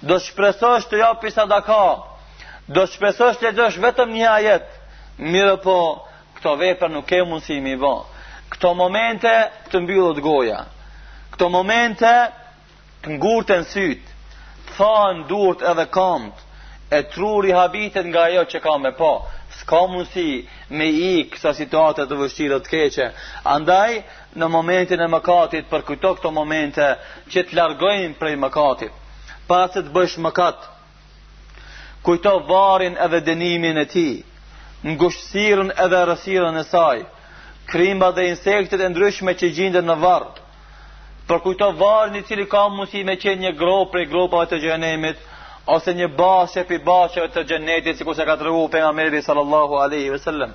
Do 0.00 0.18
të 0.18 0.24
shpresosh 0.26 0.86
të 0.88 0.96
japësh 1.04 1.34
sadaka. 1.34 2.02
Do 2.68 2.86
të 2.86 2.92
shpresosh 2.94 3.36
të 3.38 3.46
lexosh 3.52 3.78
vetëm 3.82 4.10
një 4.10 4.28
ajet. 4.36 4.64
Mirë 5.18 5.56
po, 5.62 5.76
këto 6.36 6.56
vepra 6.60 6.88
nuk 6.90 7.06
ke 7.06 7.22
mundësi 7.24 7.60
mi 7.60 7.76
bë. 7.76 7.94
Këto 8.50 8.74
momente 8.74 9.32
të 9.70 9.80
mbyllot 9.82 10.20
goja. 10.22 10.64
Këto 11.30 11.48
momente 11.48 12.12
të 13.02 13.16
ngurtën 13.16 13.62
syt. 13.72 14.02
Thon 14.76 15.22
durët 15.28 15.62
edhe 15.70 15.86
këmbë 15.94 16.45
e 16.88 17.02
truri 17.02 17.52
habitet 17.52 18.04
nga 18.06 18.20
ajo 18.24 18.42
që 18.50 18.60
ka 18.62 18.74
me 18.78 18.92
pa, 18.98 19.10
s'ka 19.58 19.80
mundësi 19.90 20.46
me 20.70 20.86
i 20.86 21.10
kësa 21.32 21.52
situatë 21.58 22.04
të 22.10 22.18
vështirë 22.20 22.58
të 22.66 22.70
keqe. 22.72 23.08
Andaj, 23.54 23.96
në 24.38 24.48
momentin 24.54 25.02
e 25.02 25.08
mëkatit, 25.16 25.66
për 25.72 25.82
kujto 25.88 26.12
këto 26.18 26.30
momente 26.36 26.88
që 27.32 27.42
të 27.48 27.58
largojnë 27.58 28.18
prej 28.20 28.36
mëkatit, 28.44 28.94
pas 29.48 29.70
të 29.74 29.82
bësh 29.96 30.18
mëkat, 30.26 30.62
kujto 32.06 32.36
varin 32.52 32.98
edhe 33.04 33.20
denimin 33.26 33.82
e 33.82 33.86
ti, 33.94 34.08
ngushësirën 34.86 35.74
edhe 35.84 36.02
rësirën 36.12 36.58
e 36.60 36.64
saj, 36.70 37.02
krimba 37.70 38.12
dhe 38.14 38.28
insektet 38.30 38.80
e 38.80 38.90
ndryshme 38.92 39.34
që 39.40 39.50
gjinde 39.56 39.80
në 39.82 39.94
varr 40.04 40.26
për 41.26 41.40
kujto 41.42 41.72
varin 41.80 42.20
i 42.20 42.22
cili 42.22 42.44
ka 42.46 42.60
mundësi 42.70 43.00
me 43.08 43.16
qenë 43.18 43.42
një 43.44 43.50
gro 43.58 43.80
prej 43.90 44.04
gropa 44.12 44.44
të 44.52 44.60
gjenemit, 44.62 45.16
ose 45.68 45.92
një 45.98 46.08
bashkë 46.14 46.62
për 46.68 46.82
bashkëve 46.86 47.28
të 47.34 47.42
si 47.82 47.98
sikur 48.00 48.14
se 48.14 48.24
ka 48.28 48.36
treguar 48.38 48.70
pejgamberi 48.70 49.22
sallallahu 49.22 49.74
alaihi 49.84 50.10
wasallam. 50.10 50.50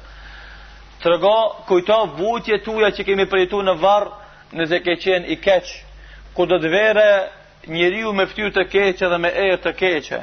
Trego 1.03 1.34
kujto 1.68 1.97
vujtje 2.18 2.62
tuaja 2.64 2.91
që 2.95 3.03
kemi 3.09 3.26
përjetuar 3.32 3.66
në 3.68 3.76
varr 3.84 4.07
nëse 4.57 4.80
ke 4.86 4.93
qenë 5.03 5.28
i 5.28 5.36
keq, 5.43 5.66
ku 6.36 6.45
do 6.45 6.55
të 6.64 6.70
vere 6.72 7.09
njeriu 7.76 8.14
me 8.16 8.26
fytyrë 8.32 8.53
të 8.55 8.64
keqe 8.72 9.09
dhe 9.12 9.18
me 9.24 9.30
erë 9.43 9.57
të 9.64 9.74
keqe. 9.82 10.22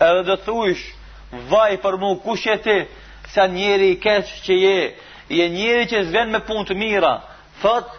Edhe 0.00 0.22
do 0.28 0.36
thujsh, 0.36 0.82
vaj 1.50 1.76
për 1.82 1.96
mu, 2.00 2.10
kush 2.24 2.46
je 2.46 2.56
ti, 2.64 2.78
sa 3.32 3.46
njëri 3.52 3.88
i 3.94 3.98
keq 4.00 4.28
që 4.44 4.54
je, 4.64 4.78
je 5.38 5.48
njëri 5.56 5.86
që 5.92 6.04
zven 6.10 6.32
me 6.32 6.40
punë 6.48 6.66
të 6.68 6.76
mira, 6.80 7.14
thot, 7.62 7.96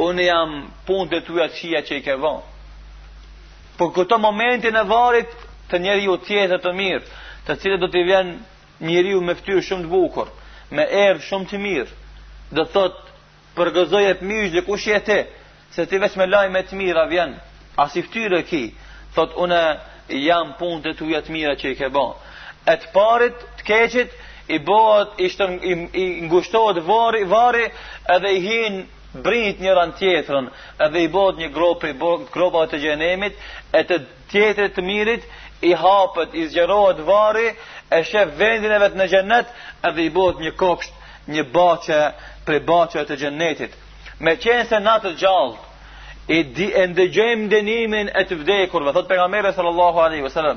unë 0.00 0.22
jam 0.24 0.52
punë 0.88 1.08
të 1.12 1.20
tuja 1.28 1.48
qia 1.48 1.80
që 1.86 2.00
i 2.00 2.04
ke 2.06 2.16
vonë. 2.20 2.44
Por 3.78 3.90
këto 3.94 4.16
momentin 4.18 4.74
e 4.80 4.84
varit, 4.88 5.28
të 5.70 5.78
njeriu 5.82 6.16
të 6.20 6.26
tjetër 6.30 6.60
të 6.62 6.72
mirë, 6.76 7.02
të 7.46 7.56
cilët 7.62 7.80
do 7.82 7.88
të 7.90 8.02
vjen 8.08 8.32
njeriu 8.86 9.20
me 9.24 9.34
fytyrë 9.38 9.62
shumë 9.68 9.84
të 9.86 9.90
bukur, 9.92 10.28
me 10.70 10.84
erë 11.06 11.22
shumë 11.28 11.48
të 11.50 11.60
mirë. 11.62 11.94
Do 12.56 12.64
thotë, 12.74 13.02
përgëzoje 13.56 14.12
të 14.20 14.28
mirë 14.30 14.52
dhe 14.54 14.64
kush 14.66 14.86
je 14.92 15.00
ti, 15.06 15.18
se 15.74 15.86
ti 15.86 15.98
me 15.98 16.26
lajme 16.26 16.62
të 16.68 16.76
mira 16.78 17.04
vjen. 17.10 17.36
As 17.76 17.96
i 17.96 18.02
fytyrë 18.02 18.42
ki, 18.48 18.62
thotë 19.14 19.38
unë 19.44 19.62
jam 20.26 20.54
punë 20.58 20.82
të 20.84 20.92
tua 21.00 21.20
të 21.22 21.32
mira 21.34 21.54
që 21.58 21.70
i 21.72 21.76
ke 21.78 21.88
bën. 21.92 22.12
E 22.70 22.74
të 22.80 22.86
parit 22.94 23.36
të 23.58 23.66
keqit 23.66 24.10
i 24.48 24.58
bëhet 24.62 25.18
i 25.22 25.28
shtën 25.32 25.54
i 25.94 26.04
ngushtohet 26.26 26.82
varri, 26.86 27.24
varri 27.30 27.68
edhe 28.14 28.30
i 28.38 28.42
hin 28.44 28.80
brit 29.22 29.60
njëra 29.62 29.86
në 29.88 29.94
tjetërën 29.98 30.48
edhe 30.86 31.02
i 31.06 31.10
bëhet 31.14 31.38
një 31.40 31.48
gropë 31.54 31.90
i 31.92 31.96
bod 32.00 32.26
gropa 32.34 32.64
të 32.70 32.80
gjenemit 32.82 33.38
e 33.76 33.84
të 33.90 34.00
tjetërit 34.30 34.74
të 34.76 34.84
mirit 34.84 35.24
i 35.60 35.74
hapët, 35.74 36.34
i 36.34 36.48
zgjerohet 36.48 36.98
vari, 37.06 37.54
e 37.90 38.02
shef 38.04 38.28
vendin 38.38 38.72
e 38.76 38.80
vetë 38.82 38.98
në 39.00 39.06
gjennet, 39.10 39.52
edhe 39.88 40.04
i 40.06 40.10
bëhet 40.12 40.42
një 40.44 40.52
kopsht, 40.60 40.92
një 41.30 41.44
bache, 41.54 42.00
pre 42.46 42.60
bache 42.62 43.04
të 43.08 43.16
gjennetit. 43.24 43.72
Me 44.20 44.36
qenë 44.40 44.66
se 44.68 44.80
natë 44.80 45.14
gjallë, 45.20 45.58
e 46.28 46.40
di, 46.56 46.66
e 46.74 46.82
ndëgjëm 46.90 47.46
dënimin 47.52 48.08
e 48.18 48.24
të 48.26 48.40
vdekurve, 48.40 48.92
thot 48.96 49.08
pejgamberi 49.08 49.52
sallallahu 49.54 50.00
aleyhi 50.02 50.24
ve 50.24 50.54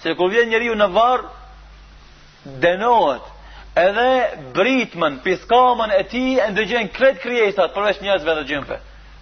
se 0.00 0.14
kur 0.16 0.30
vjen 0.32 0.48
njeriu 0.48 0.74
në 0.80 0.86
varë, 0.94 1.28
dënohet, 2.62 3.26
edhe 3.76 4.38
britmën, 4.56 5.18
piskamën 5.24 5.90
e 5.98 6.02
ti, 6.08 6.22
e 6.40 6.46
ndëgjëm 6.54 6.88
kret 6.96 7.20
kriesat, 7.20 7.74
përveç 7.76 8.00
njerëzve 8.00 8.34
dhe 8.38 8.46
gjimpe. 8.48 8.78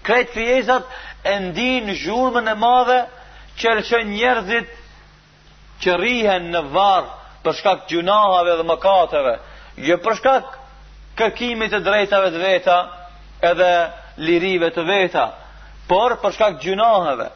Kret 0.07 0.31
kriesat, 0.33 0.83
e 1.27 1.35
ndin 1.49 1.91
zhurmën 1.99 2.47
e 2.49 2.55
madhe, 2.55 3.01
qërë 3.59 3.83
që 3.89 4.05
njerëzit 4.07 4.71
që 5.83 5.97
rihen 6.01 6.47
në 6.53 6.63
varë 6.73 7.43
për 7.45 7.57
shkak 7.61 7.85
gjunahave 7.91 8.57
dhe 8.59 8.67
mëkateve, 8.69 9.35
jo 9.89 9.97
për 10.05 10.17
shkak 10.21 10.57
kërkimit 11.21 11.73
të 11.75 11.81
drejtave 11.87 12.33
të 12.35 12.43
veta 12.43 12.79
edhe 13.51 13.71
lirive 14.29 14.71
të 14.75 14.85
veta, 14.89 15.27
por 15.91 16.17
për 16.23 16.35
shkak 16.35 16.59
gjunahave. 16.65 17.29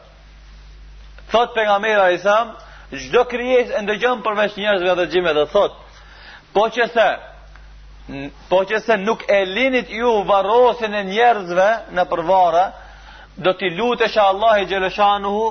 Thot 1.31 1.53
për 1.55 1.67
nga 1.69 1.77
mera 1.81 2.09
i 2.15 2.19
samë, 2.21 2.59
gjdo 3.03 3.23
kryes 3.31 3.71
e 3.77 3.81
ndëgjëm 3.81 4.21
përveç 4.25 4.57
njërzve 4.59 4.95
dhe 4.99 5.05
gjime 5.13 5.31
dhe 5.33 5.47
thot, 5.53 5.73
po 6.53 6.67
që 6.73 6.89
se, 6.93 7.07
po 8.49 8.59
që 8.69 8.83
se 8.85 8.97
nuk 9.03 9.23
e 9.31 9.39
linit 9.49 9.89
ju 9.89 10.11
varosin 10.27 10.93
e 10.99 11.03
njërzve 11.09 11.69
në 11.95 12.05
përvara, 12.11 12.65
do 13.37 13.49
t'i 13.57 13.71
lutesha 13.77 14.27
Allah 14.33 14.59
i 14.61 14.67
gjeleshanuhu, 14.69 15.47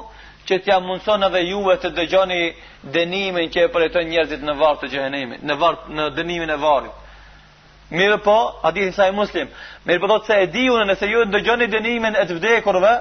që 0.49 0.59
t'ja 0.65 0.79
mundëson 0.83 1.23
edhe 1.29 1.43
juve 1.51 1.77
të 1.83 1.91
dëgjoni 1.99 2.41
dënimin 2.95 3.51
që 3.55 3.67
e 3.67 3.71
përjetojnë 3.75 4.11
njerëzit 4.11 4.43
në 4.47 4.55
vartë 4.59 4.83
të 4.85 4.89
gjëhenimin, 4.95 5.43
në 5.47 5.55
varr 5.59 5.83
në 5.97 6.09
dënimin 6.17 6.51
e 6.51 6.57
varrit. 6.59 6.97
Mirë 7.93 8.17
po, 8.25 8.37
di 8.73 8.89
sa 8.97 9.07
i 9.09 9.13
muslim, 9.13 9.51
mirë 9.87 10.01
po 10.01 10.09
të 10.17 10.27
se 10.27 10.41
e 10.43 10.47
di 10.51 10.65
unë 10.73 10.87
nëse 10.91 11.09
ju 11.11 11.25
të 11.27 11.37
dëgjoni 11.37 11.69
dënimin 11.75 12.17
e 12.19 12.25
të 12.27 12.39
vdekurve, 12.41 12.93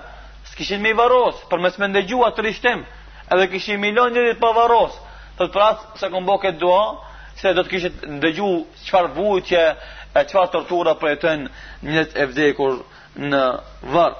s'kishin 0.51 0.81
mi 0.83 0.93
varos, 0.97 1.39
për 1.49 1.63
mes 1.63 1.77
me 1.79 1.89
ndëgjua 1.93 2.29
të 2.35 2.45
rishtim, 2.45 2.83
edhe 3.31 3.47
kishin 3.55 3.79
milion 3.81 4.13
njerëzit 4.13 4.41
pa 4.41 4.51
varos, 4.57 4.97
të 5.37 5.45
të 5.45 5.55
prasë 5.55 6.01
se 6.01 6.09
këmë 6.13 6.27
bo 6.27 6.37
këtë 6.43 6.59
dua, 6.61 6.83
se 7.39 7.53
do 7.55 7.63
të 7.63 7.71
kishit 7.73 8.03
ndëgju 8.19 8.51
qëfar 8.85 9.07
vujtje, 9.15 9.63
e 10.11 10.23
qëfar 10.27 10.51
tortura 10.51 10.97
përjetojnë 10.99 11.47
njerëzit 11.87 12.17
e 12.19 12.25
vdekur 12.33 12.81
në 13.31 13.43
varr. 13.95 14.19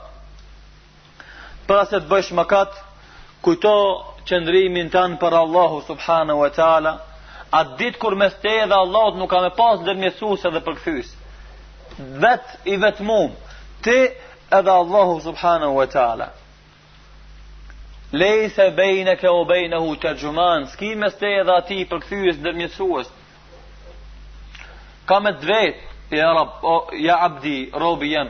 Pra 1.68 1.84
se 1.88 2.00
të 2.00 2.08
bësh 2.12 2.32
mëkat, 2.40 2.80
kujto 3.46 3.76
qëndrimin 4.28 4.90
tënë 4.94 5.18
për 5.22 5.36
Allahu 5.40 5.80
subhanahu 5.88 6.44
wa 6.44 6.50
ta'ala, 6.56 6.92
atë 7.60 7.78
ditë 7.80 8.00
kur 8.02 8.16
mes 8.22 8.36
te 8.44 8.54
dhe 8.70 8.76
Allah 8.78 9.16
nuk 9.18 9.30
ka 9.34 9.40
me 9.44 9.50
pas 9.58 9.82
dërmjesuse 9.88 10.52
dhe 10.54 10.62
përkthys, 10.68 11.10
vet 12.24 12.54
i 12.72 12.76
vetmum, 12.84 13.34
ti 13.84 13.98
edhe 14.58 14.76
Allahu 14.82 15.20
subhanahu 15.26 15.76
wa 15.80 15.86
ta'ala, 15.90 16.28
lejse 18.14 18.70
bejne 18.78 19.16
ke 19.18 19.30
o 19.30 19.42
bejne 19.50 19.80
hu 19.82 19.96
të 19.96 20.14
gjuman, 20.22 20.70
s'ki 20.76 20.94
mes 21.04 21.18
te 21.20 21.34
dhe 21.48 21.56
ati 21.64 21.80
përkthys 21.92 22.38
dërmjesues, 22.46 23.10
ka 25.10 25.18
me 25.20 25.34
dvet, 25.42 25.82
ja, 26.14 26.30
rab, 26.38 26.54
o, 26.62 26.76
ja 27.08 27.18
abdi, 27.26 27.58
robi 27.84 28.14
jem, 28.14 28.30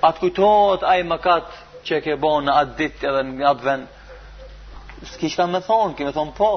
atë 0.00 0.20
kujtojt 0.24 0.84
ajë 0.94 1.06
mëkat 1.12 1.54
që 1.86 2.00
ke 2.04 2.16
bon 2.22 2.48
atë 2.54 2.74
ditë 2.80 3.06
edhe 3.10 3.22
në 3.28 3.46
atë 3.52 3.64
vendë, 3.68 3.90
s'ki 5.04 5.28
qëta 5.30 5.46
me 5.46 5.60
thonë, 5.66 6.00
me 6.06 6.12
thonë 6.12 6.34
po. 6.36 6.50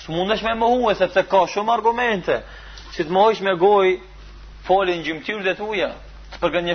Së 0.00 0.14
mundesh 0.16 0.42
me 0.44 0.54
më 0.56 0.68
huë, 0.72 0.94
sepse 0.96 1.22
ka 1.28 1.42
shumë 1.52 1.72
argumente, 1.74 2.36
si 2.94 3.04
të 3.04 3.12
më 3.12 3.20
hojsh 3.24 3.42
me 3.44 3.54
goj, 3.60 3.90
folin 4.66 5.02
gjimëtyrë 5.04 5.42
dhe 5.44 5.54
të 5.58 5.66
uja, 5.68 5.88
të 6.32 6.38
përgën 6.44 6.74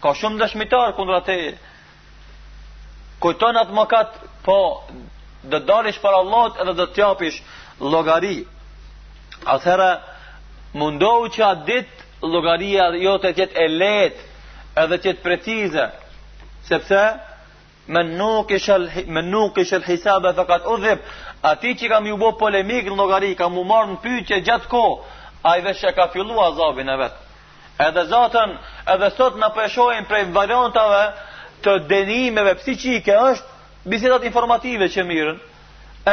Ka 0.00 0.14
shumë 0.16 0.38
dëshmitar 0.40 0.94
kundra 0.96 1.18
te. 1.20 1.34
Kujton 3.20 3.56
atë 3.60 3.74
më 3.76 3.82
katë, 3.86 4.28
po, 4.46 4.86
dhe 5.44 5.58
dalish 5.68 5.98
për 6.00 6.14
Allah 6.16 6.56
edhe 6.62 6.72
dhe 6.78 6.86
t'japish 6.94 7.42
logari. 7.78 8.46
Athera, 9.44 9.90
mundohu 10.72 11.28
që 11.34 11.42
atë 11.50 11.66
ditë 11.68 12.00
logaria 12.32 12.86
jote 12.96 13.34
tjetë 13.36 13.60
e 13.60 13.66
letë, 13.68 14.24
edhe 14.82 14.98
tjetë 15.04 15.22
pretize, 15.26 15.84
sepse, 16.64 16.80
sepse, 16.80 17.04
Me 17.86 18.02
nuk 18.02 18.50
ishe 18.50 18.78
me 19.06 19.22
nuk 19.22 19.56
ishe 19.56 19.80
hisab 19.84 20.24
e 20.24 20.32
fakat 20.32 20.64
udhib. 20.64 20.98
Ati 21.42 21.74
që 21.74 21.88
kam 21.88 22.04
ju 22.06 22.16
bë 22.16 22.32
polemik 22.38 22.84
në 22.86 22.96
llogari, 22.96 23.34
kam 23.34 23.56
u 23.58 23.64
marrë 23.64 23.90
në 23.92 23.96
pyetje 24.04 24.40
gjatë 24.48 24.68
kohë. 24.68 25.02
Ai 25.44 25.60
vetë 25.64 25.92
ka 25.96 26.06
filluar 26.12 26.50
azabin 26.52 26.88
e 26.92 26.96
vet. 27.00 27.14
Edhe 27.80 28.02
Zotën, 28.12 28.52
edhe 28.92 29.08
sot 29.16 29.36
na 29.40 29.48
po 29.50 29.60
e 29.64 29.68
shohim 29.68 30.04
prej 30.04 30.24
variantave 30.34 31.02
të 31.64 31.78
denimeve 31.88 32.54
psiqike 32.60 33.16
është 33.30 33.88
bisedat 33.88 34.24
informative 34.28 34.88
që 34.92 35.06
mirën. 35.08 35.38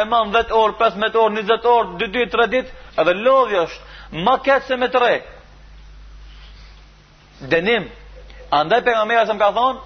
E 0.00 0.04
man 0.04 0.32
10 0.32 0.52
orë, 0.60 0.76
15 0.80 1.16
orë, 1.26 1.42
20 1.44 1.68
orë, 1.68 1.96
2 2.06 2.24
3 2.36 2.48
ditë, 2.54 2.72
edhe 3.02 3.14
lodhi 3.20 3.60
është 3.66 4.22
më 4.24 4.34
keq 4.48 4.64
se 4.64 4.76
me 4.80 4.88
tre. 4.88 5.12
Denim. 7.54 7.88
Andaj 8.60 8.80
pejgamberi 8.88 9.26
sa 9.26 9.32
më 9.34 9.38
ka 9.38 9.50
thonë, 9.60 9.80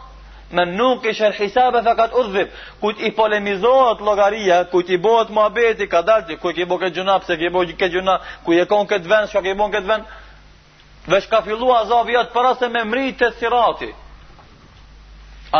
Me 0.52 0.64
nuk 0.68 1.04
i 1.08 1.12
në 1.16 1.30
hisabe 1.40 1.80
fe 1.86 1.92
ka 1.96 2.06
të 2.12 2.18
udhvip 2.22 2.56
Kujt 2.82 3.00
i 3.00 3.10
polemizohet 3.16 4.00
logaria 4.08 4.58
Kujt 4.72 4.90
i 4.92 4.98
bohet 5.06 5.30
më 5.32 5.44
abeti 5.48 5.86
ka 5.94 6.02
dalti 6.08 6.36
Kujt 6.42 6.58
i 6.60 6.66
bo 6.68 6.76
këtë 6.82 6.96
gjuna 6.98 7.14
pëse 7.22 7.38
ke 7.42 7.50
bo 7.54 7.62
këtë 7.70 7.88
gjuna 7.94 8.16
Kujt 8.44 8.58
i 8.58 8.64
e 8.64 8.66
kon 8.68 8.86
këtë 8.90 9.08
vend 9.14 9.30
Shka 9.32 9.42
i 9.48 9.56
bo 9.62 9.68
këtë 9.72 9.88
vend 9.88 11.08
Vesh 11.14 11.28
ka 11.32 11.40
fillu 11.46 11.72
azavi 11.76 12.18
atë 12.20 12.34
para 12.36 12.52
se 12.60 12.68
me 12.74 12.84
mri 12.92 13.14
të 13.22 13.30
sirati 13.38 13.88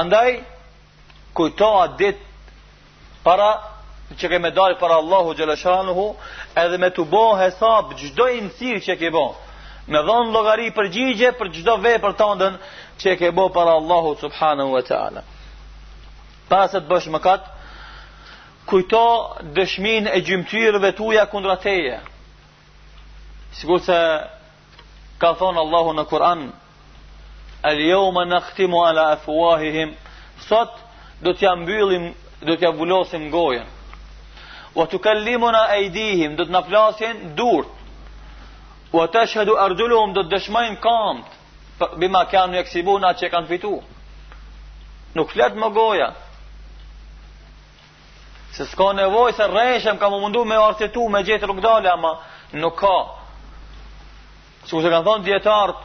Andaj 0.01 0.29
Kujto 1.41 1.71
atë 1.87 1.99
dit 2.05 2.21
Para 3.25 3.49
që 4.21 4.29
ke 4.29 4.43
me 4.45 4.53
dalë 4.53 4.77
para 4.77 5.01
Allahu 5.01 5.33
Gjeleshanuhu 5.39 6.11
edhe 6.67 6.79
me 6.83 6.93
të 6.93 7.09
bo 7.15 7.25
hesab 7.41 7.97
gjdo 8.03 8.29
imësir 8.37 8.85
që 8.91 8.99
ke 9.05 9.11
bo 9.17 9.25
me 9.93 9.99
dhonë 10.07 10.31
logari 10.37 10.69
për 10.77 10.89
gjigje 10.95 11.31
për 11.41 11.49
gjdo 11.57 11.79
vej 11.87 11.95
për 12.05 12.13
tëndën 12.21 12.59
që 13.01 13.09
e 13.13 13.17
ke 13.21 13.31
bo 13.37 13.49
për 13.49 13.71
Allahu 13.77 14.15
subhanahu 14.21 14.73
wa 14.77 14.81
ta'ala 14.89 15.23
pas 16.49 16.73
e 16.75 16.81
të 16.81 16.89
bësh 16.91 17.07
mëkat 17.17 17.47
kujto 18.71 19.05
dëshmin 19.57 20.09
e 20.13 20.21
gjymtyrëve 20.27 20.93
tuja 20.97 21.27
kundra 21.27 21.57
teje 21.63 21.99
sikur 23.61 23.81
se 23.85 23.99
ka 25.19 25.33
thonë 25.41 25.61
Allahu 25.65 25.93
në 25.99 26.05
Kur'an 26.11 26.47
el 27.71 27.79
në 28.29 28.41
khtimu 28.47 28.85
ala 28.85 29.11
afuahihim 29.13 29.95
sot 30.49 30.71
do 31.23 31.33
t'ja 31.33 31.55
mbyllim 31.57 32.15
do 32.41 32.57
t'ja 32.57 32.71
vullosim 32.77 33.31
gojen 33.31 33.67
wa 34.75 34.85
të 34.91 34.99
kellimu 35.03 35.49
në 35.53 35.63
ejdihim 35.79 36.37
do 36.37 36.45
t'na 36.45 36.63
flasin 36.63 37.35
durt 37.37 37.69
wa 38.93 39.07
të 39.13 39.25
shhedu 39.27 39.55
ardullum 39.57 40.13
do 40.13 40.23
t'dëshmajnë 40.23 40.81
kamt 40.81 41.29
bima 41.99 42.25
kanë 42.31 42.55
në 42.55 42.61
eksibun 42.63 43.05
atë 43.05 43.25
që 43.25 43.31
kanë 43.33 43.51
fitu 43.51 43.71
nuk 45.17 45.33
fletë 45.33 45.59
më 45.59 45.71
goja 45.77 46.09
se 48.57 48.67
s'ka 48.69 48.91
nevoj 48.99 49.33
se 49.37 49.47
rejshem 49.49 49.97
ka 49.99 50.11
më 50.13 50.19
mundu 50.21 50.45
me 50.45 50.57
tu 50.93 51.09
me 51.09 51.23
gjithë 51.23 51.47
rukdale 51.51 51.89
ama 51.91 52.13
nuk 52.53 52.77
ka 52.83 52.97
që 54.67 54.69
se 54.83 54.91
kanë 54.93 55.05
thonë 55.07 55.25
djetart 55.25 55.77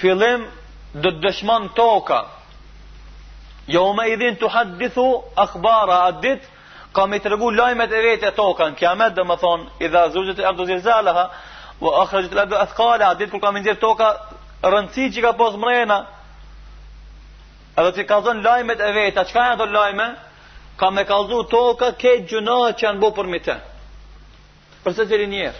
fillim 0.00 0.46
dhe 0.94 1.10
të 1.10 1.20
dëshman 1.24 1.68
toka 1.74 2.24
jo 3.66 3.92
me 3.94 4.08
idhin 4.10 4.36
të 4.36 4.48
hadë 4.54 4.78
dithu 4.78 5.06
akbara 5.36 5.98
atë 6.08 6.20
dit 6.20 6.42
ka 6.92 7.06
me 7.06 7.18
të 7.18 7.28
regu 7.30 7.50
lojmet 7.50 7.92
e 7.92 8.18
e 8.26 8.30
toka 8.30 8.64
në 8.68 8.74
kiamet 8.74 9.14
dhe 9.16 9.24
më 9.24 9.36
thonë 9.42 9.64
idha 9.80 10.08
zhuzhët 10.08 10.38
e 10.38 10.44
ardo 10.46 10.64
zilzalaha 10.64 11.28
Po 11.84 11.90
akhrajet 12.00 12.32
la 12.32 12.44
do 12.44 12.56
athqala 12.56 13.14
dit 13.14 13.30
kur 13.30 13.40
kam 13.40 13.56
nxjer 13.58 13.76
toka 13.78 14.08
rëndësi 14.72 15.08
që 15.16 15.22
ka 15.24 15.32
posë 15.38 15.58
mrejna, 15.60 15.96
edhe 17.80 17.92
që 17.98 18.06
ka 18.08 18.20
zonë 18.26 18.44
lajmet 18.46 18.80
e 18.86 18.90
veta 18.96 19.24
ka 19.28 19.36
janë 19.50 19.56
ato 19.56 19.66
lajme 19.74 20.08
ka 20.80 20.90
me 20.90 21.04
kalzu 21.08 21.42
toka 21.52 21.92
ke 22.00 22.16
gjunohë 22.28 22.72
që 22.78 22.86
janë 22.88 23.02
bu 23.02 23.10
për 23.16 23.28
mi 23.32 23.40
të 23.44 23.56
përse 24.84 25.06
të 25.10 25.18
linjer 25.22 25.58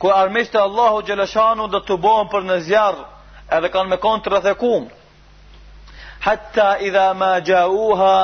ku 0.00 0.06
armishte 0.08 0.58
Allahu 0.58 1.02
Gjeleshanu 1.04 1.68
dhe 1.70 1.80
të 1.84 1.94
bonë 2.00 2.30
për 2.32 2.42
në 2.48 2.56
zjarë, 2.68 3.04
edhe 3.58 3.68
kanë 3.74 3.90
me 3.92 3.96
kontër 4.00 4.32
rëthekumë, 4.40 4.88
hatta 6.24 6.70
iza 6.88 7.04
ma 7.20 7.28
gjaoha, 7.44 8.16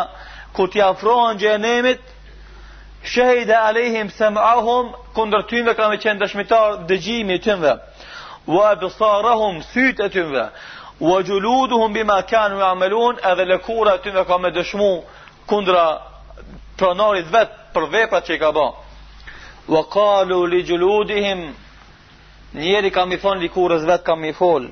ku 0.57 0.65
t'jafronë 0.73 1.37
gje 1.43 1.53
nemit, 1.67 2.01
shahide 3.05 3.53
alejhim, 3.59 4.09
sem'ahum, 4.17 4.89
kundër 5.15 5.45
tyndër 5.53 5.77
kanë 5.79 5.91
me 5.95 6.01
qenë 6.07 6.17
dëshmitarë, 6.25 6.81
dëgjimi 6.89 7.37
tëndër, 7.45 7.77
u 8.49 8.57
ebesarëhëm, 8.73 9.57
sytë 9.69 10.01
e 10.07 10.09
tyndër, 10.17 10.49
u 11.05 11.13
e 11.13 11.21
gjuluduhum 11.29 11.93
bima 11.93 12.23
kanë 12.33 12.57
me 12.57 12.65
amelunë, 12.73 13.21
edhe 13.35 13.45
lekura 13.53 13.93
tëndër 14.07 14.25
kanë 14.33 14.49
dëshmu, 14.59 14.91
kundër 15.47 15.77
pronarit 16.77 17.29
vet 17.33 17.53
për 17.75 17.87
veprat 17.93 18.27
që 18.29 18.37
i 18.37 18.43
ka 18.43 18.51
bën. 18.53 18.75
Wa 19.73 19.83
qalu 19.95 20.43
li 20.51 20.61
juludihim 20.69 21.47
njeri 22.55 22.91
kam 22.91 23.13
i 23.13 23.17
thon 23.21 23.41
likurës 23.43 23.85
vet 23.89 24.05
kam 24.07 24.25
i 24.25 24.33
fol. 24.33 24.69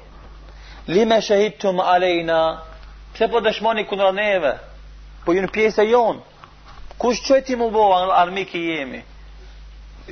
Lima 0.87 1.21
shahidtum 1.21 1.81
aleyna? 1.81 2.61
Pse 3.15 3.29
po 3.31 3.41
dëshmoni 3.41 3.87
kundra 3.89 4.13
neve? 4.13 4.57
Po 5.25 5.33
ju 5.33 5.43
në 5.45 5.53
pjesë 5.55 5.85
e 5.87 5.91
jon. 5.93 6.19
Kush 6.99 7.23
çoj 7.27 7.41
ti 7.45 7.57
më 7.57 7.71
bova 7.73 8.03
armik 8.21 8.55
i 8.55 8.63
jemi? 8.69 9.01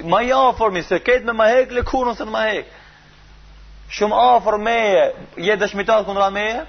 Ma 0.09 0.23
i 0.25 0.33
afor 0.33 0.73
mi 0.73 0.83
se 0.83 0.99
ketë 0.99 1.27
me 1.29 1.37
ma 1.37 1.47
hek 1.51 1.71
le 1.71 1.83
në 1.83 2.25
ma 2.31 2.43
hek 2.49 2.67
Shumë 3.91 4.17
afor 4.37 4.57
meje 4.59 5.13
Je 5.37 5.57
dëshmitat 5.57 6.07
këndra 6.07 6.31
meje 6.33 6.63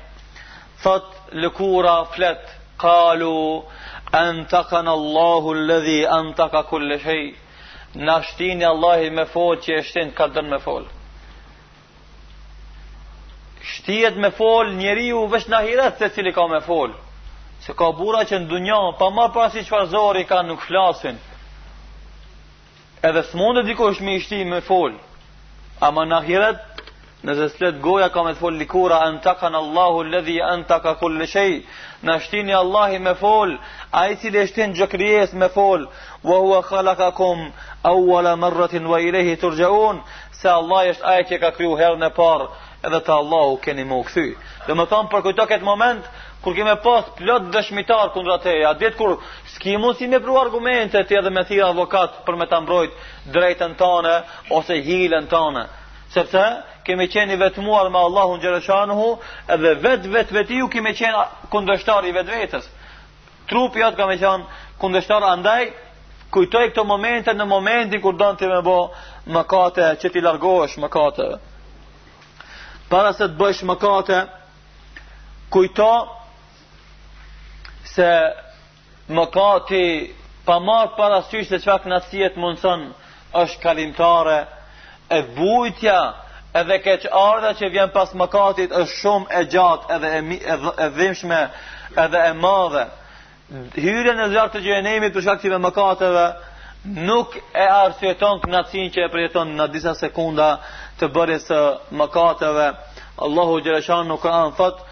Thot 0.84 1.05
le 1.32 1.49
kura 1.49 2.03
flet 2.11 2.41
Kalu 2.78 3.61
antakan 4.14 4.86
Allahu 4.88 5.51
alladhi 5.51 6.07
antaka 6.07 6.64
kull 6.70 6.97
shay 7.05 7.36
nashtin 7.95 8.61
Allahi 8.74 9.09
me 9.18 9.26
fol 9.36 9.55
që 9.66 9.74
shtin 9.88 10.11
ka 10.20 10.28
dhën 10.36 10.49
me 10.53 10.59
fol 10.68 10.86
shtihet 13.72 14.20
me 14.26 14.30
fol 14.39 14.70
njeriu 14.78 15.24
vetë 15.34 15.51
na 15.53 15.61
hirat 15.68 15.97
se 15.99 16.09
cili 16.18 16.32
ka 16.38 16.45
me 16.51 16.59
fol 16.68 16.93
se 17.66 17.74
ka 17.82 17.89
burra 18.01 18.22
që 18.32 18.39
në 18.43 18.49
dunja 18.53 18.80
pa 19.01 19.09
marr 19.18 19.34
para 19.38 19.49
si 19.55 19.66
çfarë 19.66 19.89
zori 19.95 20.24
kanë 20.32 20.47
nuk 20.51 20.61
flasin 20.68 21.18
edhe 23.09 23.24
s'mund 23.32 23.66
dikush 23.70 24.01
me 24.07 24.20
shtih 24.20 24.45
me 24.53 24.61
fol 24.70 24.91
ama 25.89 26.05
na 26.11 26.22
hirat 26.30 26.82
Nëse 27.24 27.45
slet 27.55 27.78
goja 27.86 28.09
ka 28.13 28.19
me 28.28 28.34
të 28.36 28.39
fol 28.43 28.55
likura 28.61 28.97
antakan 29.07 29.55
Allahu 29.55 30.01
alladhi 30.05 30.39
antaka 30.45 30.91
kull 30.99 31.21
shay. 31.34 31.61
Na 32.07 32.17
shtini 32.19 32.51
Allahi 32.57 32.97
me 33.05 33.13
fol, 33.21 33.53
ai 33.99 34.11
i 34.15 34.17
cili 34.24 34.41
shtin 34.49 34.74
gjë 34.76 34.88
krijes 34.93 35.32
me 35.43 35.47
fol, 35.53 35.86
wa 36.30 36.39
huwa 36.43 36.59
khalaqakum 36.67 37.45
awwala 37.93 38.34
marratin 38.43 38.89
wa 38.91 38.99
ileyhi 38.99 39.38
turjaun. 39.39 40.01
Se 40.41 40.49
Allah 40.51 40.89
është 40.89 41.07
ai 41.13 41.21
që 41.30 41.39
ka 41.45 41.53
kriju 41.55 41.78
herën 41.82 42.03
e 42.03 42.09
parë 42.19 42.49
edhe 42.89 42.99
te 43.07 43.15
Allahu 43.21 43.55
keni 43.63 43.86
më 43.88 44.01
u 44.01 44.03
kthy. 44.09 44.26
Do 44.67 44.76
të 44.76 44.88
thon 44.91 45.07
për 45.13 45.24
kujto 45.30 45.47
këtë 45.53 45.67
moment 45.71 46.09
kur 46.43 46.57
kemë 46.57 46.76
pas 46.84 47.07
plot 47.21 47.47
dëshmitar 47.55 48.11
kundra 48.17 48.36
te, 48.43 48.57
a 48.67 48.74
det 48.82 48.91
kur 48.99 49.15
s'ki 49.53 49.78
mund 49.80 49.95
si 49.95 50.11
me 50.11 50.19
pru 50.19 50.36
argumente 50.43 51.05
ti 51.07 51.15
edhe 51.15 51.32
me 51.32 51.45
thi 51.47 51.61
avokat 51.71 52.19
për 52.28 52.36
me 52.41 52.45
ta 52.51 52.59
mbrojt 52.65 52.91
drejtën 53.38 53.80
tonë 53.80 54.17
ose 54.59 54.82
hilën 54.89 55.32
tonë. 55.32 55.63
Sepse 56.13 56.43
kemi 56.86 57.07
qenë 57.09 57.38
vetmuar 57.39 57.89
me 57.93 57.99
Allahun 57.99 58.41
xhaleshanuhu 58.43 59.07
dhe 59.63 59.73
vet 59.86 60.05
vetë 60.13 60.36
vetiu 60.39 60.67
kemi 60.73 60.91
qenë 60.99 61.23
kundështar 61.53 62.07
i 62.09 62.13
vetvetes 62.15 62.67
trupi 63.49 63.84
jot 63.84 63.97
kemi 63.99 64.17
qenë 64.21 64.77
kundështar 64.81 65.25
andaj 65.31 65.69
kujtoj 66.36 66.65
këto 66.71 66.84
momente 66.89 67.34
në 67.38 67.45
momentin 67.47 68.01
kur 68.01 68.17
don 68.19 68.36
ti 68.38 68.47
më 68.51 68.61
bë 68.65 68.77
mëkate 69.36 69.89
që 70.01 70.13
ti 70.15 70.23
largohesh 70.25 70.77
mëkate 70.84 71.29
para 72.91 73.13
se 73.13 73.27
të 73.27 73.38
bësh 73.39 73.63
mëkate 73.71 74.19
kujto 75.53 75.91
se 77.93 78.09
mëkati 79.13 79.86
pa 80.45 80.59
marr 80.59 80.95
parasysh 80.97 81.47
se 81.53 81.61
çfarë 81.63 81.91
natyrë 81.93 82.34
të 82.36 82.41
mundson 82.43 82.89
është 83.43 83.61
kalimtare 83.63 84.39
e 85.17 85.21
vujtja 85.36 85.99
edhe 86.62 86.78
keq 86.86 87.06
ardha 87.18 87.54
që 87.58 87.70
vjen 87.76 87.91
pas 87.93 88.12
mëkatit 88.20 88.74
është 88.80 88.97
shumë 89.01 89.38
e 89.39 89.43
gjatë 89.54 89.93
edhe 89.95 90.12
e, 90.20 90.58
e 90.86 90.88
dhimshme 90.99 91.39
edhe 92.04 92.22
e 92.30 92.34
madhe 92.45 92.84
hyrja 93.78 94.14
në 94.20 94.28
zjarë 94.34 94.54
të 94.56 94.62
gjenemi 94.68 95.10
për 95.16 95.26
shaktive 95.30 95.58
mëkateve 95.66 96.26
nuk 97.10 97.38
e 97.38 97.66
arsjeton 97.80 98.41
të 98.43 98.51
nacin 98.54 98.91
që 98.93 99.06
e 99.08 99.12
përjeton 99.16 99.54
në 99.58 99.68
disa 99.74 99.95
sekunda 99.97 100.51
të 101.01 101.10
bërje 101.18 101.39
së 101.47 101.60
mëkateve 102.01 102.70
Allahu 103.26 103.60
Gjereshan 103.66 104.08
nuk 104.10 104.22
ka 104.24 104.36
anë 104.43 104.58
fat 104.60 104.86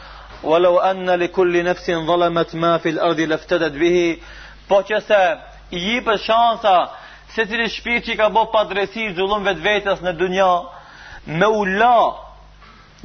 walau 0.43 0.75
anna 0.89 1.15
li 1.21 1.27
kulli 1.35 1.61
nefsin 1.67 2.05
dhalamet 2.09 2.53
ma 2.63 2.75
fil 2.83 2.99
ardi 3.09 3.27
leftetet 3.29 3.77
vihi 3.83 4.15
po 4.69 4.81
që 4.89 5.03
i 5.79 5.99
për 6.05 6.17
shansa 6.27 6.75
se 7.35 7.45
cili 7.47 7.69
shpirë 7.69 8.03
që 8.07 8.15
ka 8.19 8.29
bo 8.29 8.45
padresi 8.53 9.11
zullum 9.15 9.43
vetë 9.45 9.63
vetës 9.69 9.99
në 10.05 10.11
dunja 10.19 10.19
në 10.19 10.19
dunja 10.25 10.49
me 11.25 11.47
u 11.49 11.63
la 11.65 12.17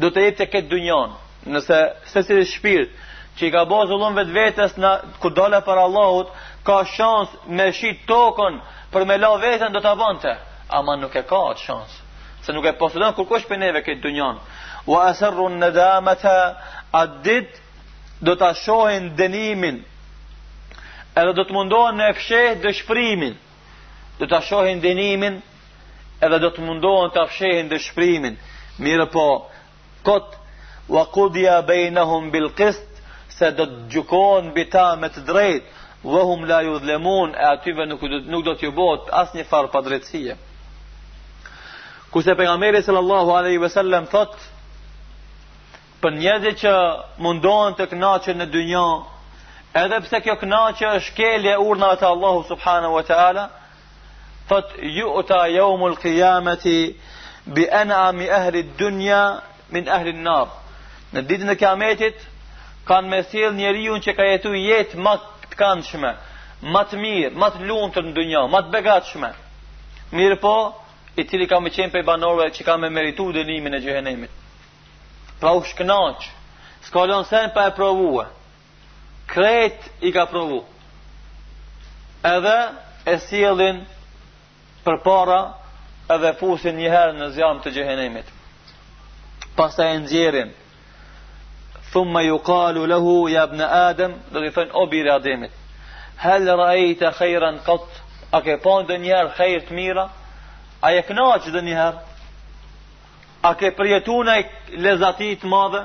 do 0.00 0.10
të 0.12 0.22
jetë 0.30 0.46
këtë 0.52 0.70
dynjan 0.70 1.12
nëse 1.52 1.78
se 2.10 2.22
si 2.24 2.36
shpirt 2.52 2.92
që 3.36 3.46
i 3.46 3.50
ka 3.52 3.64
bo 3.68 3.82
zullum 3.88 4.16
vetë 4.16 4.32
vetës 4.36 4.76
në, 4.80 4.92
ku 5.20 5.30
dole 5.30 5.60
për 5.66 5.80
Allahut 5.82 6.30
ka 6.64 6.82
shans 6.96 7.28
me 7.46 7.70
shi 7.72 7.92
tokën 8.08 8.60
për 8.92 9.06
me 9.06 9.18
la 9.20 9.34
vetën 9.40 9.72
do 9.72 9.80
të 9.80 9.90
avante 9.92 10.32
ama 10.78 10.96
nuk 10.96 11.14
e 11.16 11.22
ka 11.28 11.42
atë 11.52 11.64
shans 11.68 11.98
se 12.46 12.52
nuk 12.52 12.64
e 12.70 12.76
posudon 12.78 13.12
kërkosh 13.18 13.44
për 13.48 13.60
neve 13.62 13.82
këtë 13.84 14.02
dynjan 14.06 14.40
wa 14.86 15.04
asërru 15.10 15.50
në 15.60 15.68
damata 15.76 16.36
atë 17.02 17.20
dit 17.26 17.60
do 18.24 18.36
të 18.40 18.48
shohin 18.64 19.10
denimin 19.18 19.82
edhe 21.20 21.32
do 21.36 21.44
të 21.44 21.52
mundohen 21.52 22.00
në 22.00 22.10
fsheh 22.16 22.56
dëshprimin 22.64 23.36
do 24.18 24.24
të 24.26 24.40
shohin 24.48 24.80
denimin 24.80 25.42
edhe 26.24 26.38
do 26.42 26.48
të 26.56 26.62
mundohen 26.64 27.10
të 27.14 27.20
afshehin 27.24 27.68
dhe 27.72 27.78
shprimin 27.86 28.36
mirë 28.84 29.06
po 29.14 29.24
kot 30.06 30.36
wa 30.96 31.02
kudja 31.12 31.58
bejnahum 31.68 32.30
bil 32.30 32.48
kist 32.60 33.02
se 33.36 33.50
do 33.58 33.66
të 33.70 33.80
gjukohen 33.94 34.52
bita 34.56 34.84
me 35.02 35.10
të 35.16 35.24
drejt 35.28 35.70
dhe 36.06 36.22
hum 36.28 36.44
la 36.52 36.60
ju 36.68 36.78
dhlemun 36.80 37.34
e 37.38 37.44
atyve 37.52 37.86
nuk, 37.86 38.02
nuk 38.32 38.44
do 38.44 38.52
të 38.54 38.64
ju 38.68 38.72
bot 38.72 39.10
as 39.22 39.34
një 39.34 39.44
farë 39.50 39.70
pa 39.72 39.80
drejtësie 39.86 40.36
ku 42.12 42.22
se 42.22 42.34
për 42.34 42.48
sallallahu 42.82 43.34
aleyhi 43.36 43.58
ve 43.58 43.68
sellem 43.68 44.06
thot 44.06 44.32
për 46.02 46.12
njëzi 46.16 46.52
që 46.62 46.72
mundohen 47.18 47.74
të 47.74 47.86
knaqen 47.92 48.38
në 48.38 48.46
dy 48.54 48.64
edhe 49.84 50.00
pse 50.00 50.20
kjo 50.24 50.34
knaqe 50.40 50.86
është 50.86 51.14
kelje 51.16 51.58
urna 51.58 51.94
të 52.00 52.06
Allahu 52.08 52.42
subhanahu 52.48 52.94
wa 52.94 53.02
ta'ala 53.02 53.44
Thot 54.48 54.72
ju 54.82 55.06
ota 55.14 55.46
jomul 55.48 55.96
kiyameti 55.96 56.94
Bi 57.46 57.66
ena 57.70 58.12
mi 58.12 58.24
ehli 58.24 58.62
dunja 58.78 59.38
Min 59.70 59.88
ehli 59.88 60.12
nar 60.24 60.48
Në 61.14 61.22
ditë 61.28 61.48
në 61.48 61.56
kiametit 61.60 62.22
Kan 62.86 63.08
me 63.10 63.20
thil 63.30 63.52
njeri 63.58 63.88
unë 63.90 64.04
që 64.06 64.14
ka 64.18 64.26
jetu 64.28 64.54
jet 64.58 64.94
Ma 64.94 65.16
të 65.42 65.58
kanë 65.60 66.12
Ma 66.74 66.80
të 66.88 66.96
mirë, 66.98 67.32
ma 67.36 67.50
të 67.52 67.66
lunë 67.68 68.02
në 68.06 68.12
dunja 68.16 68.46
Ma 68.48 68.60
të 68.62 68.70
begat 68.72 69.10
Mirë 70.16 70.38
po, 70.40 70.54
i 71.18 71.24
tiri 71.26 71.46
ka 71.50 71.58
me 71.60 71.70
qenë 71.74 71.90
pe 71.92 72.02
banorve 72.02 72.46
Që 72.54 72.62
ka 72.66 72.76
me 72.76 72.88
meritu 72.90 73.26
dënimin 73.34 73.74
e 73.74 73.82
gjëhenemit 73.84 74.32
Pra 75.40 75.52
u 75.58 75.62
s'ka 75.68 75.84
Skalon 76.86 77.24
sen 77.26 77.50
pa 77.54 77.64
e 77.66 77.72
provu 77.74 78.20
e 78.22 78.26
Kret 79.26 79.90
i 80.00 80.12
ka 80.14 80.26
provu 80.30 80.62
Edhe 82.22 82.58
e 83.06 83.18
sielin 83.26 83.82
për 84.86 84.96
para 85.04 85.38
edhe 86.14 86.30
fusin 86.40 86.76
njëherë 86.78 87.16
në 87.16 87.28
zjamë 87.36 87.62
të 87.64 87.72
gjëhenimit. 87.76 88.26
Pas 89.58 89.74
e 89.82 89.86
nëzjerim, 90.02 90.52
thumë 91.90 92.14
me 92.14 92.22
ju 92.28 92.36
kalu 92.46 92.84
lehu 92.92 93.16
jab 93.32 93.56
në 93.58 93.66
adem, 93.80 94.14
dhe 94.30 94.44
dhe 94.44 94.50
thënë 94.58 94.84
birë 94.92 95.14
ademit, 95.14 95.56
hellë 96.24 96.54
rajit 96.62 97.02
e 97.02 97.10
khejra 97.18 97.50
këtë, 97.66 98.04
a 98.36 98.42
ke 98.44 98.56
pon 98.64 98.86
dhe 98.88 99.00
njëherë 99.02 99.34
khejrë 99.40 99.64
të 99.68 99.76
mira, 99.80 100.06
a 100.86 100.94
je 100.94 101.02
knaqë 101.08 101.42
që 101.44 101.54
dhe 101.56 101.64
njëherë, 101.70 103.44
a 103.48 103.54
ke 103.58 103.74
prijetun 103.78 104.30
lezati 104.30 104.82
lezatit 104.86 105.48
madhe, 105.54 105.82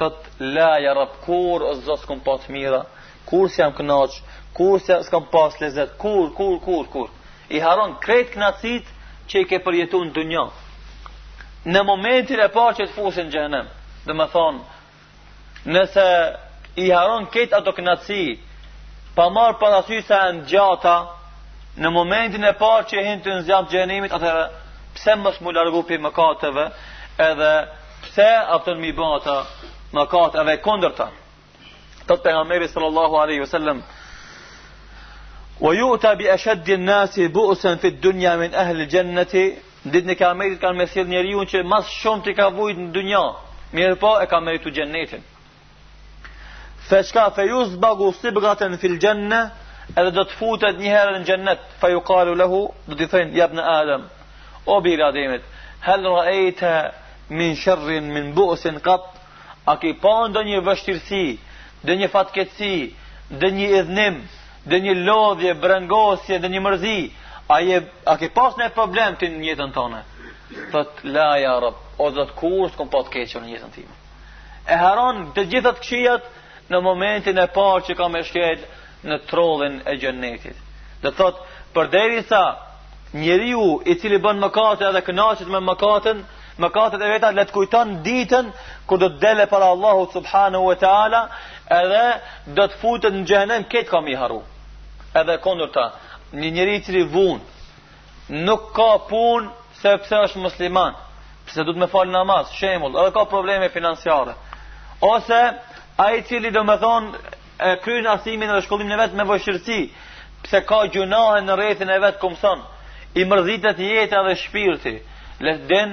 la, 0.00 0.12
laja 0.58 0.92
rëpë 1.00 1.20
kur 1.24 1.62
o 1.62 1.72
zësë 1.84 2.08
këmë 2.10 2.24
pot 2.28 2.48
mira, 2.52 2.82
kur 3.28 3.48
si 3.48 3.62
jam 3.62 3.72
knaqë, 3.76 4.20
kur 4.56 4.76
si 4.80 4.92
jam 4.92 5.26
pas 5.32 5.56
lezet, 5.62 5.96
kur, 5.98 6.32
kur, 6.36 6.58
kur, 6.60 6.62
kur, 6.64 6.88
kur, 6.96 7.08
i 7.56 7.62
haron 7.62 7.92
kretë 8.02 8.34
knasit 8.34 8.88
që 9.30 9.42
i 9.44 9.48
ke 9.50 9.60
përjetu 9.66 10.00
në 10.04 10.14
dunja 10.16 10.44
në 11.74 11.82
momentin 11.90 12.42
e 12.44 12.48
parë 12.54 12.76
që 12.78 12.86
të 12.90 12.94
fusin 12.96 13.30
gjenem 13.34 13.68
dhe 14.06 14.16
me 14.20 14.26
thonë 14.34 15.70
nëse 15.76 16.06
i 16.84 16.88
haron 16.90 17.28
kretë 17.34 17.56
ato 17.60 17.74
knasi 17.78 18.20
pa 19.16 19.28
marë 19.36 19.58
parasysa 19.62 20.18
e 20.26 20.32
në 20.38 20.44
gjata 20.50 20.96
në 21.82 21.90
momentin 21.98 22.44
e 22.48 22.52
parë 22.62 22.88
që 22.90 22.96
i 23.00 23.06
hintë 23.10 23.36
në 23.38 23.46
zjamë 23.48 23.72
gjenimit 23.72 24.16
atëherë 24.18 24.44
e 24.44 24.52
pëse 24.96 25.16
mësë 25.22 25.44
mu 25.46 25.54
largu 25.56 25.84
për 25.88 26.02
më 26.04 26.12
katëve 26.18 26.66
edhe 27.28 27.52
pëse 28.06 28.28
aftën 28.58 28.80
mi 28.82 28.92
bata 28.98 29.38
më 29.96 30.04
katëve 30.12 30.56
kondërta 30.66 31.08
të 32.06 32.12
të 32.14 32.18
të 32.26 32.36
hameri 32.38 32.68
sallallahu 32.68 33.14
aleyhi 33.24 33.42
vësallem 33.46 33.78
ويؤتى 35.60 36.14
بأشد 36.14 36.68
الناس 36.68 37.20
بؤسا 37.20 37.74
في 37.76 37.88
الدنيا 37.88 38.36
من 38.36 38.50
أهل 38.54 38.76
الجنة 38.80 39.52
lidhnikamërit 39.84 40.62
kanë 40.62 40.78
mesirë 40.80 41.10
njeriu 41.10 41.42
që 41.44 41.60
më 41.68 41.78
shumë 41.84 42.32
i 42.32 42.32
ka 42.38 42.46
vujt 42.56 42.78
në 42.80 42.86
dynja 42.94 43.18
mirëpo 43.76 44.14
e 44.24 44.28
ka 44.30 44.38
merituar 44.40 44.72
xhenetin 44.78 45.20
thë 46.88 47.00
ska 47.04 47.26
fejuz 47.36 47.74
baguthi 47.82 48.32
bëqaten 48.36 48.72
në 48.72 48.78
xhenne 48.82 49.40
edhe 50.00 50.14
do 50.16 50.24
të 50.24 50.38
futet 50.38 50.80
një 50.80 50.88
herë 50.94 51.12
në 51.18 51.26
xhennet 51.28 51.66
fa 51.82 51.90
yuqalu 51.92 52.32
lehu 52.40 52.62
do 52.88 52.96
të 52.96 53.10
thënë 53.12 53.36
ya 53.36 53.44
ibn 53.50 53.60
adam 53.60 54.06
o 54.74 54.78
bira 54.80 55.10
dhemet 55.12 55.44
a 55.94 55.96
lraita 56.00 56.72
min 57.38 57.52
shar 57.62 57.78
min 58.16 58.32
bu'sin 58.36 58.80
qat 58.86 59.04
a 59.68 59.76
ki 59.80 59.92
po 60.00 60.14
ndonjë 60.32 60.64
vështirësi 60.64 61.24
dhe 64.70 64.78
një 64.80 64.94
lodhje, 65.06 65.54
brengosje 65.60 66.38
dhe 66.40 66.48
një 66.48 66.60
mërzi, 66.64 66.96
a, 67.48 67.58
je, 67.60 67.80
a 68.08 68.16
ke 68.20 68.30
pas 68.34 68.56
në 68.56 68.70
problem 68.76 69.16
të 69.20 69.28
një 69.34 69.48
jetën 69.50 69.72
tonë? 69.76 70.00
Thët, 70.72 71.02
laja, 71.08 71.56
rëp, 71.64 71.80
o 72.00 72.08
dhe 72.14 72.24
të 72.28 72.36
kur 72.38 72.70
së 72.72 72.78
kom 72.80 72.90
pas 72.92 73.08
keqën 73.12 73.44
në 73.44 73.54
jetën 73.56 73.74
time. 73.74 73.98
E 74.64 74.76
haron 74.80 75.26
të 75.36 75.44
gjithat 75.52 75.80
këshijat 75.82 76.28
në 76.70 76.80
momentin 76.80 77.38
e 77.40 77.46
parë 77.54 77.82
që 77.88 77.96
kam 77.98 78.16
e 78.16 78.22
shkel 78.24 78.62
në 79.04 79.18
trollin 79.28 79.82
e 79.90 79.96
gjennetit. 80.00 80.56
Dhe 81.02 81.10
thot, 81.18 81.42
për 81.76 81.90
deri 81.92 82.22
sa, 82.30 82.40
njeri 83.12 83.50
ju 83.52 83.66
i 83.92 83.98
cili 84.00 84.16
bën 84.24 84.40
mëkate 84.40 84.86
edhe 84.88 85.02
kënaqet 85.06 85.50
me 85.52 85.60
mëkaten, 85.66 86.24
mëkatet 86.64 87.02
e 87.02 87.12
veta 87.12 87.32
të 87.36 87.52
kujton 87.52 87.96
ditën 88.06 88.48
kur 88.86 89.02
do 89.02 89.08
të 89.12 89.20
dele 89.26 89.46
para 89.50 89.68
Allahut 89.74 90.16
subhanahu 90.16 90.70
wa 90.70 90.78
taala 90.80 91.22
edhe 91.82 92.04
do 92.56 92.64
të 92.70 92.80
futet 92.80 93.12
në 93.12 93.24
xhenem 93.28 93.68
këtë 93.72 93.90
kam 93.90 94.08
i 94.12 94.16
harruar 94.16 94.48
edhe 95.14 95.36
kondur 95.40 95.76
një 96.34 96.50
njëri 96.58 96.78
që 96.86 96.94
i 97.00 97.04
vun 97.12 97.40
nuk 98.48 98.70
ka 98.76 98.88
pun 99.08 99.48
se 99.78 99.92
pëse 100.02 100.18
është 100.28 100.42
musliman 100.42 100.96
pëse 101.46 101.64
du 101.66 101.74
të 101.74 101.82
me 101.84 101.88
falë 101.92 102.10
namaz, 102.14 102.50
shemull 102.58 102.96
edhe 103.00 103.12
ka 103.16 103.24
probleme 103.30 103.68
financiare 103.74 104.34
ose 105.12 105.40
a 106.04 106.08
i 106.16 106.24
cili 106.30 106.50
do 106.50 106.64
me 106.66 106.76
thonë 106.82 107.24
e 107.68 107.76
kryjnë 107.84 108.14
asimin 108.16 108.50
dhe 108.50 108.62
shkullim 108.66 108.90
në 108.90 108.98
vetë 109.02 109.18
me 109.18 109.26
vëshirësi 109.30 109.80
pëse 110.46 110.64
ka 110.70 110.80
gjunahe 110.96 111.42
në 111.46 111.58
rejtën 111.62 111.94
e 111.94 112.00
vetë 112.06 112.20
këmë 112.24 112.54
i 113.22 113.28
mërdhitet 113.30 113.78
jetë 113.86 114.18
edhe 114.22 114.34
shpirëti 114.42 114.96
le 115.46 115.56
të 115.70 115.84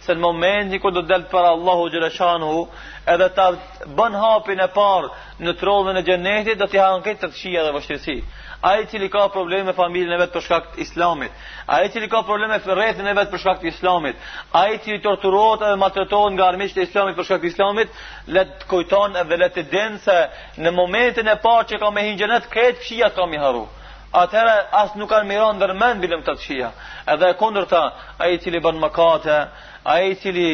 se 0.00 0.14
në 0.16 0.20
momenti 0.22 0.78
ku 0.80 0.88
do 0.96 1.02
të 1.04 1.08
delë 1.10 1.26
për 1.28 1.44
Allahu 1.50 1.90
Gjereshanu 1.92 2.52
edhe 3.14 3.26
ta 3.36 3.50
bën 3.98 4.14
hapin 4.22 4.62
e 4.64 4.68
parë 4.72 5.10
në 5.44 5.52
trodhën 5.60 5.98
e 6.00 6.02
gjenetit 6.06 6.56
do 6.62 6.68
t'i 6.72 6.80
i 6.80 7.12
të 7.20 7.26
të 7.28 7.36
shia 7.36 7.64
dhe 7.66 7.74
vështirësi 7.76 8.16
A 8.62 8.76
i 8.78 8.86
cili 8.86 9.08
ka 9.10 9.28
probleme 9.32 9.64
me 9.64 9.72
familjën 9.76 10.12
e 10.12 10.16
vetë 10.20 10.32
për 10.36 10.42
shkakt 10.46 10.74
islamit 10.84 11.44
A 11.66 11.78
i 11.84 11.88
cili 11.92 12.08
ka 12.12 12.20
probleme 12.28 12.50
me 12.58 13.10
e 13.10 13.14
vetë 13.18 13.30
për 13.34 13.40
shkakt 13.44 13.62
islamit 13.70 14.16
A 14.62 14.66
i 14.74 14.78
cili 14.84 15.00
torturot 15.06 15.62
e 15.64 15.70
matreton 15.80 16.34
nga 16.36 16.48
armisht 16.52 16.76
e 16.76 16.84
islamit 16.88 17.16
për 17.16 17.24
shkakt 17.30 17.44
islamit 17.52 17.88
Letë 18.36 18.58
të 18.60 18.68
kujton 18.74 19.16
edhe 19.20 19.24
dhe 19.30 19.38
letë 19.44 19.56
të 19.60 19.64
dinë 19.72 19.98
se 20.04 20.18
Në 20.66 20.74
momentin 20.80 21.28
e 21.28 21.36
parë 21.46 21.68
që 21.72 21.78
ka 21.84 21.90
me 21.96 22.04
hingjenet 22.10 22.50
këtë 22.56 22.76
këshia 22.82 23.08
ka 23.16 23.26
mi 23.32 23.40
haru 23.46 23.64
Atëherë 24.24 24.58
asë 24.82 24.98
nuk 25.00 25.08
kanë 25.14 25.26
miran 25.32 25.56
ndërmend 25.60 26.04
bilim 26.04 26.26
të 26.28 26.36
të 26.36 26.44
shia 26.44 26.70
Edhe 27.14 27.32
e 27.32 27.38
kondrëta 27.44 27.82
A 28.18 28.28
i 28.34 28.44
cili 28.44 28.60
bërnë 28.68 28.82
mëkate 28.84 29.40
A 29.84 29.98
i 30.12 30.16
cili 30.20 30.48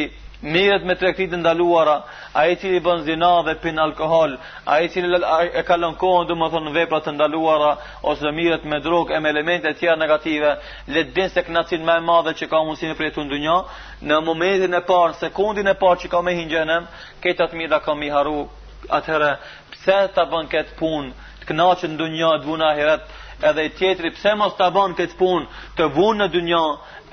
mirët 0.45 0.83
me 0.85 0.95
trektit 0.95 1.31
të 1.31 1.39
ndaluara, 1.39 2.01
a 2.33 2.43
i 2.51 2.55
cili 2.61 2.77
bën 2.83 3.01
zina 3.05 3.29
dhe 3.47 3.55
pin 3.61 3.79
alkohol, 3.79 4.35
a 4.65 4.79
i 4.85 4.89
cili 4.93 5.19
e 5.53 5.63
kalon 5.65 5.95
kohën 5.97 6.27
dhe 6.29 6.35
më 6.37 6.47
thonë 6.53 6.73
veprat 6.75 7.03
të 7.07 7.11
ndaluara, 7.15 7.71
ose 8.03 8.21
dhe 8.21 8.31
mirët 8.31 8.65
me 8.65 8.79
drogë 8.79 9.15
e 9.17 9.19
me 9.19 9.29
elemente 9.29 9.73
tjera 9.73 9.95
negative, 9.97 10.55
le 10.87 11.03
të 11.03 11.15
bënë 11.15 11.29
se 11.33 11.43
knacin 11.43 11.81
me 11.85 11.99
madhe 11.99 12.33
që 12.37 12.47
ka 12.49 12.57
mundësin 12.63 12.93
e 12.93 12.95
prej 12.99 13.11
të 13.15 13.25
ndunja, 13.25 13.57
në 14.01 14.19
momentin 14.27 14.73
e 14.77 14.81
parë, 14.89 15.17
sekundin 15.23 15.67
e 15.67 15.73
parë 15.73 15.99
që 16.03 16.07
ka 16.11 16.21
me 16.21 16.35
hingjenem, 16.37 16.85
këtë 17.23 17.43
atë 17.43 17.57
mirë 17.57 17.73
da 17.73 17.79
ka 17.81 17.95
mi 17.95 18.09
haru, 18.13 18.45
atëherë, 18.93 19.31
pse 19.73 19.97
të 20.13 20.27
bën 20.31 20.45
këtë 20.53 20.77
punë, 20.77 21.13
të 21.41 21.49
knacin 21.49 21.95
në 21.95 21.97
dunja, 22.03 22.29
të 22.43 22.47
vunë 22.51 22.67
ahiret, 22.69 23.09
edhe 23.49 23.65
i 23.69 23.73
tjetëri, 23.79 24.13
pse 24.17 24.35
mos 24.37 24.53
të 24.57 24.69
bën 24.75 24.93
këtë 25.01 25.17
punë, 25.17 25.49
të 25.81 25.89
vunë 25.97 26.21
në 26.23 26.29
dunja, 26.35 26.63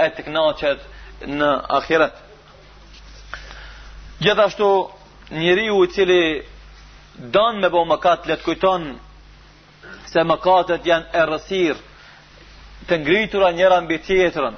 e 0.05 0.11
të 0.17 0.27
knacet 0.29 1.29
në 1.31 1.51
ahiret. 1.81 2.24
Gjithashtu 4.21 4.91
njëri 5.31 5.71
u 5.71 5.85
i 5.85 5.89
cili 5.91 6.47
donë 7.19 7.61
me 7.63 7.69
bo 7.73 7.85
mëkat, 7.85 8.27
le 8.29 8.37
të 8.37 8.45
kujton 8.45 8.85
se 10.13 10.23
mëkatet 10.25 10.87
janë 10.87 11.11
erësir, 11.23 11.77
të 12.89 12.99
ngritura 13.03 13.51
njëra 13.57 13.81
mbi 13.85 13.99
tjetërën, 14.07 14.55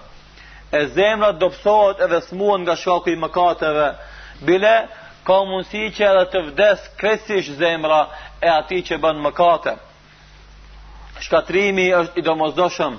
e 0.77 0.85
zemra 0.97 1.33
dopsohet 1.33 2.01
edhe 2.05 2.21
smuën 2.29 2.61
nga 2.65 2.77
shoku 2.77 3.11
i 3.11 3.17
mëkateve, 3.25 3.87
bile 4.45 4.77
ka 5.27 5.39
mundësi 5.49 5.89
që 5.97 6.07
edhe 6.11 6.25
të 6.33 6.45
vdes 6.51 6.85
kresish 7.01 7.53
zemra 7.61 8.01
e 8.45 8.49
ati 8.59 8.83
që 8.89 9.01
bënë 9.05 9.25
mëkate. 9.29 9.77
Shkatrimi 11.25 11.89
është 12.03 12.19
i 12.21 12.23
domozdoshëm, 12.29 12.99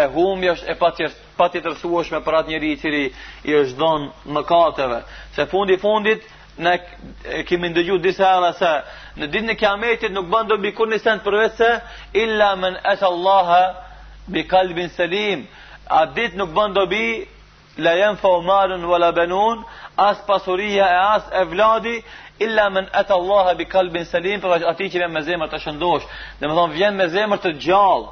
e 0.00 0.04
humbja 0.14 0.56
është 0.56 0.72
e 0.72 0.78
patjërës 0.84 1.16
pa 1.40 1.46
të 1.54 1.62
rësuash 1.68 2.10
për 2.26 2.38
atë 2.40 2.52
njëri 2.54 2.72
cili 2.82 3.04
i 3.48 3.54
është 3.62 3.78
dhonë 3.78 4.34
në 4.36 4.42
kateve. 4.48 4.98
Se 5.36 5.46
fundi 5.52 5.76
fundit, 5.82 6.26
ne 6.66 6.74
kemi 7.46 7.70
ndëgju 7.70 8.00
disa 8.02 8.32
e 8.48 8.52
se, 8.58 8.72
në 9.20 9.30
ditë 9.30 9.48
në 9.52 9.58
kiametit 9.60 10.14
nuk 10.16 10.26
bëndo 10.32 10.58
bi 10.64 10.72
kur 10.74 10.90
një 10.90 10.98
sentë 11.04 11.24
për 11.28 11.36
se, 11.60 11.70
illa 12.24 12.50
men 12.58 12.78
esë 12.92 13.06
Allah 13.12 13.50
bi 14.34 14.42
kalbin 14.50 14.90
selim, 14.98 15.46
a 15.86 16.02
ditë 16.14 16.36
nuk 16.38 16.50
bëndo 16.58 16.84
bi 16.90 17.04
la 17.78 17.94
jenë 18.00 18.18
faumarën 18.20 18.82
vë 18.86 18.98
la 19.04 19.12
benunë, 19.14 19.62
as 19.96 20.18
pasuria 20.26 20.86
e 20.90 20.98
as 21.14 21.30
e 21.40 21.44
vladi, 21.50 22.00
illa 22.42 22.66
men 22.70 22.90
etë 22.94 23.14
Allah 23.14 23.54
bi 23.58 23.68
kalbin 23.70 24.04
selim, 24.06 24.40
për 24.42 24.66
ati 24.72 24.90
që 24.90 25.04
vjen 25.04 25.14
me 25.14 25.22
zemër 25.26 25.50
të 25.54 25.62
shëndosh, 25.62 26.10
dhe 26.40 26.50
me 26.50 26.58
thonë 26.58 26.74
vjen 26.76 26.98
me 26.98 27.08
zemër 27.14 27.40
të 27.44 27.54
gjallë, 27.66 28.10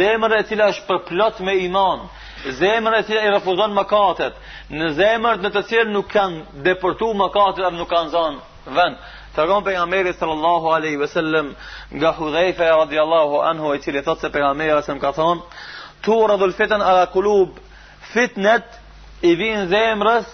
zemër 0.00 0.38
e 0.38 0.42
cila 0.48 0.70
është 0.72 0.88
përplot 0.90 1.44
me 1.44 1.58
iman, 1.68 2.08
zemër 2.50 2.96
e 2.98 3.02
cilë 3.06 3.22
i 3.28 3.32
refuzon 3.32 3.74
më 3.76 3.84
katët, 3.90 4.38
në 4.72 4.88
zemër 4.98 5.40
në 5.44 5.50
të 5.54 5.62
cilë 5.70 5.92
nuk 5.94 6.08
kanë 6.10 6.62
deportu 6.66 7.12
më 7.14 7.28
katët 7.34 7.74
nuk 7.76 7.88
kanë 7.90 8.10
zonë 8.14 8.74
vend. 8.74 8.96
Të 9.34 9.46
pejgamberi 9.66 10.10
për 10.12 10.18
sallallahu 10.20 10.72
alaihi 10.76 10.98
wasallam 11.00 11.54
nga 11.90 12.10
hudhejfe 12.16 12.64
e 12.64 12.98
anhu 13.46 13.74
e 13.74 13.78
cilë 13.78 13.98
i 14.00 14.04
thotë 14.06 14.20
se 14.20 14.30
për 14.32 14.40
nga 14.42 14.52
meri 14.54 14.82
sallam 14.82 15.00
ka 15.00 15.12
thonë, 15.16 15.42
tu 16.02 16.12
rëdhul 16.28 16.54
fitën 16.58 16.82
ala 16.82 17.06
kulub 17.06 17.52
fitnet 18.12 18.66
i 19.22 19.32
vinë 19.38 19.68
zemrës 19.70 20.26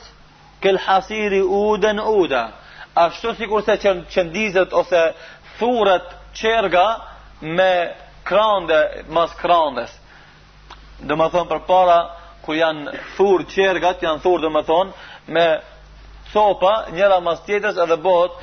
këll 0.62 0.78
hasiri 0.86 1.40
uden 1.44 2.00
uda. 2.00 2.42
Ashtu 2.96 3.34
si 3.36 3.46
kurse 3.46 3.76
qëndizet 4.12 4.72
ose 4.74 5.12
thurët 5.58 6.06
qerga, 6.34 6.86
me 7.40 7.72
krande 8.24 8.80
mas 9.08 9.30
krandes 9.38 9.97
dhe 11.06 11.14
më 11.14 11.28
thonë 11.32 11.48
për 11.50 11.60
para 11.68 11.98
ku 12.42 12.54
janë 12.56 12.92
thurë 13.16 13.44
qergat 13.54 14.00
janë 14.02 14.22
thurë 14.24 14.42
dhe 14.44 14.50
më 14.56 14.62
thonë 14.68 15.34
me 15.36 15.44
copa 16.32 16.72
njëra 16.92 17.20
mas 17.24 17.44
tjetës 17.46 17.78
edhe 17.84 17.96
bot 18.02 18.34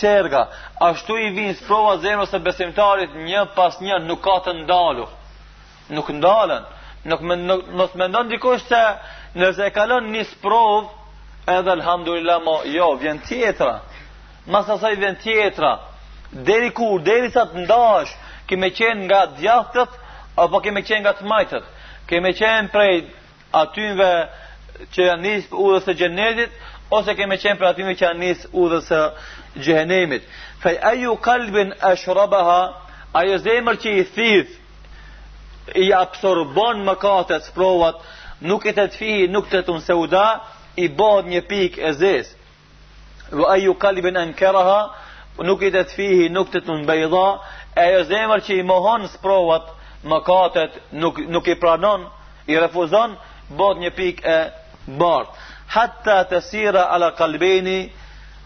qerga 0.00 0.40
ashtu 0.88 1.16
i 1.18 1.30
vinë 1.36 1.54
sprova 1.60 1.96
zemës 2.02 2.34
e 2.36 2.40
besimtarit 2.46 3.14
një 3.28 3.44
pas 3.54 3.78
një 3.80 3.98
nuk 4.08 4.20
ka 4.24 4.36
të 4.44 4.52
ndalu 4.64 5.06
nuk 5.90 6.10
ndalen 6.18 6.62
nuk 7.04 7.20
me, 7.22 7.34
nuk, 7.36 7.62
më 7.78 7.86
me 7.98 8.06
ndonë 8.10 8.30
dikush 8.34 8.66
se 8.68 8.82
nëse 9.38 9.64
e 9.66 9.70
kalon 9.70 10.10
një 10.12 10.24
sprov 10.34 10.90
edhe 11.48 11.70
alhamdulillah 11.78 12.42
mo 12.44 12.60
jo 12.66 12.92
vjen 13.00 13.22
tjetra 13.28 13.80
mas 14.46 14.68
asaj 14.68 14.96
vjen 14.98 15.16
tjetra 15.22 15.78
deri 16.32 16.70
kur, 16.70 17.00
deri 17.02 17.30
sa 17.30 17.44
të 17.46 17.64
ndash 17.64 18.12
ki 18.46 18.56
qenë 18.78 19.04
nga 19.06 19.26
djathët 19.38 19.90
apo 20.36 20.60
ki 20.60 20.70
qenë 20.74 21.02
nga 21.04 21.12
të 21.18 21.24
majtët 21.26 21.64
keme 22.10 22.32
qenë 22.34 22.70
prej 22.74 22.94
atyve 23.60 24.10
që 24.94 25.06
janë 25.10 25.24
nisë 25.26 25.56
udhës 25.62 25.86
e 25.92 25.96
gjenetit, 26.00 26.52
ose 26.98 27.14
keme 27.18 27.36
qenë 27.42 27.58
prej 27.60 27.70
atyve 27.74 27.94
që 28.00 28.06
janë 28.08 28.22
nisë 28.24 28.50
udhës 28.62 28.88
e 28.90 29.00
gjenemit. 29.66 30.24
Fej 30.62 30.74
aju 30.90 31.12
kalbin 31.26 31.70
e 31.74 31.92
shrabaha, 32.02 32.60
ajo 33.20 33.36
zemër 33.44 33.78
që 33.84 33.94
i 34.00 34.04
thith, 34.16 34.56
i 35.84 35.92
absorbon 36.02 36.82
më 36.88 36.94
kate 37.02 37.36
provat, 37.56 37.98
nuk 38.50 38.66
i 38.66 38.72
të 38.76 38.88
të 38.90 38.98
fihi, 38.98 39.28
nuk 39.36 39.46
të 39.52 39.62
të 39.62 39.76
nëse 39.78 39.96
uda, 40.04 40.24
i 40.84 40.88
bod 40.98 41.28
një 41.30 41.44
pik 41.50 41.78
e 41.78 41.92
zesë. 42.00 42.34
Vë 43.38 43.46
aju 43.56 43.74
kalbin 43.84 44.16
e 44.20 44.26
nkeraha, 44.32 44.78
nuk 45.46 45.62
i 45.62 45.70
të 45.76 45.84
të 45.86 45.98
fihi, 46.00 46.26
nuk 46.34 46.50
të 46.52 46.64
të 46.66 46.80
nëbejda, 46.82 47.26
e 47.86 48.02
zemër 48.10 48.42
që 48.48 48.58
i 48.58 48.64
mohon 48.72 49.06
së 49.12 49.22
provat, 49.22 49.68
mëkatet, 50.04 50.80
nuk, 50.92 51.20
nuk 51.28 51.46
i 51.48 51.54
pranon, 51.60 52.06
i 52.48 52.54
refuzon, 52.58 53.16
bot 53.56 53.78
një 53.82 53.90
pik 53.96 54.22
e 54.26 54.38
bardh. 55.00 55.32
Hatta 55.70 56.22
të 56.30 56.40
sira 56.46 56.86
ala 56.94 57.12
kalbeni, 57.18 57.90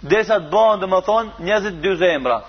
desa 0.03 0.41
të 0.41 0.51
bëndë 0.53 0.83
dhe 0.85 0.91
më 0.95 1.01
thonë, 1.09 1.33
njëzit 1.47 1.79
dy 1.83 1.95
zemra. 2.01 2.41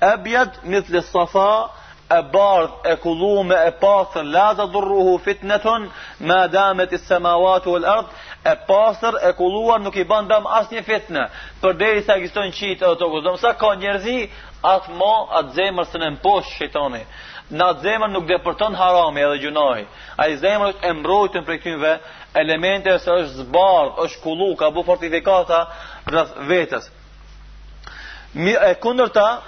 E 0.00 0.10
bjetë, 0.24 1.00
safa, 1.10 1.68
e 2.10 2.20
bardh, 2.32 2.76
e 2.84 2.94
me 3.44 3.54
e 3.66 3.72
La 3.80 4.22
laza 4.22 4.66
dhurruhu 4.66 5.18
fitneton, 5.18 5.90
me 6.20 6.48
damet 6.48 6.92
i 6.92 6.98
semavatu 6.98 7.76
e 7.76 7.80
lërdh, 7.80 8.06
e 8.46 8.52
pasër, 8.68 9.14
e 9.28 9.32
kulluar, 9.32 9.80
nuk 9.80 9.96
i 9.96 10.04
bandë 10.04 10.28
dam 10.28 10.44
një 10.70 10.82
fitne, 10.84 11.28
për 11.62 11.74
derisa 11.76 12.16
gjithë 12.18 12.42
gjithon 12.42 12.94
qitë 13.00 13.46
e 13.50 13.54
ka 13.58 13.66
njerëzi, 13.76 14.30
atë 14.62 14.90
ma, 14.98 15.14
atë 15.38 15.54
zemër 15.54 15.84
së 15.90 15.98
në 15.98 16.10
mposhë 16.10 16.70
në 17.58 17.66
atë 17.72 17.82
zemër 17.84 18.10
nuk 18.14 18.26
depërton 18.28 18.74
harami 18.78 19.22
edhe 19.24 19.38
gjunohi 19.44 19.84
A 20.20 20.26
i 20.30 20.36
zemër 20.38 20.72
është 20.72 20.92
mbrojtën 20.98 21.44
për 21.46 21.58
këtynve, 21.58 21.92
elemente 22.40 22.98
se 23.02 23.10
është 23.20 23.44
zbardh, 23.44 23.94
është 24.04 24.20
kulu 24.22 24.50
ka 24.60 24.70
bu 24.70 24.82
fortifikata 24.86 25.58
rrëth 26.10 26.34
vetës. 26.50 26.86
Mi, 28.34 28.52
e 28.68 28.74
kundërta 28.82 29.12
ta, 29.12 29.40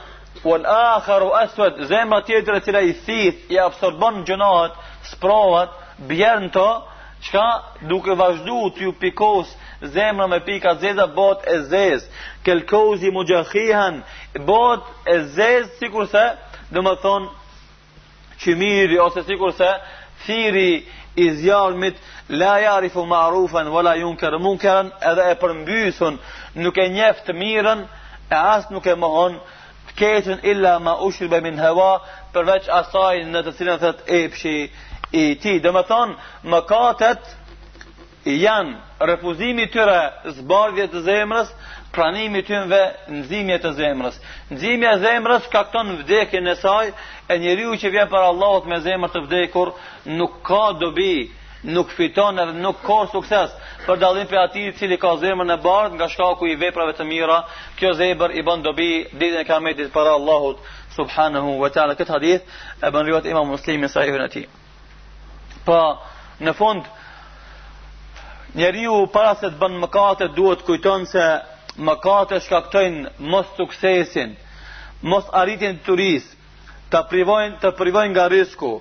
u 0.44 0.54
al 0.56 0.64
akharu 0.96 1.30
aswet, 1.38 1.82
zemër 1.90 2.24
tjetër 2.26 2.56
e 2.56 2.60
cila 2.64 2.80
i 2.88 2.92
thith, 3.06 3.44
i 3.52 3.58
absorbon 3.60 4.22
gjunohet 4.26 4.72
sprovat, 5.12 5.68
bjerën 6.08 6.48
të, 6.54 6.66
qka 7.28 7.46
duke 7.90 8.16
vazhdu 8.18 8.58
të 8.74 8.86
ju 8.88 8.92
pikos 8.98 9.52
zemrë 9.94 10.26
me 10.30 10.40
pika 10.40 10.72
zeza 10.82 11.06
bot 11.06 11.44
e 11.46 11.60
zez 11.70 12.02
kelkozi 12.42 13.10
mu 13.14 13.22
gjahihan 13.28 14.00
bot 14.46 14.82
e 15.06 15.18
zez 15.36 15.68
si 15.78 15.88
kurse 15.90 16.24
dhe 16.72 16.80
më 16.82 16.92
thonë 17.04 17.28
qymiri 18.44 19.00
ose 19.00 19.22
sikur 19.22 19.52
se 19.52 19.70
thiri 20.26 20.84
i 21.16 21.26
zjarëmit 21.40 21.96
la 22.28 22.54
jarifu 22.62 23.04
marufen 23.06 23.66
wala 23.74 23.94
junker 24.00 24.38
munkeren 24.38 24.90
edhe 25.10 25.24
e 25.30 25.34
përmbysun 25.42 26.14
nuk 26.64 26.76
e 26.84 26.88
njeftë 26.96 27.24
të 27.26 27.36
mirën 27.42 27.82
e 28.34 28.38
as 28.54 28.68
nuk 28.74 28.86
e 28.92 28.96
mohon 29.04 29.36
të 29.90 29.98
keqën 30.00 30.44
illa 30.54 30.78
ma 30.86 30.94
ushirbe 31.08 31.40
min 31.44 31.58
heva 31.64 31.90
përveç 32.34 32.64
asaj 32.80 33.20
në 33.34 33.40
të 33.46 33.52
cilën 33.58 33.80
të 33.84 33.90
e 34.20 34.22
pëshi 34.32 34.56
i 35.22 35.24
ti 35.42 35.58
dhe 35.64 35.72
më 35.76 35.82
thonë 35.90 36.14
më 36.54 36.58
katët 36.70 37.22
janë 38.46 38.76
refuzimi 39.10 39.66
tyre 39.74 40.00
zbardhjet 40.38 40.90
të 40.94 41.00
zemrës 41.08 41.48
pranimi 41.92 42.42
tynve 42.46 42.80
nëzimje 43.12 43.58
të 43.62 43.70
zemrës. 43.76 44.16
Nëzimje 44.52 44.90
e 44.96 45.00
zemrës 45.02 45.46
ka 45.52 45.62
këton 45.68 45.94
vdekin 46.00 46.48
e 46.48 46.56
saj, 46.56 46.90
e 47.30 47.36
njeriu 47.38 47.76
që 47.78 47.90
vjen 47.94 48.10
për 48.12 48.26
Allahot 48.30 48.66
me 48.70 48.80
zemrë 48.84 49.12
të 49.14 49.22
vdekur, 49.26 49.72
nuk 50.18 50.38
ka 50.48 50.62
dobi, 50.80 51.28
nuk 51.64 51.92
fiton 51.94 52.40
edhe 52.42 52.56
nuk 52.58 52.80
ka 52.86 53.02
sukses 53.12 53.52
për 53.84 53.98
dalim 54.02 54.26
për 54.30 54.38
ati 54.40 54.62
cili 54.80 54.96
ka 54.98 55.12
zemrë 55.22 55.46
në 55.52 55.58
bardë 55.66 55.98
nga 56.00 56.08
shkaku 56.10 56.48
i 56.50 56.56
veprave 56.58 56.96
të 56.98 57.06
mira, 57.08 57.42
kjo 57.78 57.92
zemrë 58.00 58.40
i 58.40 58.46
bën 58.48 58.64
dobi 58.66 58.88
ditën 59.12 59.42
e 59.42 59.44
kametit 59.48 59.92
për 59.94 60.10
Allahot 60.16 60.64
subhanahu 60.96 61.58
wa 61.62 61.68
ta'ala. 61.72 61.94
Këtë 61.94 62.16
hadith 62.16 62.50
e 62.82 62.90
bën 62.90 63.06
rjuat 63.06 63.28
imam 63.30 63.46
muslimin 63.54 63.88
sajhën 63.94 64.24
e 64.26 64.30
ti. 64.34 64.44
Pa, 65.64 65.72
po, 65.72 65.80
në 66.44 66.50
fund, 66.58 66.82
njeriu 68.58 69.04
para 69.14 69.34
se 69.38 69.50
të 69.52 69.58
bën 69.62 69.76
mëkate 69.84 70.26
duhet 70.36 70.64
kujton 70.66 71.06
se 71.06 71.22
mëkate 71.80 72.40
shkaktojnë 72.44 73.12
mos 73.18 73.46
suksesin, 73.56 74.36
mos 75.08 75.24
arritjen 75.32 75.78
të 75.80 75.84
turis, 75.86 76.26
të 76.92 77.00
privojnë, 77.08 77.56
të 77.62 77.70
privojnë 77.78 78.12
nga 78.12 78.26
risku, 78.32 78.72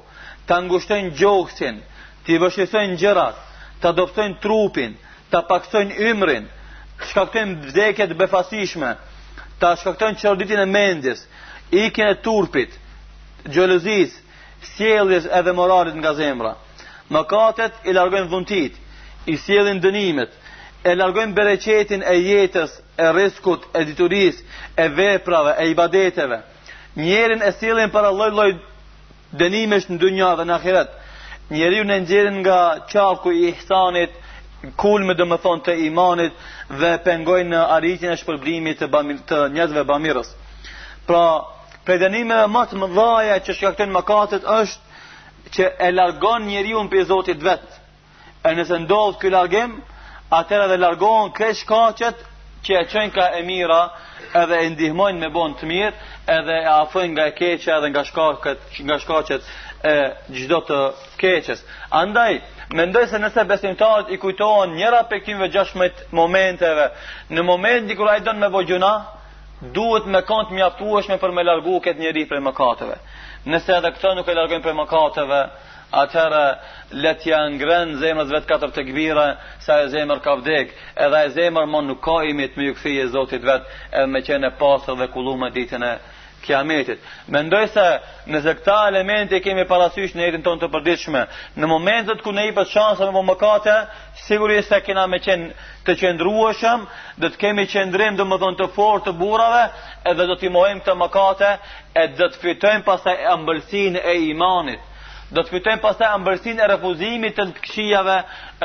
të 0.45 0.55
angushtojnë 0.57 1.13
gjoksin, 1.17 1.77
të 2.25 2.35
i 2.35 2.41
vëshisojnë 2.43 2.97
gjërat, 2.99 3.37
të 3.81 3.87
adoptojnë 3.93 4.39
trupin, 4.43 4.97
të 5.31 5.39
paksojnë 5.49 5.99
ymrin, 6.11 6.49
shkaktojnë 7.07 7.93
të 7.97 8.15
befasishme, 8.19 8.91
të 9.59 9.71
shkaktojnë 9.81 10.19
qërditin 10.21 10.59
e 10.63 10.67
mendis, 10.67 11.23
ikin 11.71 12.11
e 12.11 12.19
turpit, 12.23 12.75
gjëlezis, 13.47 14.11
sjeljes 14.75 15.25
edhe 15.33 15.53
moralit 15.57 15.95
nga 15.95 16.11
zemra. 16.13 16.55
Mëkatet 17.11 17.87
i 17.89 17.93
largojnë 17.93 18.27
dhuntit, 18.31 18.75
i 19.25 19.37
sjelin 19.37 19.79
dënimet, 19.83 20.31
e 20.84 20.93
largojmë 20.97 21.36
bereqetin 21.38 22.01
e 22.09 22.15
jetës, 22.25 22.71
e 22.97 23.09
riskut, 23.15 23.67
e 23.77 23.84
dituris, 23.86 24.39
e 24.77 24.88
veprave, 24.97 25.55
e 25.61 25.67
ibadeteve. 25.69 26.39
Njerin 26.95 27.43
e 27.45 27.51
silin 27.59 27.91
për 27.93 28.07
alloj 28.09 28.29
loj 28.36 28.55
dënimesh 29.39 29.88
në 29.91 29.97
dunja 30.01 30.32
dhe 30.39 30.45
në 30.49 30.55
akiret. 30.57 30.89
Njeri 31.53 31.84
në 31.86 31.99
njerin 32.07 32.39
nga 32.41 32.59
qafku 32.91 33.32
i 33.32 33.45
ihsanit, 33.51 34.13
kul 34.77 35.05
me 35.05 35.13
dëmë 35.17 35.38
thonë 35.43 35.63
të 35.65 35.75
imanit 35.88 36.34
dhe 36.79 36.91
pengojnë 37.05 37.49
në 37.55 37.61
arritin 37.77 38.11
e 38.11 38.17
shpërblimit 38.21 38.82
të, 38.82 38.89
bami, 38.93 39.17
të 39.29 39.43
njëzve 39.53 39.84
bamirës. 39.89 40.34
Pra, 41.07 41.23
për 41.86 42.01
denimeve 42.07 42.47
më 42.53 42.63
të 42.71 42.82
mëdhaja 42.84 43.38
që 43.45 43.55
shkaktojnë 43.57 43.95
mëkatet 43.99 44.45
është 44.45 45.55
që 45.55 45.69
e 45.88 45.91
largon 45.95 46.45
njeriu 46.49 46.84
në 46.84 46.91
për 46.93 47.07
Zotit 47.09 47.41
vetë. 47.41 47.79
E 48.45 48.53
nëse 48.57 48.77
ndodhë 48.84 49.17
këj 49.21 49.32
largim, 49.34 49.79
atëra 50.32 50.67
dhe 50.71 50.77
largohen 50.79 51.32
kresh 51.36 51.65
kaqet 51.67 52.21
që 52.65 52.75
e 52.79 52.86
qenë 52.91 53.13
ka 53.15 53.25
e 53.36 53.41
mira 53.47 53.79
edhe 54.43 54.59
e 54.65 54.69
ndihmojnë 54.75 55.19
me 55.23 55.29
bon 55.34 55.53
të 55.57 55.67
mirë 55.67 55.93
edhe 56.38 56.57
e 56.61 56.67
afojnë 56.73 57.11
nga 57.15 57.25
e 57.27 57.34
keqa 57.39 57.71
edhe 57.77 57.89
nga 57.91 58.03
shkaqet, 58.09 58.59
nga 58.86 58.97
shkaqet 59.01 59.41
e 59.91 59.95
gjithdo 60.36 60.59
të 60.69 60.77
keqes 61.21 61.63
andaj, 62.03 62.38
mendoj 62.77 63.07
se 63.11 63.19
nëse 63.19 63.47
besimtarët 63.49 64.13
i 64.15 64.19
kujtohen 64.21 64.75
njëra 64.77 65.03
për 65.09 65.23
këtimve 65.25 65.49
16 65.57 66.05
momenteve 66.21 66.86
në 67.34 67.43
moment 67.49 67.89
një 67.89 67.97
kura 67.99 68.19
i 68.19 68.23
donë 68.27 68.43
me 68.45 68.51
bojgjuna 68.55 68.93
duhet 69.77 70.05
me 70.13 70.21
kont 70.29 70.53
mjaftueshme 70.55 71.17
për 71.21 71.36
me 71.38 71.43
largu 71.49 71.82
këtë 71.86 71.99
njëri 72.05 72.27
për 72.29 72.45
mëkateve 72.49 72.95
nëse 73.51 73.73
edhe 73.79 73.91
këta 73.97 74.13
nuk 74.19 74.29
e 74.29 74.38
largojnë 74.38 74.63
për 74.69 74.79
mëkateve 74.84 75.41
atëherë 75.99 76.41
let 77.05 77.23
ja 77.27 77.41
ngren 77.53 77.95
zemrës 78.01 78.31
vetë 78.31 78.47
katër 78.49 78.71
të 78.75 78.85
kbira, 78.89 79.27
sa 79.65 79.81
e 79.83 79.89
zemër 79.93 80.21
ka 80.23 80.37
vdek, 80.41 80.71
edhe 81.05 81.25
e 81.27 81.33
zemër 81.37 81.67
mon 81.67 81.89
nuk 81.91 82.01
ka 82.05 82.21
imit 82.31 82.55
me 82.57 82.69
ju 82.71 82.75
këthi 82.79 82.95
e 83.03 83.09
zotit 83.13 83.43
vetë, 83.43 83.67
e 84.01 84.05
me 84.11 84.23
qene 84.25 84.53
pasër 84.61 84.99
dhe 85.01 85.07
kulume 85.13 85.51
ditën 85.55 85.83
e 85.83 85.91
kiametit. 86.41 86.97
Mendoj 87.29 87.67
se 87.69 87.83
nëse 88.31 88.55
këta 88.59 88.77
elementi 88.89 89.37
kemi 89.45 89.61
parasysh 89.69 90.15
në 90.17 90.23
jetën 90.25 90.45
tonë 90.47 90.61
të 90.63 90.69
përditshme, 90.73 91.21
në 91.61 91.69
momentet 91.69 92.23
ku 92.25 92.31
ne 92.33 92.47
i 92.49 92.53
pas 92.55 92.69
shansën 92.73 93.11
më 93.11 93.19
më 93.19 93.25
mëkate, 93.27 93.75
sigurisht 94.27 94.71
se 94.73 94.79
kena 94.87 95.03
me 95.11 95.19
qenë 95.21 95.51
të 95.85 95.95
qëndrueshëm, 96.01 96.87
do 97.21 97.29
të 97.29 97.39
kemi 97.43 97.67
qëndrim 97.75 98.15
dhe 98.17 98.25
më 98.31 98.39
dhënë 98.41 98.57
të 98.63 98.69
forë 98.77 99.03
të 99.09 99.13
burave, 99.21 99.63
edhe 100.09 100.25
do 100.31 100.35
të 100.39 100.49
mojmë 100.57 100.83
të 100.87 100.95
mëkate, 101.03 101.51
e 102.03 102.07
do 102.17 102.31
të 102.33 102.41
fitojmë 102.45 102.87
pas 102.89 103.05
e 103.13 103.17
ambëlsin 103.35 103.99
e 104.01 104.17
imanit 104.33 104.81
do 105.32 105.43
të 105.45 105.51
kujtojm 105.53 105.79
pastaj 105.79 106.09
ambërsinë 106.11 106.63
e 106.63 106.67
refuzimit 106.73 107.38
të 107.38 107.43
këqijave, 107.55 108.17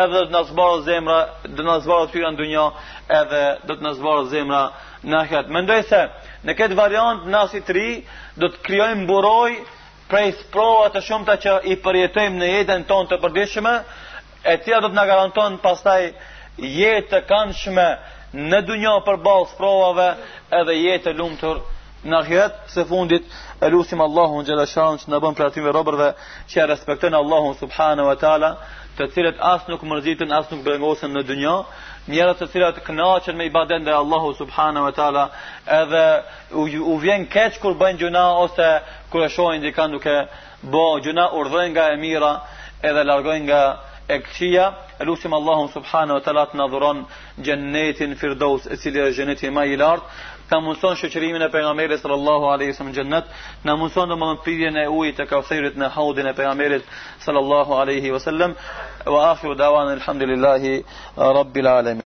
edhe 0.03 0.15
do 0.15 0.23
të 0.27 0.33
na 0.33 0.67
zemra, 0.89 1.19
do 1.47 1.57
të 1.61 1.67
na 1.69 1.77
zbardhë 1.85 2.23
në 2.31 2.39
dunjë, 2.41 2.65
edhe 3.21 3.43
do 3.69 3.77
të 3.77 3.87
na 3.87 3.93
zemra 4.31 4.63
në 5.07 5.21
ahet. 5.21 5.49
Mendoj 5.55 5.83
se 5.87 6.01
në 6.47 6.57
këtë 6.59 6.79
variant 6.79 7.29
nasi 7.31 7.61
tri 7.61 8.03
do 8.41 8.51
të 8.51 8.65
krijojmë 8.67 9.07
buroj 9.09 9.51
prej 10.11 10.33
sprova 10.43 10.89
të 10.95 11.03
shumta 11.07 11.37
që 11.43 11.55
i 11.71 11.77
përjetojmë 11.83 12.39
në 12.43 12.51
jetën 12.57 12.85
tonë 12.91 13.09
të 13.13 13.21
përditshme, 13.23 13.77
e 14.51 14.59
cila 14.65 14.81
do 14.85 14.91
të 14.91 14.99
na 14.99 15.07
garanton 15.11 15.59
pastaj 15.63 16.09
jetë 16.59 17.11
të 17.15 17.23
këndshme 17.31 17.87
në 18.51 18.61
dunjë 18.69 18.99
përballë 19.07 19.51
sprovave 19.55 20.11
edhe 20.59 20.77
jetë 20.83 21.11
të 21.13 21.17
lumtur 21.19 21.63
në 22.07 22.19
ahet 22.23 22.59
së 22.75 22.85
fundit 22.91 23.27
e 23.63 23.69
lusim 23.73 24.01
Allahun 24.01 24.45
që 24.45 24.57
në 25.09 25.19
bëm 25.23 25.37
për 25.39 25.47
atyme 25.49 25.73
robërve 25.73 26.11
që 26.51 26.61
e 26.63 26.67
respektën 26.73 27.15
Allahun 27.17 27.55
subhanë 27.57 28.05
wa 28.05 28.15
ta'ala 28.21 28.51
të 28.99 29.07
cilët 29.15 29.39
as 29.41 29.65
nuk 29.69 29.83
mërzitën 29.89 30.33
as 30.39 30.51
nuk 30.53 30.61
brengosën 30.67 31.13
në 31.17 31.23
dunjo 31.29 31.55
njerët 32.13 32.39
të 32.43 32.47
cilët 32.53 32.83
knaqen 32.87 33.37
me 33.37 33.47
i 33.49 33.51
baden 33.55 33.85
dhe 33.85 33.95
Allahu 34.03 34.35
subhanë 34.41 34.83
wa 34.87 34.93
ta'ala 34.99 35.25
edhe 35.81 36.05
u, 36.63 36.67
u 36.97 36.99
vjen 37.03 37.25
keq 37.33 37.59
kur 37.63 37.73
bën 37.81 37.97
gjuna 38.01 38.27
ose 38.45 38.69
kur 39.11 39.25
e 39.27 39.33
shojnë 39.33 39.65
dikan 39.71 39.91
duke 39.97 40.17
bo 40.63 40.85
gjuna 41.03 41.31
urdhën 41.41 41.73
nga 41.73 41.89
emira 41.97 42.33
edhe 42.83 43.05
largojnë 43.09 43.45
nga 43.49 43.63
e 44.09 44.21
këqia, 44.23 44.69
e 45.01 45.05
lusim 45.05 45.33
Allahum 45.35 45.69
subhanu 45.73 46.15
wa 46.15 46.23
talat 46.23 46.53
në 46.55 46.69
dhuron 46.71 47.01
gjennetin 47.43 48.13
firdos 48.21 48.69
e 48.71 48.77
cili 48.77 49.01
e 49.03 49.11
gjenneti 49.17 49.51
ma 49.51 49.65
i 49.67 49.75
lartë, 49.77 50.05
ka 50.51 50.59
mundson 50.63 50.97
shoqërimin 51.01 51.43
e 51.43 51.49
pejgamberit 51.55 52.01
sallallahu 52.03 52.49
alaihi 52.55 52.73
wasallam 52.75 52.91
në 52.91 52.97
xhennet, 53.03 53.29
na 53.65 53.77
mundson 53.77 54.09
domthon 54.13 54.41
pritjen 54.47 54.77
e 54.79 54.87
ujit 54.99 55.19
të 55.21 55.27
kafirit 55.33 55.79
në 55.81 55.91
haudin 55.99 56.31
e 56.31 56.35
pejgamberit 56.39 56.85
sallallahu 57.27 57.79
alaihi 57.83 58.15
wasallam. 58.15 58.55
Wa 59.15 59.23
akhiru 59.33 59.57
da'wana 59.65 59.99
alhamdulillahi 59.99 60.77
rabbil 61.39 61.71
alamin. 61.79 62.03